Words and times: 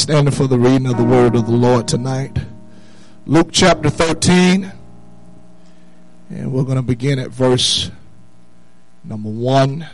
standing 0.00 0.32
for 0.32 0.46
the 0.46 0.58
reading 0.58 0.86
of 0.86 0.96
the 0.96 1.04
word 1.04 1.34
of 1.34 1.44
the 1.44 1.52
Lord 1.52 1.86
tonight. 1.86 2.38
Luke 3.26 3.50
chapter 3.52 3.90
13. 3.90 4.72
And 6.30 6.52
we're 6.52 6.62
going 6.62 6.76
to 6.76 6.82
begin 6.82 7.18
at 7.18 7.28
verse 7.28 7.90
number 9.04 9.28
1. 9.28 9.86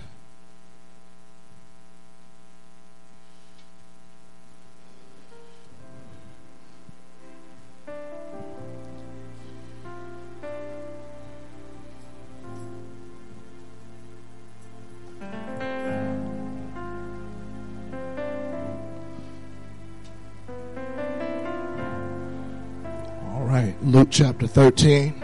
Chapter 24.16 24.46
13, 24.46 25.22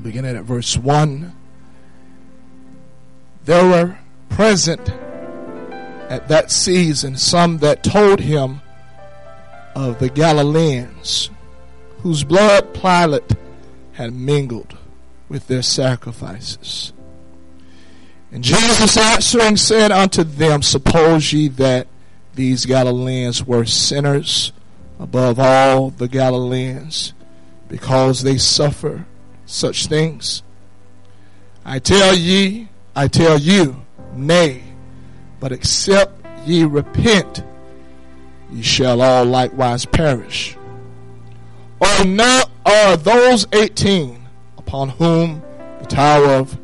beginning 0.00 0.34
at 0.34 0.44
verse 0.44 0.78
1. 0.78 1.30
There 3.44 3.66
were 3.66 3.98
present 4.30 4.88
at 6.08 6.28
that 6.28 6.50
season 6.50 7.18
some 7.18 7.58
that 7.58 7.84
told 7.84 8.20
him 8.20 8.62
of 9.76 9.98
the 9.98 10.08
Galileans, 10.08 11.28
whose 11.98 12.24
blood 12.24 12.72
Pilate 12.72 13.34
had 13.92 14.14
mingled 14.14 14.78
with 15.28 15.46
their 15.46 15.60
sacrifices. 15.60 16.94
And 18.32 18.42
Jesus 18.42 18.96
answering 18.96 19.58
said 19.58 19.92
unto 19.92 20.24
them, 20.24 20.62
Suppose 20.62 21.30
ye 21.34 21.48
that 21.48 21.88
these 22.34 22.64
Galileans 22.64 23.44
were 23.44 23.66
sinners 23.66 24.50
above 24.98 25.38
all 25.38 25.90
the 25.90 26.08
Galileans? 26.08 27.12
Because 27.70 28.22
they 28.22 28.36
suffer 28.36 29.06
such 29.46 29.86
things. 29.86 30.42
I 31.64 31.78
tell 31.78 32.14
ye, 32.14 32.68
I 32.96 33.06
tell 33.06 33.38
you, 33.38 33.86
nay, 34.12 34.64
but 35.38 35.52
except 35.52 36.26
ye 36.44 36.64
repent, 36.64 37.44
ye 38.50 38.60
shall 38.60 39.00
all 39.00 39.24
likewise 39.24 39.86
perish. 39.86 40.56
Or 41.80 42.04
not 42.04 42.50
are 42.66 42.96
those 42.96 43.46
eighteen 43.52 44.28
upon 44.58 44.90
whom 44.90 45.40
the 45.78 45.86
tower 45.86 46.26
of 46.26 46.58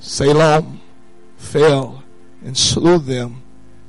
Siloam 0.00 0.80
fell 1.36 2.02
and 2.42 2.56
slew 2.56 2.98
them, 2.98 3.42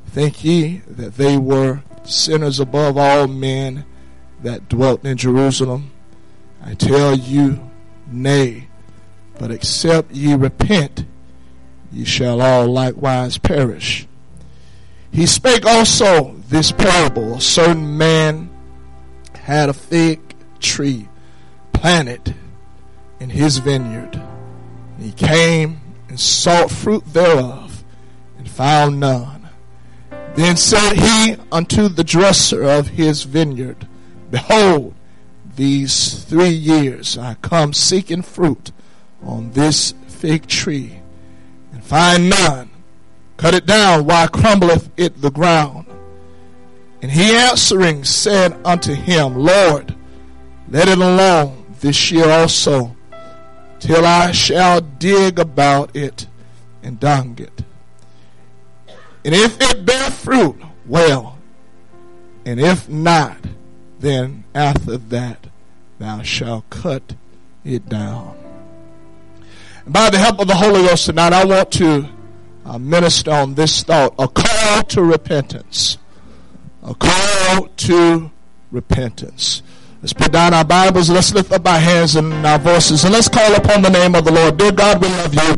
think 0.05 0.43
ye 0.43 0.81
that 0.85 1.15
they 1.15 1.37
were 1.37 1.81
sinners 2.03 2.59
above 2.59 2.97
all 2.97 3.27
men 3.27 3.85
that 4.41 4.67
dwelt 4.67 5.05
in 5.05 5.15
Jerusalem? 5.15 5.91
I 6.63 6.73
tell 6.75 7.15
you, 7.15 7.59
nay, 8.07 8.67
but 9.39 9.51
except 9.51 10.11
ye 10.11 10.33
repent, 10.35 11.05
ye 11.91 12.05
shall 12.05 12.41
all 12.41 12.67
likewise 12.67 13.37
perish. 13.37 14.07
He 15.11 15.25
spake 15.25 15.65
also 15.65 16.35
this 16.47 16.71
parable. 16.71 17.35
A 17.35 17.41
certain 17.41 17.97
man 17.97 18.49
had 19.33 19.69
a 19.69 19.73
fig 19.73 20.19
tree 20.59 21.09
planted 21.73 22.35
in 23.19 23.29
his 23.29 23.57
vineyard. 23.57 24.21
He 24.99 25.11
came 25.11 25.81
and 26.07 26.19
sought 26.19 26.71
fruit 26.71 27.03
thereof 27.13 27.83
and 28.37 28.49
found 28.49 28.99
none. 28.99 29.49
Then 30.35 30.55
said 30.55 30.93
he 30.93 31.35
unto 31.51 31.89
the 31.89 32.03
dresser 32.03 32.63
of 32.63 32.89
his 32.89 33.23
vineyard, 33.23 33.87
Behold, 34.29 34.93
these 35.55 36.23
three 36.23 36.49
years 36.49 37.17
I 37.17 37.35
come 37.35 37.73
seeking 37.73 38.21
fruit 38.21 38.71
on 39.23 39.51
this 39.51 39.93
fig 40.07 40.47
tree 40.47 40.99
and 41.71 41.83
find 41.83 42.29
none. 42.29 42.69
Cut 43.37 43.53
it 43.55 43.65
down, 43.65 44.05
why 44.05 44.27
crumbleth 44.27 44.89
it 44.97 45.21
the 45.21 45.31
ground? 45.31 45.87
And 47.01 47.11
he 47.11 47.35
answering 47.35 48.03
said 48.03 48.55
unto 48.63 48.93
him, 48.93 49.35
Lord, 49.35 49.95
let 50.69 50.87
it 50.87 50.99
alone 50.99 51.65
this 51.79 52.11
year 52.11 52.29
also, 52.29 52.95
till 53.79 54.05
I 54.05 54.31
shall 54.31 54.81
dig 54.81 55.39
about 55.39 55.95
it 55.95 56.27
and 56.83 56.99
dung 56.99 57.39
it. 57.39 57.63
And 59.25 59.33
if 59.33 59.59
it 59.59 59.85
bear 59.85 60.11
fruit, 60.11 60.61
well, 60.85 61.39
and 62.45 62.59
if 62.59 62.87
not, 62.87 63.37
then 64.01 64.43
after 64.53 64.97
that 64.97 65.47
thou 65.99 66.21
shalt 66.21 66.69
cut 66.69 67.15
it 67.63 67.87
down. 67.87 68.35
By 69.87 70.09
the 70.09 70.17
help 70.17 70.39
of 70.39 70.47
the 70.47 70.55
Holy 70.55 70.83
Ghost 70.83 71.05
tonight, 71.05 71.33
I 71.33 71.45
want 71.45 71.71
to 71.73 72.07
uh, 72.65 72.77
minister 72.77 73.31
on 73.31 73.55
this 73.55 73.83
thought 73.83 74.13
a 74.19 74.27
call 74.27 74.83
to 74.83 75.03
repentance. 75.03 75.97
A 76.83 76.95
call 76.95 77.67
to 77.67 78.31
repentance. 78.71 79.61
Let's 80.01 80.13
put 80.13 80.31
down 80.31 80.53
our 80.53 80.65
Bibles. 80.65 81.09
Let's 81.09 81.33
lift 81.33 81.51
up 81.51 81.67
our 81.67 81.79
hands 81.79 82.15
and 82.15 82.33
our 82.45 82.57
voices 82.57 83.03
and 83.03 83.13
let's 83.13 83.29
call 83.29 83.53
upon 83.55 83.83
the 83.83 83.89
name 83.89 84.15
of 84.15 84.25
the 84.25 84.31
Lord. 84.31 84.57
Dear 84.57 84.71
God, 84.71 85.01
we 85.01 85.07
love 85.09 85.33
you. 85.33 85.51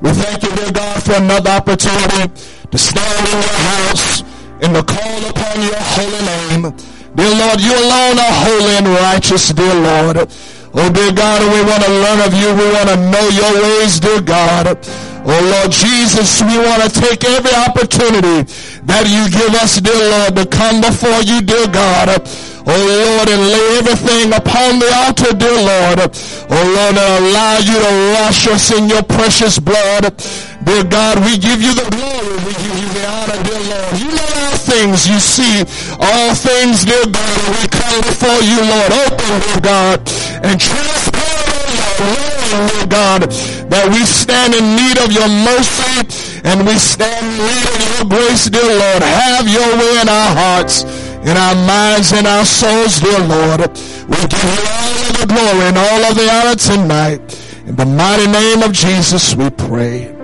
We 0.00 0.10
thank 0.10 0.42
you, 0.42 0.54
dear 0.56 0.72
God, 0.72 1.02
for 1.02 1.14
another 1.14 1.50
opportunity 1.50 2.28
to 2.70 2.78
stand 2.78 3.26
in 3.26 3.34
your 3.34 3.58
house 3.58 4.22
and 4.62 4.74
to 4.74 4.82
call 4.82 5.30
upon 5.30 5.62
your 5.62 5.74
holy 5.76 6.62
name. 6.62 6.99
Dear 7.14 7.34
Lord, 7.34 7.60
you 7.60 7.74
alone 7.74 8.18
are 8.22 8.34
holy 8.46 8.74
and 8.78 8.86
righteous, 8.86 9.50
dear 9.50 9.74
Lord. 9.74 10.30
Oh, 10.72 10.88
dear 10.94 11.10
God, 11.10 11.42
we 11.42 11.60
want 11.66 11.82
to 11.82 11.90
learn 11.90 12.20
of 12.22 12.32
you. 12.38 12.54
We 12.54 12.70
want 12.70 12.88
to 12.88 12.96
know 13.10 13.26
your 13.34 13.50
ways, 13.58 13.98
dear 13.98 14.20
God. 14.20 14.78
Oh, 15.26 15.40
Lord 15.42 15.72
Jesus, 15.74 16.40
we 16.40 16.56
want 16.62 16.86
to 16.86 16.88
take 16.88 17.24
every 17.26 17.50
opportunity 17.50 18.46
that 18.86 19.10
you 19.10 19.26
give 19.26 19.52
us, 19.58 19.82
dear 19.82 19.98
Lord, 19.98 20.38
to 20.38 20.46
come 20.46 20.80
before 20.80 21.18
you, 21.26 21.42
dear 21.42 21.66
God. 21.66 22.22
Oh, 22.62 22.78
Lord, 22.78 23.26
and 23.26 23.42
lay 23.42 23.82
everything 23.82 24.30
upon 24.30 24.78
the 24.78 24.86
altar, 25.02 25.34
dear 25.34 25.58
Lord. 25.58 26.14
Oh, 26.46 26.62
Lord, 26.62 26.94
and 26.94 27.26
allow 27.26 27.58
you 27.58 27.74
to 27.74 27.92
wash 28.22 28.46
us 28.46 28.70
in 28.70 28.88
your 28.88 29.02
precious 29.02 29.58
blood. 29.58 30.14
Dear 30.62 30.84
God, 30.86 31.18
we 31.26 31.34
give 31.36 31.58
you 31.58 31.74
the 31.74 31.90
glory. 31.90 32.36
We 32.46 32.54
give 32.54 32.76
you 32.78 32.88
the 32.94 33.04
honor, 33.10 33.40
dear 33.42 33.62
Lord. 33.66 33.92
You 33.98 34.08
know 34.14 34.30
all 34.46 34.56
things. 34.80 35.08
You 35.08 35.20
see 35.20 35.60
all 36.00 36.34
things, 36.34 36.84
dear 36.84 37.04
God. 37.04 37.40
We 37.52 37.68
come 37.68 38.00
before 38.00 38.40
you, 38.40 38.58
Lord. 38.64 38.90
Open, 39.04 39.32
dear 39.44 39.60
God, 39.60 39.98
and 40.40 40.56
transparent, 40.56 41.68
Lord, 42.00 42.88
God, 42.88 43.20
that 43.68 43.86
we 43.92 44.00
stand 44.06 44.54
in 44.54 44.64
need 44.76 44.96
of 45.04 45.12
your 45.12 45.28
mercy 45.28 46.40
and 46.44 46.66
we 46.66 46.76
stand 46.80 47.26
in 47.28 47.36
need 47.36 47.64
of 47.68 47.76
your 47.92 48.04
grace, 48.08 48.48
dear 48.48 48.64
Lord. 48.64 49.02
Have 49.04 49.46
your 49.48 49.68
way 49.76 50.00
in 50.00 50.08
our 50.08 50.32
hearts, 50.32 50.84
in 51.28 51.36
our 51.36 51.56
minds, 51.68 52.12
in 52.12 52.24
our 52.24 52.44
souls, 52.44 53.00
dear 53.00 53.20
Lord. 53.20 53.60
We 54.08 54.18
give 54.32 54.48
you 54.48 54.64
all 54.64 54.96
of 54.96 55.16
the 55.20 55.28
glory 55.28 55.64
and 55.68 55.76
all 55.76 56.02
of 56.08 56.14
the 56.16 56.28
honor 56.32 56.56
tonight. 56.56 57.20
In 57.66 57.76
the 57.76 57.86
mighty 57.86 58.26
name 58.26 58.62
of 58.62 58.72
Jesus, 58.72 59.36
we 59.36 59.50
pray. 59.50 60.16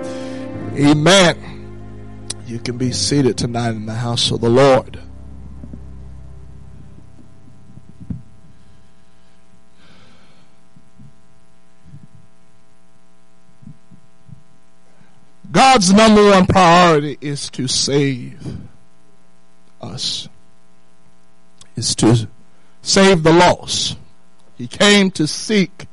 Amen. 0.77 1.46
You 2.47 2.59
can 2.59 2.77
be 2.77 2.93
seated 2.93 3.37
tonight 3.37 3.71
in 3.71 3.87
the 3.87 3.95
house 3.95 4.31
of 4.31 4.39
the 4.39 4.49
Lord. 4.49 5.01
God's 15.51 15.91
number 15.91 16.23
one 16.23 16.45
priority 16.45 17.17
is 17.19 17.49
to 17.49 17.67
save 17.67 18.39
us, 19.81 20.29
is 21.75 21.95
to 21.95 22.29
save 22.81 23.23
the 23.23 23.33
lost. 23.33 23.97
He 24.57 24.67
came 24.67 25.11
to 25.11 25.27
seek 25.27 25.87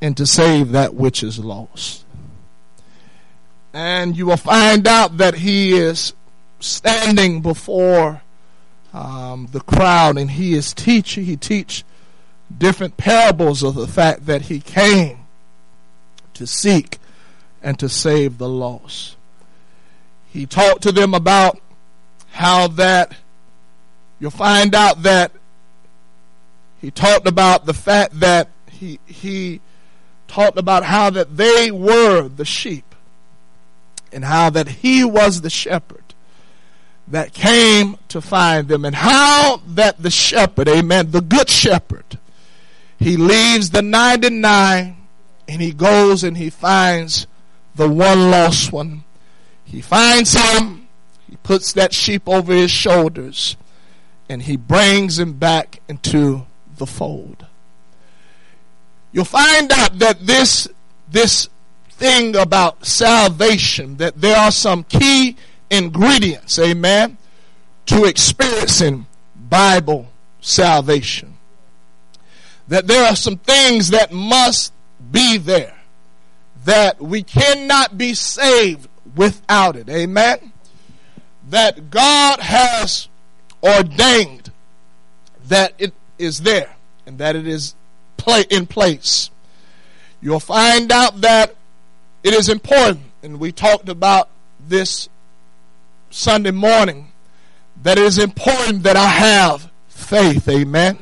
and 0.00 0.16
to 0.16 0.26
save 0.26 0.70
that 0.70 0.94
which 0.94 1.24
is 1.24 1.40
lost 1.40 2.05
and 3.76 4.16
you 4.16 4.24
will 4.24 4.38
find 4.38 4.86
out 4.86 5.18
that 5.18 5.34
he 5.34 5.74
is 5.74 6.14
standing 6.60 7.42
before 7.42 8.22
um, 8.94 9.48
the 9.52 9.60
crowd 9.60 10.16
and 10.16 10.30
he 10.30 10.54
is 10.54 10.72
teaching. 10.72 11.26
He 11.26 11.36
teach 11.36 11.84
different 12.56 12.96
parables 12.96 13.62
of 13.62 13.74
the 13.74 13.86
fact 13.86 14.24
that 14.24 14.40
he 14.40 14.60
came 14.60 15.26
to 16.32 16.46
seek 16.46 16.96
and 17.62 17.78
to 17.78 17.86
save 17.86 18.38
the 18.38 18.48
lost. 18.48 19.14
He 20.26 20.46
talked 20.46 20.82
to 20.84 20.92
them 20.92 21.12
about 21.12 21.60
how 22.30 22.68
that 22.68 23.14
you'll 24.18 24.30
find 24.30 24.74
out 24.74 25.02
that 25.02 25.32
he 26.80 26.90
talked 26.90 27.28
about 27.28 27.66
the 27.66 27.74
fact 27.74 28.20
that 28.20 28.48
he 28.70 29.00
he 29.04 29.60
talked 30.28 30.56
about 30.56 30.82
how 30.82 31.10
that 31.10 31.36
they 31.36 31.70
were 31.70 32.26
the 32.26 32.46
sheep 32.46 32.86
and 34.12 34.24
how 34.24 34.50
that 34.50 34.68
he 34.68 35.04
was 35.04 35.40
the 35.40 35.50
shepherd. 35.50 36.02
that 37.08 37.32
came 37.32 37.96
to 38.08 38.20
find 38.20 38.66
them 38.66 38.84
and 38.84 38.96
how 38.96 39.60
that 39.64 40.02
the 40.02 40.10
shepherd, 40.10 40.68
amen, 40.68 41.12
the 41.12 41.20
good 41.20 41.48
shepherd, 41.48 42.18
he 42.98 43.16
leaves 43.16 43.70
the 43.70 43.82
99 43.82 44.96
and 45.48 45.62
he 45.62 45.72
goes 45.72 46.24
and 46.24 46.36
he 46.36 46.50
finds 46.50 47.26
the 47.76 47.88
one 47.88 48.30
lost 48.30 48.72
one. 48.72 49.04
He 49.64 49.80
finds 49.80 50.32
him, 50.32 50.88
he 51.28 51.36
puts 51.36 51.72
that 51.74 51.92
sheep 51.92 52.28
over 52.28 52.52
his 52.52 52.70
shoulders, 52.70 53.56
and 54.28 54.42
he 54.42 54.56
brings 54.56 55.18
him 55.18 55.34
back 55.34 55.80
into 55.88 56.46
the 56.76 56.86
fold. 56.86 57.46
You'll 59.12 59.24
find 59.24 59.70
out 59.72 59.98
that 59.98 60.26
this, 60.26 60.68
this 61.08 61.48
thing 61.96 62.36
about 62.36 62.84
salvation, 62.84 63.96
that 63.96 64.20
there 64.20 64.36
are 64.36 64.50
some 64.50 64.84
key 64.84 65.36
ingredients, 65.70 66.58
amen, 66.58 67.16
to 67.86 68.04
experiencing 68.04 69.06
Bible 69.34 70.08
salvation. 70.40 71.38
That 72.68 72.86
there 72.86 73.06
are 73.06 73.16
some 73.16 73.38
things 73.38 73.90
that 73.90 74.12
must 74.12 74.72
be 75.10 75.38
there. 75.38 75.74
That 76.64 77.00
we 77.00 77.22
cannot 77.22 77.96
be 77.96 78.14
saved 78.14 78.88
without 79.14 79.76
it. 79.76 79.88
Amen. 79.88 80.52
That 81.48 81.90
God 81.90 82.40
has 82.40 83.08
ordained 83.62 84.50
that 85.48 85.74
it 85.78 85.94
is 86.18 86.40
there 86.40 86.76
and 87.06 87.18
that 87.18 87.36
it 87.36 87.46
is 87.46 87.74
play 88.16 88.44
in 88.50 88.66
place. 88.66 89.30
You'll 90.20 90.40
find 90.40 90.90
out 90.90 91.20
that 91.20 91.54
it 92.26 92.34
is 92.34 92.48
important, 92.48 93.04
and 93.22 93.38
we 93.38 93.52
talked 93.52 93.88
about 93.88 94.28
this 94.58 95.08
Sunday 96.10 96.50
morning, 96.50 97.12
that 97.84 97.98
it 97.98 98.04
is 98.04 98.18
important 98.18 98.82
that 98.82 98.96
I 98.96 99.06
have 99.06 99.70
faith. 99.86 100.48
Amen. 100.48 100.98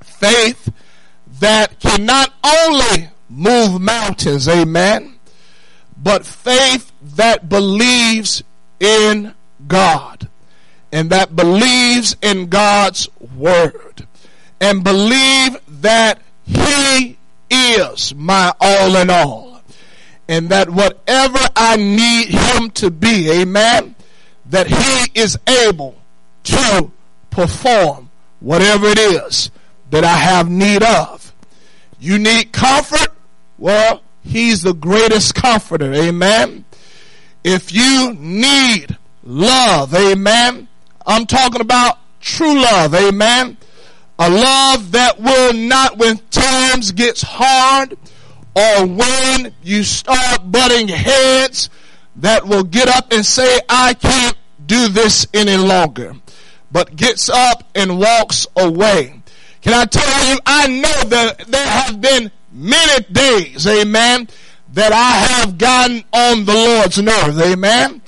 Faith 0.00 0.72
that 1.40 1.80
can 1.80 2.06
not 2.06 2.32
only 2.44 3.08
move 3.28 3.80
mountains, 3.80 4.46
amen, 4.46 5.18
but 6.00 6.24
faith 6.24 6.92
that 7.16 7.48
believes 7.48 8.44
in 8.78 9.34
God 9.66 10.28
and 10.92 11.10
that 11.10 11.34
believes 11.34 12.14
in 12.22 12.48
God's 12.48 13.08
word 13.36 14.06
and 14.60 14.84
believe 14.84 15.56
that 15.80 16.22
He 16.46 17.18
is 17.50 18.14
my 18.14 18.52
all 18.60 18.94
in 18.94 19.10
all 19.10 19.51
and 20.32 20.48
that 20.48 20.70
whatever 20.70 21.38
I 21.54 21.76
need 21.76 22.28
Him 22.28 22.70
to 22.70 22.90
be, 22.90 23.30
amen, 23.30 23.94
that 24.46 24.66
He 24.66 25.20
is 25.20 25.38
able 25.46 25.94
to 26.44 26.90
perform 27.28 28.08
whatever 28.40 28.86
it 28.86 28.98
is 28.98 29.50
that 29.90 30.04
I 30.04 30.16
have 30.16 30.48
need 30.48 30.82
of. 30.82 31.34
You 32.00 32.18
need 32.18 32.50
comfort? 32.50 33.08
Well, 33.58 34.00
He's 34.24 34.62
the 34.62 34.72
greatest 34.72 35.34
comforter. 35.34 35.92
Amen. 35.92 36.64
If 37.44 37.70
you 37.74 38.14
need 38.18 38.96
love, 39.22 39.92
amen. 39.94 40.66
I'm 41.04 41.26
talking 41.26 41.60
about 41.60 41.98
true 42.20 42.58
love. 42.58 42.94
Amen. 42.94 43.58
A 44.18 44.30
love 44.30 44.92
that 44.92 45.20
will 45.20 45.52
not, 45.52 45.98
when 45.98 46.16
times 46.30 46.92
gets 46.92 47.20
hard 47.20 47.98
or 48.54 48.86
when 48.86 49.54
you 49.62 49.82
start 49.82 50.50
butting 50.50 50.88
heads, 50.88 51.70
that 52.16 52.46
will 52.46 52.64
get 52.64 52.88
up 52.88 53.12
and 53.12 53.24
say, 53.24 53.60
I 53.68 53.94
can't 53.94 54.36
do 54.66 54.88
this 54.88 55.26
any 55.32 55.56
longer, 55.56 56.14
but 56.70 56.94
gets 56.94 57.28
up 57.28 57.64
and 57.74 57.98
walks 57.98 58.46
away. 58.56 59.22
Can 59.62 59.74
I 59.74 59.84
tell 59.86 60.26
you, 60.28 60.38
I 60.44 60.66
know 60.66 61.08
that 61.08 61.38
there 61.48 61.66
have 61.66 62.00
been 62.00 62.30
many 62.52 63.04
days, 63.04 63.66
amen, 63.66 64.28
that 64.72 64.92
I 64.92 65.42
have 65.42 65.56
gotten 65.56 66.04
on 66.12 66.44
the 66.44 66.52
Lord's 66.52 66.98
nerve, 66.98 67.40
amen. 67.40 68.02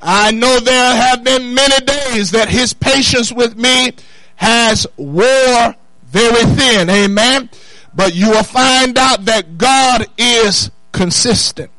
I 0.00 0.32
know 0.32 0.60
there 0.60 0.96
have 0.96 1.24
been 1.24 1.54
many 1.54 1.84
days 1.84 2.32
that 2.32 2.48
his 2.48 2.72
patience 2.72 3.32
with 3.32 3.56
me 3.56 3.92
has 4.36 4.86
wore 4.96 5.74
very 6.04 6.44
thin, 6.56 6.90
amen. 6.90 7.50
But 7.94 8.14
you 8.14 8.30
will 8.30 8.42
find 8.42 8.98
out 8.98 9.24
that 9.26 9.56
God 9.56 10.06
is 10.18 10.70
consistent, 10.92 11.70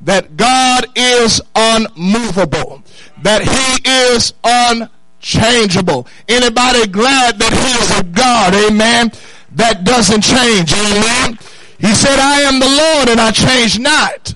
that 0.00 0.36
God 0.36 0.86
is 0.94 1.40
unmovable, 1.54 2.82
that 3.22 3.42
he 3.42 3.90
is 3.90 4.34
unchangeable. 4.44 6.06
Anybody 6.28 6.86
glad 6.86 7.38
that 7.38 7.52
he 7.52 7.82
is 7.82 8.00
a 8.00 8.04
God, 8.04 8.54
amen, 8.54 9.12
that 9.52 9.84
doesn't 9.84 10.22
change, 10.22 10.72
amen. 10.72 11.38
He 11.78 11.94
said, 11.94 12.18
I 12.18 12.42
am 12.42 12.60
the 12.60 12.66
Lord 12.66 13.08
and 13.08 13.20
I 13.20 13.30
change 13.30 13.78
not. 13.78 14.34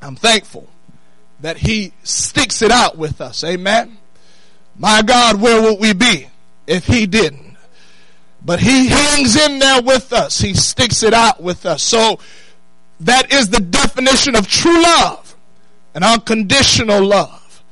I'm 0.00 0.16
thankful 0.16 0.68
that 1.40 1.58
he 1.58 1.92
sticks 2.02 2.62
it 2.62 2.70
out 2.70 2.98
with 2.98 3.20
us. 3.20 3.44
Amen. 3.44 3.98
My 4.76 5.02
God, 5.02 5.40
where 5.40 5.62
would 5.62 5.80
we 5.80 5.92
be 5.92 6.28
if 6.66 6.86
he 6.86 7.06
didn't? 7.06 7.51
But 8.44 8.60
he 8.60 8.88
hangs 8.88 9.36
in 9.36 9.58
there 9.58 9.82
with 9.82 10.12
us. 10.12 10.40
He 10.40 10.54
sticks 10.54 11.02
it 11.02 11.14
out 11.14 11.40
with 11.40 11.64
us. 11.64 11.82
So 11.82 12.18
that 13.00 13.32
is 13.32 13.50
the 13.50 13.60
definition 13.60 14.34
of 14.34 14.48
true 14.48 14.82
love 14.82 15.36
and 15.94 16.02
unconditional 16.02 17.04
love. 17.04 17.62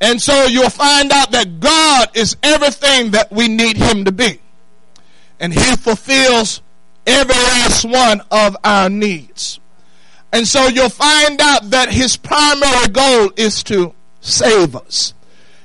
And 0.00 0.22
so 0.22 0.44
you'll 0.44 0.70
find 0.70 1.10
out 1.10 1.32
that 1.32 1.58
God 1.58 2.10
is 2.14 2.36
everything 2.42 3.10
that 3.12 3.32
we 3.32 3.48
need 3.48 3.76
him 3.76 4.04
to 4.04 4.12
be. 4.12 4.40
And 5.40 5.52
he 5.52 5.76
fulfills 5.76 6.62
every 7.06 7.34
last 7.34 7.84
one 7.84 8.20
of 8.30 8.56
our 8.62 8.88
needs. 8.88 9.58
And 10.32 10.46
so 10.46 10.68
you'll 10.68 10.90
find 10.90 11.40
out 11.40 11.70
that 11.70 11.90
his 11.90 12.16
primary 12.16 12.88
goal 12.88 13.32
is 13.36 13.62
to 13.64 13.94
save 14.20 14.76
us. 14.76 15.14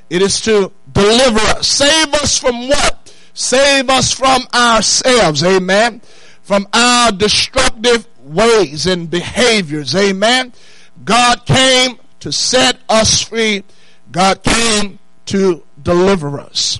It 0.09 0.21
is 0.21 0.41
to 0.41 0.71
deliver 0.91 1.39
us. 1.39 1.67
Save 1.67 2.13
us 2.15 2.39
from 2.39 2.69
what? 2.69 3.02
Save 3.33 3.89
us 3.89 4.11
from 4.11 4.43
ourselves. 4.53 5.43
Amen. 5.43 6.01
From 6.41 6.67
our 6.73 7.11
destructive 7.11 8.07
ways 8.19 8.85
and 8.85 9.09
behaviors. 9.09 9.95
Amen. 9.95 10.53
God 11.03 11.45
came 11.45 11.97
to 12.19 12.31
set 12.31 12.77
us 12.87 13.21
free. 13.21 13.63
God 14.11 14.43
came 14.43 14.99
to 15.25 15.63
deliver 15.81 16.39
us. 16.39 16.79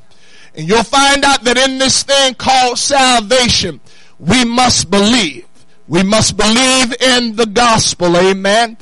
And 0.56 0.68
you'll 0.68 0.84
find 0.84 1.26
out 1.26 1.44
that 1.44 1.58
in 1.58 1.80
this 1.80 2.04
thing 2.04 2.36
called 2.36 2.78
salvation, 2.78 3.82
we 4.20 4.46
must 4.46 4.90
believe. 4.90 5.48
We 5.88 6.04
must 6.04 6.38
believe 6.38 6.94
in 7.02 7.36
the 7.36 7.50
gospel, 7.52 8.16
amen. 8.16 8.78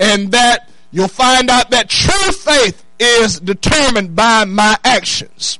And 0.00 0.32
that 0.32 0.68
you'll 0.90 1.08
find 1.08 1.48
out 1.48 1.70
that 1.70 1.88
true 1.88 2.32
faith 2.32 2.84
is 2.98 3.40
determined 3.40 4.14
by 4.14 4.44
my 4.44 4.76
actions. 4.84 5.58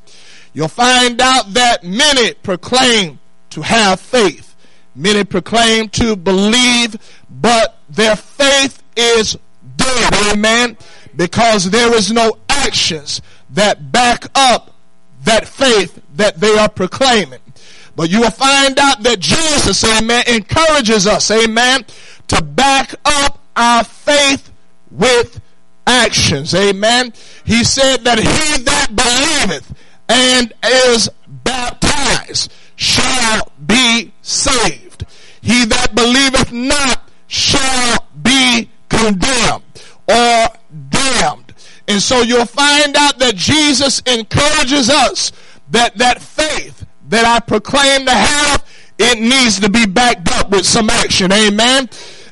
You'll 0.53 0.69
find 0.69 1.21
out 1.21 1.55
that 1.55 1.83
many 1.83 2.35
proclaim 2.35 3.19
to 3.51 3.63
have 3.63 4.01
faith. 4.01 4.55
Many 4.95 5.25
proclaim 5.25 5.89
to 5.91 6.17
believe, 6.17 6.97
but 7.31 7.79
their 7.89 8.17
faith 8.17 8.83
is 8.97 9.39
dead, 9.77 10.15
amen, 10.33 10.77
because 11.17 11.71
there 11.71 11.95
is 11.95 12.13
no 12.13 12.39
actions 12.49 13.23
that 13.51 13.91
back 13.91 14.27
up 14.35 14.75
that 15.25 15.47
faith 15.49 16.01
that 16.15 16.41
they 16.41 16.59
are 16.59 16.69
proclaiming. 16.69 17.41
But 17.97 18.11
you 18.11 18.21
will 18.21 18.31
find 18.31 18.79
out 18.79 19.03
that 19.03 19.21
Jesus, 19.21 19.85
amen, 19.85 20.25
encourages 20.27 21.07
us, 21.07 21.31
amen, 21.31 21.85
to 22.29 22.43
back 22.43 22.95
up 23.05 23.39
our 23.57 23.85
faith 23.85 24.51
with 24.91 25.41
actions, 25.87 26.55
amen. 26.55 27.13
He 27.45 27.65
said 27.65 27.99
that 28.05 28.19
he 28.19 28.63
that 28.65 28.89
believeth 28.95 29.75
and 30.09 30.53
is 30.65 31.09
baptized 31.27 32.53
shall 32.77 33.51
be 33.67 34.13
saved. 34.23 35.07
He 35.41 35.65
that 35.67 35.95
believeth 35.95 36.53
not 36.53 37.11
shall 37.27 38.07
be 38.23 38.69
condemned 38.89 39.63
or 40.09 40.49
damned. 40.91 41.55
And 41.89 42.01
so 42.01 42.23
you'll 42.23 42.47
find 42.47 42.97
out 42.97 43.19
that 43.19 43.35
Jesus 43.35 44.01
encourages 44.07 44.89
us 44.89 45.33
that 45.71 45.97
that 45.99 46.23
faith 46.23 46.87
that 47.09 47.25
I 47.25 47.41
proclaim 47.41 48.07
to 48.07 48.13
have, 48.13 48.67
it 48.99 49.21
needs 49.21 49.61
to 49.61 49.69
be 49.69 49.87
backed 49.87 50.31
up 50.33 50.51
with 50.51 50.67
some 50.67 50.89
action. 50.91 51.33
Amen. 51.33 51.89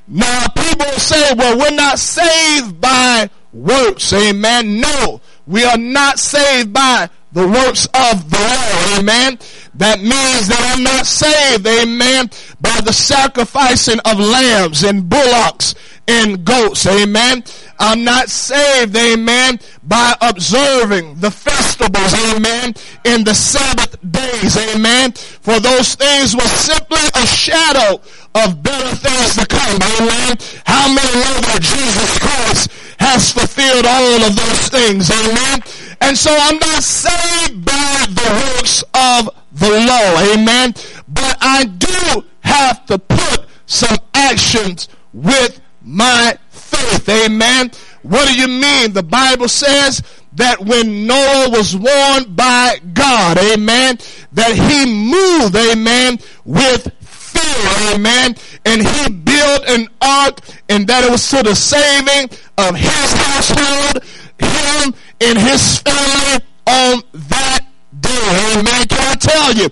Now 0.07 0.47
people 0.49 0.87
say, 0.99 1.35
well, 1.35 1.59
we're 1.59 1.77
not 1.77 1.99
saved 1.99 2.81
by 2.81 3.31
works. 3.53 4.13
Amen. 4.13 4.81
No, 4.81 5.21
we 5.47 5.65
are 5.65 5.79
not 5.79 6.19
saved 6.19 6.73
by 6.73 7.09
the 7.33 7.47
works 7.47 7.87
of 7.87 8.31
the 8.31 8.39
law. 8.39 8.99
Amen. 8.99 9.39
That 9.75 10.01
means 10.01 10.49
that 10.49 10.75
I'm 10.75 10.83
not 10.83 11.07
saved. 11.07 11.67
Amen. 11.67 12.31
By 12.61 12.81
the 12.81 12.93
sacrificing 12.93 14.01
of 14.05 14.19
lambs 14.19 14.83
and 14.83 15.09
bullocks 15.09 15.75
and 16.09 16.45
goats. 16.45 16.87
Amen. 16.87 17.45
I'm 17.81 18.05
not 18.05 18.29
saved, 18.29 18.95
amen, 18.95 19.59
by 19.83 20.15
observing 20.21 21.19
the 21.19 21.31
festivals, 21.31 22.13
amen, 22.29 22.75
in 23.07 23.25
the 23.25 23.33
Sabbath 23.33 23.97
days, 24.13 24.55
amen. 24.59 25.13
For 25.13 25.59
those 25.61 25.95
things 25.95 26.37
were 26.37 26.43
simply 26.43 27.01
a 27.15 27.27
shadow 27.27 28.03
of 28.35 28.63
better 28.63 28.97
things 28.97 29.35
to 29.37 29.47
come, 29.47 29.81
amen. 29.97 30.37
How 30.67 30.93
many 30.93 31.09
know 31.25 31.41
that 31.49 31.65
Jesus 31.65 32.19
Christ 32.19 32.71
has 33.01 33.33
fulfilled 33.33 33.87
all 33.87 34.29
of 34.29 34.37
those 34.37 34.69
things, 34.69 35.11
amen. 35.11 35.63
And 36.01 36.17
so 36.17 36.35
I'm 36.39 36.59
not 36.59 36.83
saved 36.83 37.65
by 37.65 38.07
the 38.09 38.55
works 38.57 38.83
of 38.95 39.31
the 39.53 39.71
law, 39.71 40.35
amen. 40.35 40.75
But 41.09 41.37
I 41.41 41.65
do 41.65 42.25
have 42.41 42.87
to 42.87 42.99
put 42.99 43.47
some 43.67 43.97
actions 44.15 44.89
with 45.13 45.61
my 45.83 46.37
faith. 46.51 47.09
Amen. 47.09 47.71
What 48.03 48.29
do 48.29 48.35
you 48.35 48.49
mean? 48.49 48.93
The 48.93 49.03
Bible 49.03 49.49
says 49.49 50.03
that 50.35 50.61
when 50.61 51.07
Noah 51.07 51.51
was 51.51 51.77
warned 51.77 52.35
by 52.37 52.79
God, 52.95 53.39
amen, 53.39 53.99
that 54.33 54.55
he 54.55 54.87
moved, 54.87 55.55
amen, 55.57 56.19
with 56.45 56.93
fear, 57.03 57.95
amen, 57.95 58.37
and 58.65 58.83
he 58.83 59.11
built 59.11 59.69
an 59.69 59.89
ark 60.01 60.41
and 60.69 60.87
that 60.87 61.05
it 61.05 61.11
was 61.11 61.29
to 61.31 61.43
the 61.43 61.55
saving 61.55 62.31
of 62.59 62.77
his 62.77 63.13
household, 63.13 64.05
him 64.41 64.95
and 65.21 65.39
his 65.39 65.79
family 65.79 66.45
on 66.67 67.03
that 67.13 67.61
day. 68.01 68.57
Amen. 68.57 68.87
Can 68.89 69.07
I 69.07 69.15
tell 69.15 69.53
you? 69.55 69.69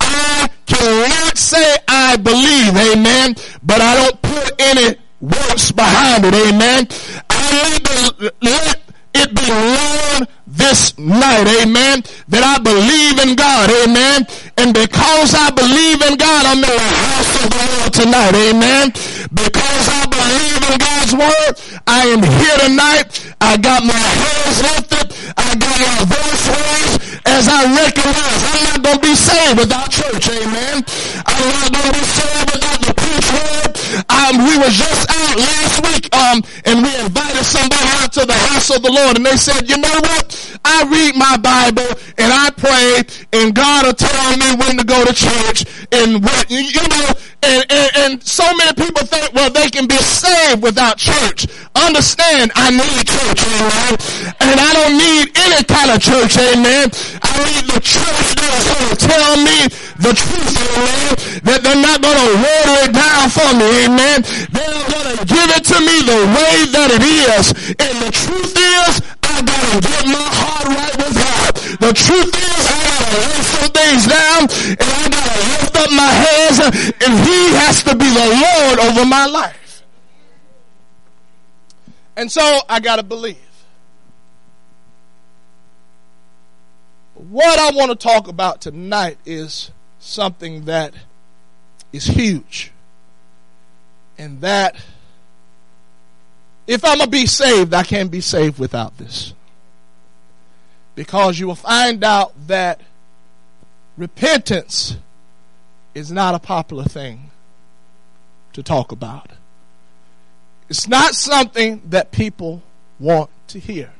I 0.00 0.48
cannot 0.66 1.38
say 1.38 1.76
I 1.88 2.16
believe, 2.16 2.76
amen, 2.76 3.34
but 3.62 3.80
I 3.80 3.94
don't 3.96 4.22
put 4.22 4.60
any 4.60 4.96
works 5.20 5.72
behind 5.72 6.24
it, 6.24 6.34
amen. 6.34 6.88
I 7.30 7.78
to 7.84 8.32
let 8.40 8.80
it 9.14 9.34
be 9.34 9.48
known 9.48 10.26
this 10.46 10.98
night, 10.98 11.46
amen, 11.62 12.02
that 12.28 12.42
I 12.44 12.58
believe 12.58 13.18
in 13.20 13.36
God, 13.36 13.70
amen. 13.84 14.26
And 14.58 14.74
because 14.74 15.34
I 15.34 15.50
believe 15.50 16.02
in 16.02 16.16
God, 16.16 16.46
I'm 16.46 16.58
in 16.58 16.68
the 16.68 16.78
house 16.78 17.32
of 17.44 17.50
the 17.50 17.62
Lord 17.72 17.92
tonight, 17.92 18.34
amen. 18.34 18.92
Because 19.32 19.84
I 19.88 20.04
believe 20.12 20.60
in 20.68 20.76
God's 20.76 21.12
word, 21.16 21.80
I 21.86 22.04
am 22.12 22.20
here 22.20 22.58
tonight. 22.68 23.08
I 23.40 23.56
got 23.56 23.80
my 23.80 23.96
hands 23.96 24.60
lifted. 24.60 25.08
I 25.36 25.56
got 25.56 25.76
my 25.80 25.98
voice 26.04 26.44
raised 26.52 27.22
as 27.24 27.48
I 27.48 27.64
recognize 27.72 28.40
I'm 28.52 28.62
not 28.68 28.78
going 28.84 28.98
to 29.00 29.04
be 29.08 29.14
saved 29.16 29.58
without 29.58 29.88
church, 29.90 30.28
amen. 30.28 30.84
I'm 31.24 31.48
not 31.48 31.68
going 31.72 31.88
to 31.88 31.96
be 31.96 32.04
saved 32.04 32.48
without 32.52 32.80
the 32.84 32.92
preach 32.92 33.28
word. 33.32 33.72
Um, 34.12 34.44
we 34.44 34.54
were 34.60 34.72
just 34.72 35.08
out 35.08 35.36
last 35.40 35.76
week, 35.88 36.04
um, 36.12 36.44
and 36.68 36.84
we 36.84 36.92
invited 37.00 37.44
somebody 37.44 37.88
out 38.04 38.12
to 38.12 38.26
the 38.26 38.36
house 38.52 38.68
of 38.68 38.82
the 38.82 38.92
Lord, 38.92 39.16
and 39.16 39.24
they 39.24 39.36
said, 39.36 39.68
you 39.68 39.78
know 39.78 39.96
what? 40.12 40.52
I 40.64 40.84
read 40.84 41.16
my 41.16 41.36
Bible 41.36 41.88
and 42.18 42.32
I 42.32 42.50
pray 42.56 43.02
and 43.32 43.54
God 43.54 43.86
will 43.86 43.94
tell 43.94 44.36
me 44.36 44.54
when 44.56 44.78
to 44.78 44.84
go 44.84 45.04
to 45.04 45.12
church 45.12 45.64
and 45.90 46.22
what, 46.22 46.50
you 46.50 46.62
know, 46.88 47.14
and, 47.42 47.66
and, 47.70 47.90
and 47.96 48.22
so 48.22 48.46
many 48.54 48.72
people 48.74 49.04
think, 49.06 49.32
well, 49.34 49.50
they 49.50 49.68
can 49.68 49.86
be 49.86 49.96
saved 49.96 50.62
without 50.62 50.96
church. 50.96 51.46
Understand, 51.74 52.52
I 52.54 52.70
need 52.70 53.02
church, 53.02 53.40
amen. 53.42 53.92
And 54.38 54.56
I 54.60 54.70
don't 54.72 54.96
need 54.96 55.34
any 55.34 55.64
kind 55.64 55.90
of 55.90 55.98
church, 55.98 56.38
amen. 56.38 56.90
I 57.22 57.32
need 57.42 57.66
the 57.66 57.80
church 57.82 58.28
that's 58.38 58.66
going 58.70 58.88
to 58.90 58.96
tell 58.96 59.34
me 59.42 59.58
the 59.98 60.12
truth, 60.14 60.54
amen. 60.54 61.42
That 61.42 61.60
they're 61.66 61.82
not 61.82 61.98
going 61.98 62.20
to 62.20 62.30
water 62.38 62.76
it 62.86 62.92
down 62.94 63.26
for 63.26 63.50
me, 63.58 63.90
amen. 63.90 64.22
They're 64.54 64.86
going 64.86 65.10
to 65.16 65.24
give 65.26 65.48
it 65.50 65.64
to 65.74 65.78
me 65.82 65.96
the 66.06 66.20
way 66.30 66.54
that 66.70 66.88
it 66.94 67.02
is. 67.02 67.50
And 67.82 67.94
the 68.06 68.10
truth 68.14 68.54
is, 68.54 69.02
I 69.32 69.40
gotta 69.40 69.80
get 69.80 70.06
my 70.06 70.20
heart 70.20 70.68
right. 70.68 70.91
The 71.82 71.92
truth 71.92 72.28
is, 72.28 72.66
I 72.70 72.84
gotta 72.86 73.18
lay 73.18 73.42
some 73.42 73.70
things 73.70 74.06
down 74.06 74.42
and 74.70 74.78
I 74.80 75.08
gotta 75.10 75.40
lift 75.50 75.76
up 75.76 75.90
my 75.90 76.06
hands 76.06 76.58
and 76.60 77.26
He 77.26 77.38
has 77.56 77.82
to 77.82 77.96
be 77.96 78.08
the 78.08 78.28
Lord 78.40 78.78
over 78.78 79.04
my 79.04 79.26
life. 79.26 79.82
And 82.16 82.30
so 82.30 82.60
I 82.68 82.78
gotta 82.78 83.02
believe. 83.02 83.36
What 87.14 87.58
I 87.58 87.76
want 87.76 87.90
to 87.90 87.96
talk 87.96 88.28
about 88.28 88.60
tonight 88.60 89.18
is 89.26 89.70
something 89.98 90.66
that 90.66 90.94
is 91.92 92.06
huge. 92.06 92.70
And 94.18 94.40
that 94.40 94.76
if 96.66 96.84
I'm 96.84 96.98
going 96.98 97.06
to 97.06 97.10
be 97.10 97.26
saved, 97.26 97.74
I 97.74 97.82
can't 97.82 98.10
be 98.10 98.20
saved 98.20 98.58
without 98.58 98.98
this. 98.98 99.34
Because 100.94 101.38
you 101.38 101.46
will 101.46 101.54
find 101.54 102.04
out 102.04 102.32
that 102.48 102.80
repentance 103.96 104.96
is 105.94 106.10
not 106.10 106.34
a 106.34 106.38
popular 106.38 106.84
thing 106.84 107.30
to 108.52 108.62
talk 108.62 108.92
about. 108.92 109.30
It's 110.68 110.88
not 110.88 111.14
something 111.14 111.82
that 111.86 112.12
people 112.12 112.62
want 112.98 113.30
to 113.48 113.58
hear. 113.58 113.92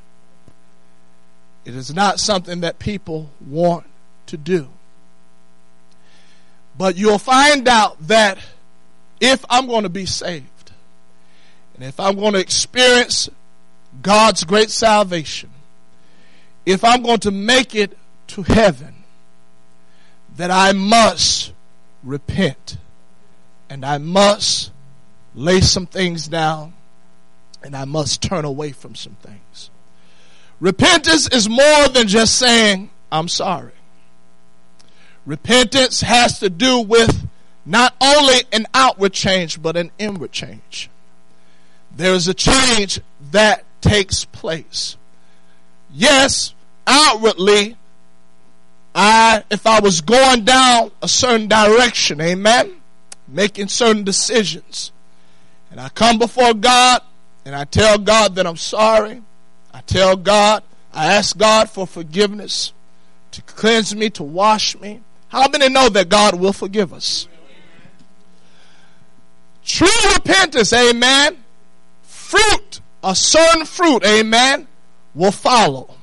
It 1.65 1.75
is 1.75 1.95
not 1.95 2.19
something 2.19 2.61
that 2.61 2.79
people 2.79 3.31
want 3.47 3.87
to 4.27 4.37
do. 4.37 4.69
But 6.77 6.97
you'll 6.97 7.19
find 7.19 7.69
out 7.69 8.09
that 8.09 8.39
if 9.21 9.45
I'm 9.49 9.67
going 9.67 9.85
to 9.85 9.89
be 9.89 10.07
saved, 10.07 10.73
and 11.75 11.85
if 11.85 12.01
I'm 12.01 12.17
going 12.17 12.33
to 12.33 12.41
experience 12.41 13.29
God's 14.01 14.45
great 14.45 14.71
salvation, 14.71 15.51
if 16.65 16.85
I'm 16.85 17.03
going 17.03 17.21
to 17.21 17.31
make 17.31 17.75
it 17.75 17.97
to 18.29 18.43
heaven, 18.43 18.95
that 20.37 20.51
I 20.51 20.73
must 20.73 21.53
repent 22.03 22.79
and 23.69 23.85
I 23.85 23.99
must 23.99 24.71
lay 25.35 25.61
some 25.61 25.87
things 25.87 26.29
down 26.29 26.75
and 27.63 27.77
I 27.77 27.85
must 27.85 28.23
turn 28.23 28.45
away 28.45 28.73
from 28.73 28.95
some 28.95 29.17
things. 29.17 29.71
Repentance 30.61 31.29
is 31.29 31.49
more 31.49 31.89
than 31.89 32.09
just 32.09 32.37
saying, 32.37 32.91
I'm 33.11 33.29
sorry. 33.29 33.73
Repentance 35.27 36.01
has 36.01 36.39
to 36.41 36.51
do 36.51 36.81
with 36.81 37.29
not 37.65 37.95
only 38.01 38.43
an 38.53 38.67
outward 38.75 39.13
change, 39.13 39.61
but 39.61 39.77
an 39.77 39.91
inward 39.99 40.33
change 40.33 40.91
there 41.97 42.15
is 42.15 42.29
a 42.29 42.35
change 42.35 43.01
that 43.31 43.65
takes 43.81 44.25
place. 44.25 44.97
Yes, 45.93 46.55
outwardly, 46.87 47.77
I, 48.95 49.45
if 49.51 49.67
I 49.67 49.81
was 49.81 50.01
going 50.01 50.45
down 50.45 50.91
a 51.03 51.09
certain 51.09 51.49
direction, 51.49 52.21
amen, 52.21 52.73
making 53.29 53.69
certain 53.69 54.05
decisions, 54.05 54.93
and 55.71 55.81
I 55.81 55.89
come 55.91 56.19
before 56.19 56.55
God 56.55 57.03
and 57.45 57.55
I 57.55 57.65
tell 57.65 57.99
God 57.99 58.35
that 58.37 58.47
I'm 58.47 58.57
sorry, 58.57 59.23
I 59.73 59.81
tell 59.83 60.17
God, 60.17 60.63
I 60.93 61.13
ask 61.15 61.37
God 61.37 61.71
for 61.71 61.87
forgiveness, 61.87 62.73
to 63.33 63.43
cleanse 63.43 63.95
me, 63.95 64.11
to 64.11 64.23
wash 64.23 64.79
me. 64.79 65.01
How 65.29 65.49
many 65.49 65.69
know 65.69 65.89
that 65.89 66.09
God 66.09 66.39
will 66.39 66.53
forgive 66.53 66.93
us? 66.93 67.27
True 69.65 69.89
repentance, 70.15 70.73
amen, 70.73 71.43
fruit, 72.03 72.81
a 73.03 73.15
certain 73.15 73.65
fruit, 73.65 74.05
amen, 74.05 74.69
will 75.15 75.33
follow 75.33 75.95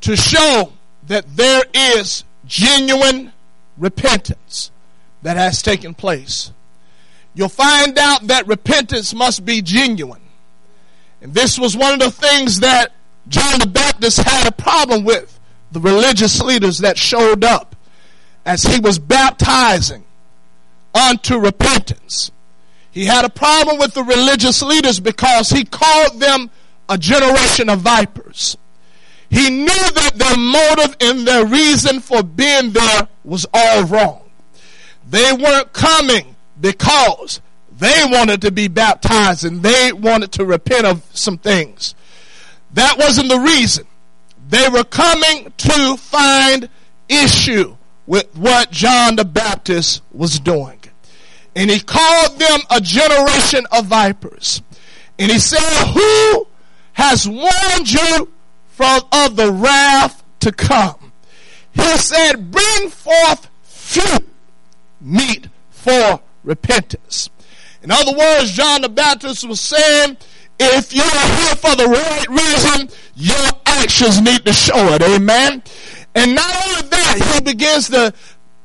to 0.00 0.16
show 0.16 0.72
that 1.06 1.24
there 1.36 1.62
is 1.74 2.24
genuine 2.46 3.32
repentance 3.76 4.70
that 5.22 5.36
has 5.36 5.62
taken 5.62 5.94
place. 5.94 6.52
You'll 7.34 7.48
find 7.48 7.98
out 7.98 8.26
that 8.28 8.46
repentance 8.46 9.14
must 9.14 9.44
be 9.44 9.62
genuine. 9.62 10.22
And 11.20 11.34
this 11.34 11.58
was 11.58 11.76
one 11.76 11.94
of 11.94 12.00
the 12.00 12.10
things 12.10 12.60
that 12.60 12.92
John 13.28 13.58
the 13.60 13.66
Baptist 13.66 14.18
had 14.18 14.46
a 14.46 14.52
problem 14.52 15.04
with 15.04 15.38
the 15.72 15.80
religious 15.80 16.40
leaders 16.40 16.78
that 16.78 16.96
showed 16.96 17.44
up 17.44 17.76
as 18.46 18.62
he 18.62 18.80
was 18.80 18.98
baptizing 18.98 20.04
unto 20.94 21.38
repentance. 21.38 22.30
He 22.90 23.04
had 23.04 23.24
a 23.24 23.30
problem 23.30 23.78
with 23.78 23.94
the 23.94 24.02
religious 24.02 24.62
leaders 24.62 24.98
because 24.98 25.50
he 25.50 25.64
called 25.64 26.20
them 26.20 26.50
a 26.88 26.98
generation 26.98 27.68
of 27.68 27.80
vipers. 27.80 28.56
He 29.30 29.50
knew 29.50 29.66
that 29.66 30.12
their 30.14 30.36
motive 30.36 30.96
and 31.00 31.26
their 31.26 31.44
reason 31.46 32.00
for 32.00 32.22
being 32.22 32.70
there 32.70 33.08
was 33.24 33.46
all 33.52 33.84
wrong. 33.84 34.22
They 35.08 35.32
weren't 35.32 35.72
coming 35.72 36.34
because 36.60 37.40
they 37.78 38.02
wanted 38.06 38.42
to 38.42 38.50
be 38.50 38.68
baptized 38.68 39.44
and 39.44 39.62
they 39.62 39.92
wanted 39.92 40.32
to 40.32 40.44
repent 40.44 40.86
of 40.86 41.04
some 41.12 41.38
things. 41.38 41.94
That 42.72 42.98
wasn't 42.98 43.28
the 43.28 43.38
reason. 43.38 43.86
They 44.48 44.68
were 44.68 44.84
coming 44.84 45.52
to 45.56 45.96
find 45.96 46.68
issue 47.08 47.76
with 48.06 48.34
what 48.34 48.70
John 48.70 49.16
the 49.16 49.24
Baptist 49.24 50.02
was 50.12 50.40
doing. 50.40 50.80
And 51.54 51.70
he 51.70 51.80
called 51.80 52.38
them 52.38 52.60
a 52.70 52.80
generation 52.80 53.66
of 53.72 53.86
vipers. 53.86 54.62
And 55.18 55.30
he 55.30 55.38
said, 55.38 55.60
who 55.92 56.46
has 56.98 57.28
warned 57.28 57.90
you 57.90 58.28
from 58.66 59.00
of 59.12 59.36
the 59.36 59.52
wrath 59.52 60.24
to 60.40 60.50
come? 60.50 61.12
He 61.72 61.96
said, 61.96 62.50
bring 62.50 62.90
forth 62.90 63.48
fruit 63.62 64.28
meet 65.00 65.48
for 65.70 66.20
repentance. 66.42 67.30
In 67.84 67.92
other 67.92 68.12
words, 68.12 68.50
John 68.50 68.82
the 68.82 68.88
Baptist 68.88 69.46
was 69.46 69.60
saying, 69.60 70.16
if 70.58 70.92
you're 70.92 71.04
here 71.04 71.54
for 71.54 71.76
the 71.76 71.86
right 71.86 72.28
reason, 72.28 72.88
your 73.14 73.48
actions 73.64 74.20
need 74.20 74.44
to 74.44 74.52
show 74.52 74.92
it. 74.94 75.02
Amen. 75.02 75.62
And 76.16 76.34
not 76.34 76.66
only 76.66 76.88
that, 76.88 77.32
he 77.32 77.40
begins 77.40 77.90
to 77.90 78.12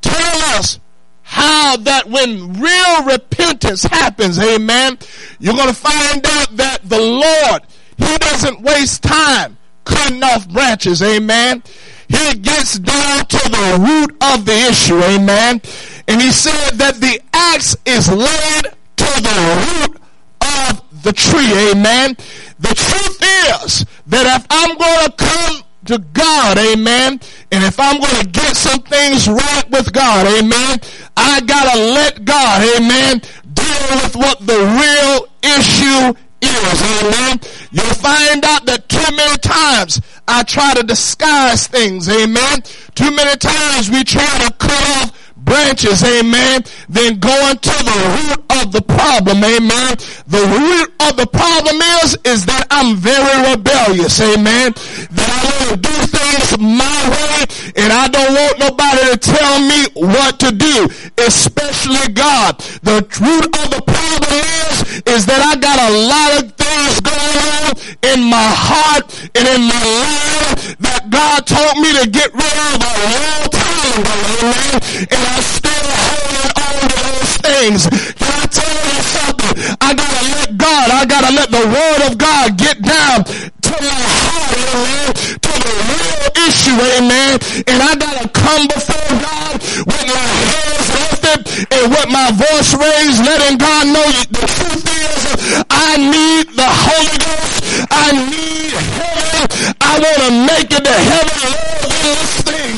tell 0.02 0.58
us 0.58 0.80
how 1.22 1.78
that 1.78 2.10
when 2.10 2.60
real 2.60 3.04
repentance 3.06 3.84
happens, 3.84 4.40
amen, 4.40 4.98
you're 5.40 5.54
going 5.54 5.68
to 5.68 5.76
find 5.76 6.26
out 6.26 6.58
that 6.58 6.80
the 6.84 7.00
Lord, 7.00 7.62
he 7.98 8.18
doesn't 8.18 8.62
waste 8.62 9.04
time 9.04 9.58
cutting 9.86 10.24
off 10.24 10.48
branches, 10.50 11.02
amen. 11.02 11.64
He 12.08 12.36
gets 12.36 12.80
down 12.80 13.26
to 13.26 13.38
the 13.50 13.78
root 13.80 14.16
of 14.22 14.46
the 14.46 14.54
issue, 14.70 15.00
amen. 15.02 15.62
And 16.08 16.22
he 16.22 16.32
said 16.32 16.72
that 16.78 16.96
the 16.96 17.22
axe 17.34 17.76
is 17.86 18.10
laid 18.10 18.64
to 18.98 19.22
the 19.22 19.88
root 19.88 20.02
of 20.42 21.04
the 21.04 21.14
tree, 21.14 21.72
amen. 21.72 22.16
The 22.60 22.76
truth 22.76 23.20
is 23.22 23.86
that 24.08 24.40
if 24.40 24.46
I'm 24.50 24.78
going 24.78 25.06
to 25.06 25.12
come 25.18 25.64
to 25.86 25.98
God, 26.14 26.58
amen. 26.58 27.20
And 27.52 27.64
if 27.64 27.80
I'm 27.80 28.00
going 28.00 28.22
to 28.22 28.28
get 28.28 28.56
some 28.56 28.82
things 28.84 29.28
right 29.28 29.64
with 29.70 29.92
God, 29.92 30.28
amen, 30.28 30.80
I 31.18 31.42
gotta 31.42 31.78
let 31.78 32.26
God, 32.26 32.62
amen, 32.78 33.22
deal 33.54 33.88
with 34.02 34.16
what 34.16 34.40
the 34.40 34.60
real 34.80 35.28
issue 35.58 36.23
is, 36.46 36.82
amen. 37.04 37.40
You'll 37.72 37.96
find 37.96 38.44
out 38.46 38.66
that 38.66 38.88
too 38.90 39.16
many 39.16 39.38
times 39.38 40.02
I 40.28 40.44
try 40.44 40.74
to 40.74 40.84
disguise 40.84 41.68
things, 41.68 42.08
amen. 42.10 42.62
Too 42.96 43.12
many 43.12 43.36
times 43.38 43.90
we 43.90 44.04
try 44.04 44.38
to 44.46 44.54
cut 44.54 44.84
off 44.98 45.23
branches, 45.44 46.04
amen, 46.04 46.64
then 46.90 47.20
going 47.20 47.58
to 47.58 47.76
the 47.84 48.00
root 48.16 48.40
of 48.62 48.72
the 48.72 48.82
problem, 48.82 49.44
amen. 49.44 49.98
The 50.28 50.44
root 50.48 50.90
of 51.08 51.18
the 51.18 51.28
problem 51.28 51.78
is, 52.04 52.18
is 52.24 52.46
that 52.46 52.68
I'm 52.72 52.96
very 52.96 53.52
rebellious, 53.52 54.20
amen. 54.22 54.74
That 55.12 55.30
I 55.30 55.40
want 55.44 55.70
to 55.70 55.78
do 55.78 55.96
things 56.08 56.58
my 56.60 56.98
way 57.10 57.74
and 57.76 57.92
I 57.92 58.08
don't 58.08 58.34
want 58.34 58.60
nobody 58.60 59.12
to 59.12 59.18
tell 59.18 59.60
me 59.60 59.88
what 59.96 60.40
to 60.40 60.52
do, 60.52 60.88
especially 61.18 62.14
God. 62.14 62.60
The 62.84 63.04
root 63.20 63.46
of 63.46 63.68
the 63.74 63.82
problem 63.84 64.34
is, 64.68 65.04
is 65.08 65.26
that 65.26 65.42
I 65.42 65.56
got 65.60 65.78
a 65.80 65.92
lot 66.08 66.30
of 66.40 66.52
things 66.54 67.00
going 67.02 67.38
on 67.60 67.70
in 68.14 68.30
my 68.30 68.50
heart 68.54 69.10
and 69.36 69.48
in 69.48 69.62
my 69.68 69.84
life 69.84 70.78
that 70.80 71.10
God 71.10 71.46
told 71.48 71.78
me 71.82 71.90
to 72.02 72.10
get 72.10 72.34
rid 72.34 72.58
of 72.72 72.80
a 72.80 72.94
long 73.12 73.50
time 73.50 73.73
amen. 74.02 74.80
And 75.14 75.22
I'm 75.30 75.44
still 75.44 75.90
holding 76.10 76.50
on 76.58 76.76
to 76.82 76.98
those 77.04 77.34
things. 77.46 77.82
Can 78.18 78.34
I 78.34 78.46
tell 78.50 78.78
you 78.90 79.02
something? 79.14 79.54
I 79.82 79.94
gotta 79.94 80.24
let 80.34 80.58
God, 80.58 80.88
I 80.90 81.06
gotta 81.06 81.32
let 81.36 81.50
the 81.52 81.64
word 81.70 82.02
of 82.10 82.18
God 82.18 82.58
get 82.58 82.82
down 82.82 83.24
to 83.24 83.74
my 83.82 84.04
heart, 84.26 84.54
amen, 84.74 85.14
to 85.46 85.54
the 85.54 85.74
real 85.94 86.26
issue, 86.48 86.78
amen. 86.98 87.40
And 87.68 87.78
I 87.82 87.94
gotta 87.96 88.28
come 88.30 88.68
before 88.68 89.10
God 89.22 89.62
with 89.62 90.06
my 90.10 90.28
hands 90.52 90.88
lifted 90.98 91.40
and 91.72 91.86
with 91.92 92.10
my 92.10 92.32
voice 92.34 92.74
raised, 92.74 93.22
letting 93.24 93.58
God 93.58 93.88
know 93.88 94.08
the 94.34 94.46
truth 94.48 94.86
is 94.90 95.24
I 95.70 95.98
need 95.98 96.48
the 96.56 96.66
Holy 96.66 97.18
Ghost. 97.20 97.64
I 97.92 98.12
need 98.12 98.74
heaven. 98.74 99.76
I 99.82 100.00
want 100.00 100.20
to 100.24 100.32
make 100.50 100.72
it 100.72 100.84
to 100.84 100.92
heaven 100.94 101.40
more 101.54 101.90
than 101.90 102.16
this 102.18 102.42
thing. 102.42 102.76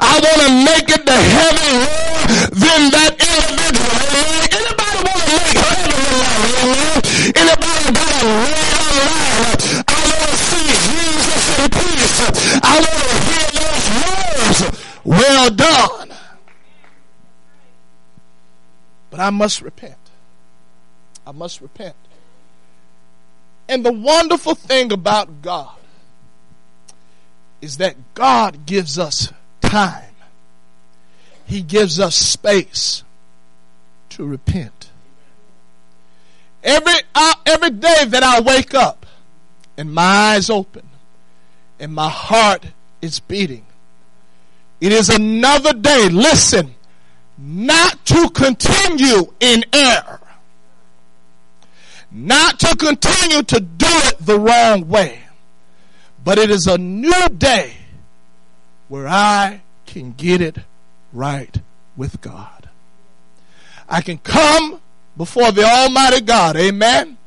I 0.00 0.14
want 0.24 0.40
to 0.44 0.50
make 0.64 0.88
it 0.88 1.02
to 1.06 1.12
heaven 1.12 1.72
more 1.84 2.20
than 2.52 2.80
that 2.94 3.12
individual. 3.18 3.92
Anybody 4.58 4.98
want 5.04 5.20
to 5.20 5.30
make 5.36 5.52
heaven 5.58 5.92
alive? 6.08 7.02
Anybody 7.38 7.86
got 7.98 8.12
a 8.18 8.28
real 8.28 8.82
life? 9.08 9.84
I 9.88 9.98
want 10.08 10.22
to 10.28 10.36
see 10.48 10.68
Jesus 10.88 11.44
in 11.58 11.68
peace. 11.70 12.18
I 12.62 12.74
want 12.82 12.98
to 12.98 13.16
hear 13.28 13.48
those 13.58 13.86
words. 14.00 14.58
Well 15.04 15.50
done. 15.50 16.08
But 19.10 19.17
I 19.28 19.30
must 19.30 19.60
repent. 19.60 19.98
I 21.26 21.32
must 21.32 21.60
repent. 21.60 21.94
And 23.68 23.84
the 23.84 23.92
wonderful 23.92 24.54
thing 24.54 24.90
about 24.90 25.42
God 25.42 25.76
is 27.60 27.76
that 27.76 28.14
God 28.14 28.64
gives 28.64 28.98
us 28.98 29.30
time. 29.60 30.14
He 31.44 31.60
gives 31.60 32.00
us 32.00 32.14
space 32.14 33.04
to 34.08 34.24
repent. 34.24 34.88
Every, 36.64 37.00
uh, 37.14 37.34
every 37.44 37.70
day 37.70 38.06
that 38.06 38.22
I 38.22 38.40
wake 38.40 38.72
up 38.72 39.04
and 39.76 39.92
my 39.92 40.02
eyes 40.32 40.48
open 40.48 40.88
and 41.78 41.92
my 41.92 42.08
heart 42.08 42.64
is 43.02 43.20
beating, 43.20 43.66
it 44.80 44.90
is 44.90 45.10
another 45.10 45.74
day, 45.74 46.08
listen, 46.08 46.76
not 47.38 48.04
to 48.06 48.28
continue 48.30 49.32
in 49.40 49.64
error 49.72 50.20
not 52.10 52.58
to 52.60 52.76
continue 52.76 53.42
to 53.42 53.60
do 53.60 53.86
it 53.86 54.16
the 54.18 54.38
wrong 54.38 54.88
way, 54.88 55.20
but 56.24 56.38
it 56.38 56.50
is 56.50 56.66
a 56.66 56.78
new 56.78 57.28
day 57.28 57.72
where 58.88 59.06
I 59.06 59.60
can 59.86 60.12
get 60.12 60.40
it 60.40 60.58
right 61.12 61.60
with 61.96 62.20
God. 62.20 62.68
I 63.88 64.00
can 64.00 64.18
come 64.18 64.80
before 65.16 65.52
the 65.52 65.64
Almighty 65.64 66.20
God, 66.20 66.56
amen. 66.56 67.18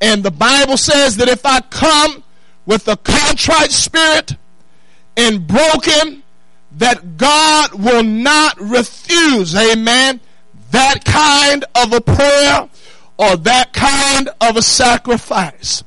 And 0.00 0.22
the 0.22 0.30
Bible 0.30 0.76
says 0.76 1.16
that 1.16 1.28
if 1.28 1.44
I 1.44 1.60
come 1.60 2.22
with 2.66 2.86
a 2.88 2.96
contrite 2.96 3.72
spirit 3.72 4.36
and 5.16 5.46
broken, 5.46 6.22
that 6.78 7.16
God 7.16 7.74
will 7.74 8.04
not 8.04 8.60
refuse, 8.60 9.54
amen, 9.54 10.20
that 10.70 11.04
kind 11.04 11.64
of 11.74 11.92
a 11.92 12.00
prayer 12.00 12.68
or 13.18 13.36
that 13.36 13.72
kind 13.72 14.28
of 14.40 14.56
a 14.56 14.62
sacrifice. 14.62 15.82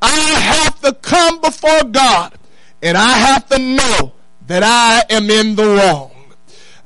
I 0.00 0.08
have 0.08 0.80
to 0.80 0.94
come 0.94 1.40
before 1.40 1.84
God 1.84 2.34
and 2.82 2.96
I 2.96 3.12
have 3.12 3.46
to 3.50 3.58
know 3.58 4.12
that 4.46 4.62
I 4.62 5.04
am 5.14 5.30
in 5.30 5.56
the 5.56 5.66
wrong. 5.66 6.12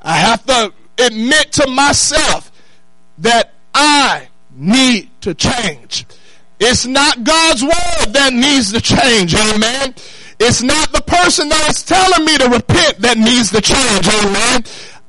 I 0.01 0.13
have 0.13 0.45
to 0.45 0.73
admit 0.97 1.53
to 1.53 1.67
myself 1.69 2.51
that 3.19 3.53
I 3.73 4.27
need 4.51 5.09
to 5.21 5.33
change. 5.33 6.05
It's 6.59 6.85
not 6.85 7.23
God's 7.23 7.63
word 7.63 8.13
that 8.13 8.33
needs 8.33 8.73
to 8.73 8.81
change, 8.81 9.33
amen. 9.33 9.95
It's 10.39 10.61
not 10.61 10.91
the 10.91 11.01
person 11.01 11.49
that 11.49 11.69
is 11.69 11.83
telling 11.83 12.25
me 12.25 12.37
to 12.37 12.49
repent 12.49 12.99
that 12.99 13.17
needs 13.17 13.51
to 13.51 13.61
change, 13.61 14.07
amen. 14.07 14.63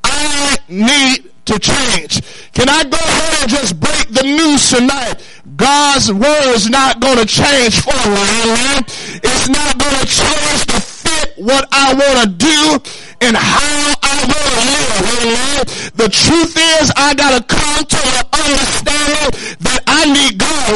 I 0.05 0.59
need 0.69 1.31
to 1.47 1.59
change. 1.59 2.23
Can 2.53 2.69
I 2.69 2.85
go 2.85 2.97
ahead 2.97 3.43
and 3.43 3.51
just 3.51 3.81
break 3.81 4.09
the 4.11 4.23
news 4.23 4.71
tonight? 4.71 5.23
God's 5.57 6.13
word 6.13 6.55
is 6.55 6.71
not 6.71 7.01
going 7.01 7.19
to 7.19 7.27
change 7.27 7.81
for 7.81 7.95
me. 8.09 8.23
Amen. 8.47 8.85
It's 9.23 9.49
not 9.49 9.79
going 9.79 9.99
to 10.01 10.07
change 10.07 10.67
to 10.67 10.81
fit 10.81 11.35
what 11.37 11.69
I 11.73 11.95
want 11.95 12.19
to 12.23 12.29
do 12.29 12.91
and 13.21 13.37
how 13.37 13.95
I 14.03 14.17
to 14.27 14.41
live. 14.71 15.11
Amen. 15.21 15.65
The 15.95 16.09
truth 16.09 16.57
is 16.57 16.93
I 16.97 17.15
got 17.15 17.37
to 17.37 17.43
come 17.45 17.85
to 17.85 18.01
the 18.17 18.25
understanding 18.33 19.57
that 19.61 19.81
I 19.87 20.05
need 20.09 20.39
God. 20.39 20.71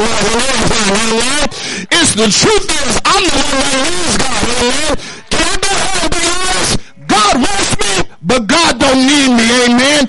Amen. 0.95 1.49
It's 1.91 2.13
the 2.13 2.29
truth 2.29 2.67
is 2.69 3.01
I'm 3.05 3.25
the 3.25 3.43
one 3.49 3.69
that 3.69 3.81
needs 3.85 4.17
God. 4.17 4.43
Amen. 4.61 4.93
Can 5.29 5.45
I 5.45 5.57
go 5.57 6.09
be 6.13 6.21
honest? 6.29 6.85
God 7.07 7.35
wants 7.37 7.71
me, 7.79 8.09
but 8.21 8.47
God 8.47 8.79
don't 8.79 9.05
need 9.05 9.29
me, 9.29 9.45
amen, 9.65 10.07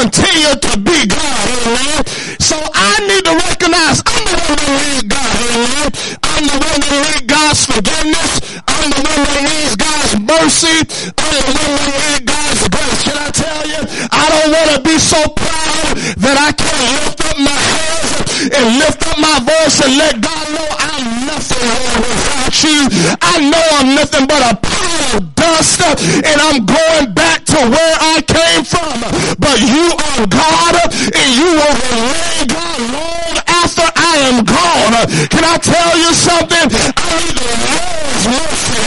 continue 0.00 0.56
to 0.56 0.72
be 0.80 1.04
God, 1.04 1.44
amen. 1.60 2.00
So 2.40 2.56
I 2.56 3.04
need 3.04 3.20
to 3.28 3.36
recognize 3.36 4.00
I'm 4.00 4.24
the 4.24 4.40
one 4.40 4.56
that 4.56 4.80
needs 4.80 5.04
God, 5.04 5.36
amen. 5.44 5.88
I'm 6.24 6.44
the 6.48 6.56
one 6.56 6.80
that 6.80 7.00
needs 7.04 7.24
God's 7.28 7.60
forgiveness. 7.68 8.32
I'm 8.64 8.88
the 8.96 9.02
one 9.04 9.22
that 9.28 9.44
needs 9.44 9.76
God's 9.76 10.12
mercy. 10.24 10.76
I'm 11.20 11.36
the 11.36 11.44
one 11.52 11.84
that 11.84 12.00
needs 12.00 12.24
God's 12.24 12.62
grace. 12.72 13.00
Can 13.04 13.16
I 13.20 13.28
tell 13.28 13.62
you? 13.68 13.80
I 14.08 14.24
don't 14.32 14.48
want 14.56 14.68
to 14.72 14.78
be 14.80 14.96
so 14.96 15.20
proud 15.36 15.92
that 16.16 16.36
I 16.48 16.50
can't 16.56 16.80
lift 16.96 17.20
up 17.20 17.36
my 17.36 17.60
hands 17.60 18.56
and 18.56 18.64
lift 18.80 19.04
up 19.04 19.18
my 19.20 19.36
voice 19.44 19.84
and 19.84 20.00
let 20.00 20.16
God 20.24 20.44
know 20.48 20.68
I'm 20.80 21.28
nothing 21.28 21.68
without 22.00 22.56
you. 22.64 22.88
I 23.20 23.34
know 23.52 23.64
I'm 23.76 23.92
nothing 23.92 24.24
but 24.24 24.40
a 24.48 24.56
pile 24.56 25.20
of 25.20 25.34
dust 25.36 25.84
and 26.24 26.40
I'm 26.40 26.64
going 26.64 27.12
back 27.12 27.44
to 27.52 27.58
where 27.68 27.96
I 28.00 28.09
came 28.32 28.64
from. 28.64 28.96
But 29.38 29.58
you 29.60 29.86
are 29.94 30.22
God 30.26 30.74
and 30.86 31.28
you 31.34 31.48
will 31.58 31.76
remain 31.90 32.42
God 32.46 32.80
long 32.94 33.34
after 33.48 33.86
I 33.96 34.14
am 34.30 34.44
gone. 34.44 34.94
Can 35.28 35.44
I 35.44 35.56
tell 35.58 35.92
you 35.98 36.10
something? 36.14 36.66
I 36.70 37.08
need 37.18 37.36
the 37.36 37.50
Lord's 37.66 38.24
mercy. 38.30 38.80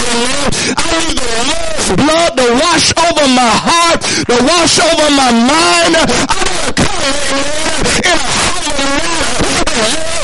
I 0.74 0.90
need 1.04 1.18
the 1.20 1.32
Lord's 1.52 1.88
blood 2.00 2.32
to 2.38 2.48
wash 2.64 2.88
over 2.98 3.26
my 3.34 3.54
heart, 3.68 4.00
to 4.02 4.36
wash 4.48 4.80
over 4.80 5.08
my 5.12 5.32
mind. 5.32 5.94
I 5.98 6.40
need 6.44 6.64
to 6.64 6.74
come 6.74 7.02
in 8.04 8.18
a 8.18 8.28
humble 8.44 8.90
manner 9.00 9.44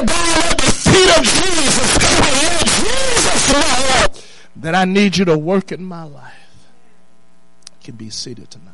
down 0.06 0.36
at 0.48 0.58
the 0.60 0.72
feet 0.72 1.10
of 1.18 1.24
Jesus. 1.24 1.90
Jesus, 2.80 3.42
Lord, 3.54 4.12
that 4.58 4.76
I 4.76 4.86
need 4.86 5.18
you 5.18 5.26
to 5.26 5.38
work 5.38 5.72
in 5.72 5.84
my 5.84 6.04
life. 6.04 6.34
can 7.84 7.96
be 7.96 8.10
seated 8.10 8.50
tonight. 8.52 8.69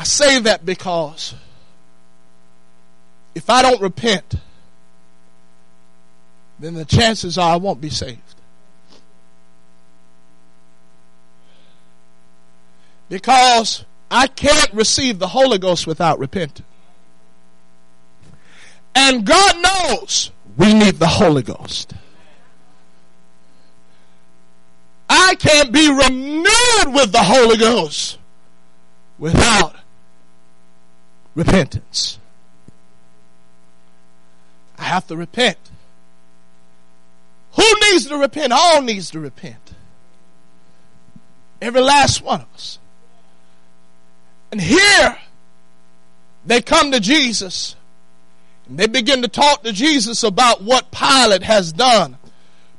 I 0.00 0.02
say 0.02 0.40
that 0.40 0.64
because 0.64 1.34
if 3.34 3.50
I 3.50 3.60
don't 3.60 3.82
repent, 3.82 4.34
then 6.58 6.72
the 6.72 6.86
chances 6.86 7.36
are 7.36 7.52
I 7.52 7.56
won't 7.56 7.82
be 7.82 7.90
saved. 7.90 8.22
Because 13.10 13.84
I 14.10 14.26
can't 14.26 14.72
receive 14.72 15.18
the 15.18 15.28
Holy 15.28 15.58
Ghost 15.58 15.86
without 15.86 16.18
repenting. 16.18 16.64
And 18.94 19.26
God 19.26 19.56
knows 19.60 20.30
we 20.56 20.72
need 20.72 20.94
the 20.94 21.08
Holy 21.08 21.42
Ghost. 21.42 21.92
I 25.10 25.34
can't 25.34 25.70
be 25.70 25.90
renewed 25.90 26.94
with 26.94 27.12
the 27.12 27.22
Holy 27.22 27.58
Ghost 27.58 28.16
without 29.18 29.76
repentance. 31.40 32.18
I 34.78 34.84
have 34.84 35.06
to 35.06 35.16
repent. 35.16 35.58
Who 37.52 37.64
needs 37.82 38.06
to 38.06 38.16
repent? 38.18 38.52
All 38.52 38.82
needs 38.82 39.10
to 39.12 39.20
repent. 39.20 39.74
Every 41.62 41.80
last 41.80 42.22
one 42.22 42.42
of 42.42 42.46
us. 42.54 42.78
And 44.52 44.60
here 44.60 45.16
they 46.44 46.60
come 46.60 46.92
to 46.92 47.00
Jesus 47.00 47.74
and 48.68 48.78
they 48.78 48.86
begin 48.86 49.22
to 49.22 49.28
talk 49.28 49.62
to 49.62 49.72
Jesus 49.72 50.22
about 50.22 50.62
what 50.62 50.90
Pilate 50.90 51.42
has 51.42 51.72
done 51.72 52.18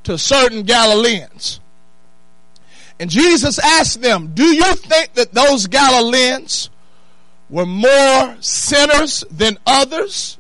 to 0.03 0.17
certain 0.17 0.63
Galileans. 0.63 1.59
And 2.99 3.09
Jesus 3.09 3.57
asked 3.57 4.01
them, 4.01 4.33
Do 4.33 4.45
you 4.45 4.75
think 4.75 5.13
that 5.13 5.33
those 5.33 5.67
Galileans 5.67 6.69
were 7.51 7.65
more 7.65 8.37
sinners 8.39 9.23
than 9.29 9.59
others? 9.67 10.39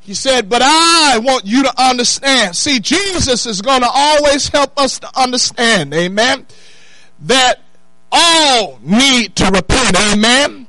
He 0.00 0.14
said, 0.14 0.48
But 0.48 0.62
I 0.64 1.20
want 1.22 1.44
you 1.44 1.62
to 1.64 1.80
understand. 1.80 2.56
See, 2.56 2.80
Jesus 2.80 3.44
is 3.44 3.60
going 3.60 3.82
to 3.82 3.90
always 3.92 4.48
help 4.48 4.80
us 4.80 4.98
to 5.00 5.20
understand, 5.20 5.92
amen, 5.92 6.46
that 7.20 7.60
all 8.10 8.78
need 8.82 9.36
to 9.36 9.44
repent, 9.50 9.96
amen. 10.12 10.66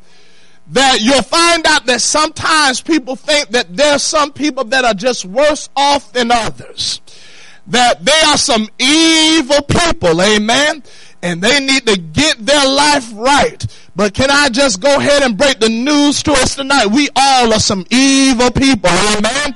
That 0.71 0.99
you'll 1.01 1.23
find 1.23 1.65
out 1.65 1.85
that 1.85 2.01
sometimes 2.01 2.81
people 2.81 3.15
think 3.15 3.49
that 3.51 3.75
there's 3.75 4.03
some 4.03 4.33
people 4.33 4.65
that 4.65 4.83
are 4.83 4.93
just 4.93 5.25
worse 5.25 5.69
off 5.75 6.11
than 6.11 6.31
others. 6.31 7.01
That 7.67 8.03
they 8.03 8.21
are 8.27 8.37
some 8.37 8.67
evil 8.77 9.61
people, 9.63 10.21
amen 10.21 10.83
and 11.21 11.41
they 11.41 11.59
need 11.59 11.85
to 11.87 11.97
get 11.97 12.37
their 12.45 12.67
life 12.67 13.09
right. 13.13 13.65
But 13.95 14.13
can 14.13 14.31
I 14.31 14.49
just 14.49 14.79
go 14.79 14.97
ahead 14.97 15.23
and 15.23 15.37
break 15.37 15.59
the 15.59 15.69
news 15.69 16.23
to 16.23 16.31
us 16.31 16.55
tonight? 16.55 16.87
We 16.87 17.09
all 17.15 17.53
are 17.53 17.59
some 17.59 17.85
evil 17.89 18.51
people. 18.51 18.89
Amen. 18.89 19.55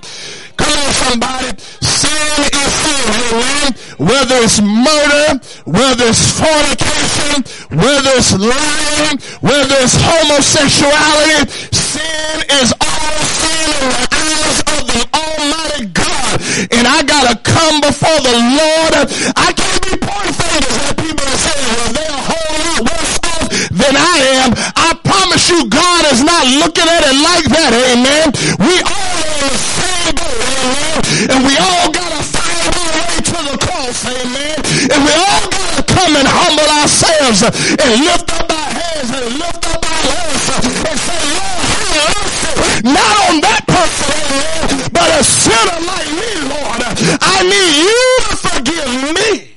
Come 0.58 0.69
on, 0.69 0.93
somebody. 0.93 1.58
Sin 1.82 2.43
is 2.52 2.73
sin. 2.84 3.04
Amen. 3.32 3.73
Whether 3.97 4.36
it's 4.43 4.62
murder, 4.62 5.39
whether 5.65 6.06
it's 6.12 6.23
fornication, 6.38 7.43
whether 7.71 8.12
it's 8.19 8.34
lying, 8.38 9.17
whether 9.41 9.76
it's 9.80 9.95
homosexuality, 9.97 11.49
sin 11.71 12.38
is 12.62 12.73
all 12.80 13.17
sin 13.39 13.69
in 13.80 13.89
the 13.89 14.08
eyes 14.13 14.60
of 14.76 14.82
the 14.91 15.02
Almighty 15.15 15.86
God. 15.95 16.41
And 16.71 16.86
I 16.88 17.02
gotta 17.04 17.36
come 17.41 17.82
before 17.82 18.19
the 18.21 18.38
Lord. 18.38 18.93
I 19.36 19.54
can't 19.58 19.84
be 19.84 19.97
pointing 19.97 20.38
fingers 20.38 20.78
at 20.86 20.97
people 21.02 21.26
and 21.26 21.39
saying, 21.39 21.67
well, 21.73 21.91
they're 21.97 22.13
a 22.13 22.23
whole 22.30 22.60
lot 22.62 22.82
worse 22.93 23.17
off 23.26 23.47
than 23.84 23.96
I 24.00 24.15
am. 24.39 24.50
I 24.80 24.96
promise 25.04 25.50
you, 25.52 25.67
God 25.67 26.08
is 26.12 26.24
not 26.24 26.48
looking 26.48 26.88
at 26.88 27.04
it 27.04 27.17
like 27.19 27.48
that. 27.52 27.72
Amen. 27.91 28.32
We 28.63 28.80
all 28.80 28.96
are 28.96 29.36
in 29.36 29.52
the 29.52 29.60
same 29.60 30.15
boat. 30.15 30.39
Amen. 30.63 30.96
And 31.32 31.39
we 31.43 31.54
all 31.60 31.91
gotta 31.91 32.24
find 32.24 32.72
our 32.80 32.91
way 32.96 33.15
to 33.19 33.38
the 33.52 33.58
cross. 33.60 34.00
Amen. 34.08 34.56
And 34.88 35.00
we 35.04 35.12
all 35.12 35.46
gotta 35.52 35.84
come 35.84 36.15
and 36.15 36.28
humble 36.28 36.69
ourselves 36.80 37.43
and 37.43 37.91
lift 38.08 38.32
up 38.32 38.48
our 38.48 38.72
hands 38.72 39.10
and 39.12 39.36
lift 39.36 39.63
up 39.67 39.84
our 39.84 40.04
hands 40.08 40.43
and 40.88 40.98
say, 41.04 41.22
Lord, 41.36 41.63
have 41.76 42.08
mercy. 42.08 42.88
Not 42.88 43.15
on 43.28 43.36
that 43.43 43.63
person, 43.67 44.08
amen, 44.15 44.91
but 44.96 45.08
a 45.12 45.24
sinner 45.24 45.80
like 45.84 46.12
me, 46.15 46.32
Lord. 46.48 46.80
I 47.19 47.43
need 47.43 47.74
you 47.84 48.04
to 48.28 48.36
forgive 48.48 48.91
me. 49.12 49.56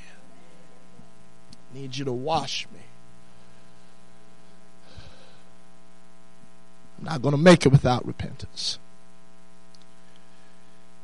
I 1.55 1.79
need 1.79 1.95
you 1.95 2.05
to 2.05 2.13
wash 2.13 2.67
me. 2.73 2.77
I'm 6.99 7.05
not 7.17 7.23
going 7.23 7.35
to 7.35 7.41
make 7.41 7.65
it 7.65 7.71
without 7.71 8.05
repentance. 8.05 8.79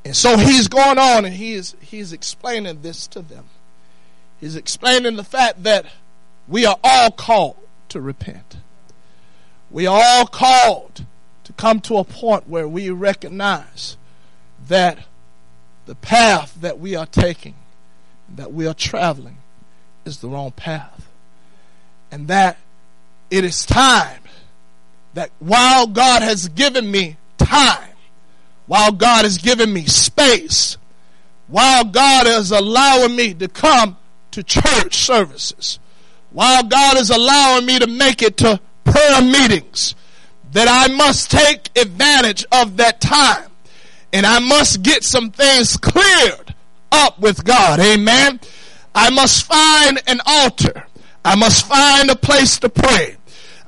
And 0.06 0.15
so 0.15 0.38
he's 0.38 0.67
going 0.67 0.99
on 0.99 1.26
and 1.26 1.34
he 1.34 1.54
is 1.54 1.76
he's 1.82 2.12
explaining 2.12 2.82
this 2.82 3.08
to 3.08 3.21
them. 3.21 3.45
He's 4.39 4.56
explaining 4.56 5.15
the 5.15 5.23
fact 5.23 5.63
that 5.63 5.86
we 6.47 6.65
are 6.65 6.78
all 6.84 7.12
called 7.12 7.58
to 7.89 8.02
repent. 8.02 8.58
We 9.71 9.88
are 9.88 10.02
all 10.04 10.28
called 10.28 11.06
to 11.45 11.54
come 11.54 11.80
to 11.82 11.97
a 11.97 12.04
point 12.04 12.49
where 12.49 12.67
we 12.67 12.89
recognize 12.89 13.97
that 14.67 14.99
the 15.86 15.95
path 15.95 16.56
that 16.62 16.80
we 16.80 16.95
are 16.95 17.06
taking, 17.06 17.56
that 18.36 18.54
we 18.54 18.67
are 18.67 18.73
traveling, 18.73 19.38
is 20.06 20.19
the 20.19 20.28
wrong 20.28 20.52
path. 20.52 21.08
And 22.12 22.28
that 22.28 22.58
it 23.32 23.43
is 23.43 23.65
time 23.65 24.22
that 25.13 25.32
while 25.39 25.88
God 25.88 26.21
has 26.21 26.47
given 26.49 26.89
me 26.89 27.17
time, 27.38 27.89
while 28.65 28.91
God 28.91 29.26
has 29.26 29.38
given 29.38 29.71
me 29.71 29.86
space, 29.86 30.78
while 31.47 31.84
God 31.84 32.28
is 32.28 32.52
allowing 32.52 33.15
me 33.15 33.34
to 33.36 33.47
come 33.47 33.97
to 34.32 34.43
church 34.43 34.95
services, 34.95 35.80
while 36.32 36.63
God 36.63 36.97
is 36.97 37.10
allowing 37.10 37.65
me 37.65 37.80
to 37.80 37.88
make 37.88 38.21
it 38.21 38.38
to 38.38 38.60
prayer 38.84 39.21
meetings, 39.21 39.95
that 40.54 40.67
I 40.67 40.93
must 40.93 41.32
take 41.32 41.69
advantage 41.78 42.45
of 42.52 42.78
that 42.78 43.02
time 43.02 43.49
and 44.12 44.26
I 44.26 44.39
must 44.39 44.84
get 44.84 45.04
some 45.04 45.32
things 45.32 45.78
cleared 45.78 46.54
up 46.91 47.19
with 47.19 47.43
God. 47.43 47.80
Amen. 47.80 48.39
I 48.95 49.10
must 49.10 49.43
find 49.43 50.02
an 50.08 50.21
altar. 50.26 50.86
I 51.26 51.36
must 51.36 51.65
find 51.65 52.10
a 52.10 52.15
place 52.15 52.60
to 52.60 52.69
pray. 52.69 53.17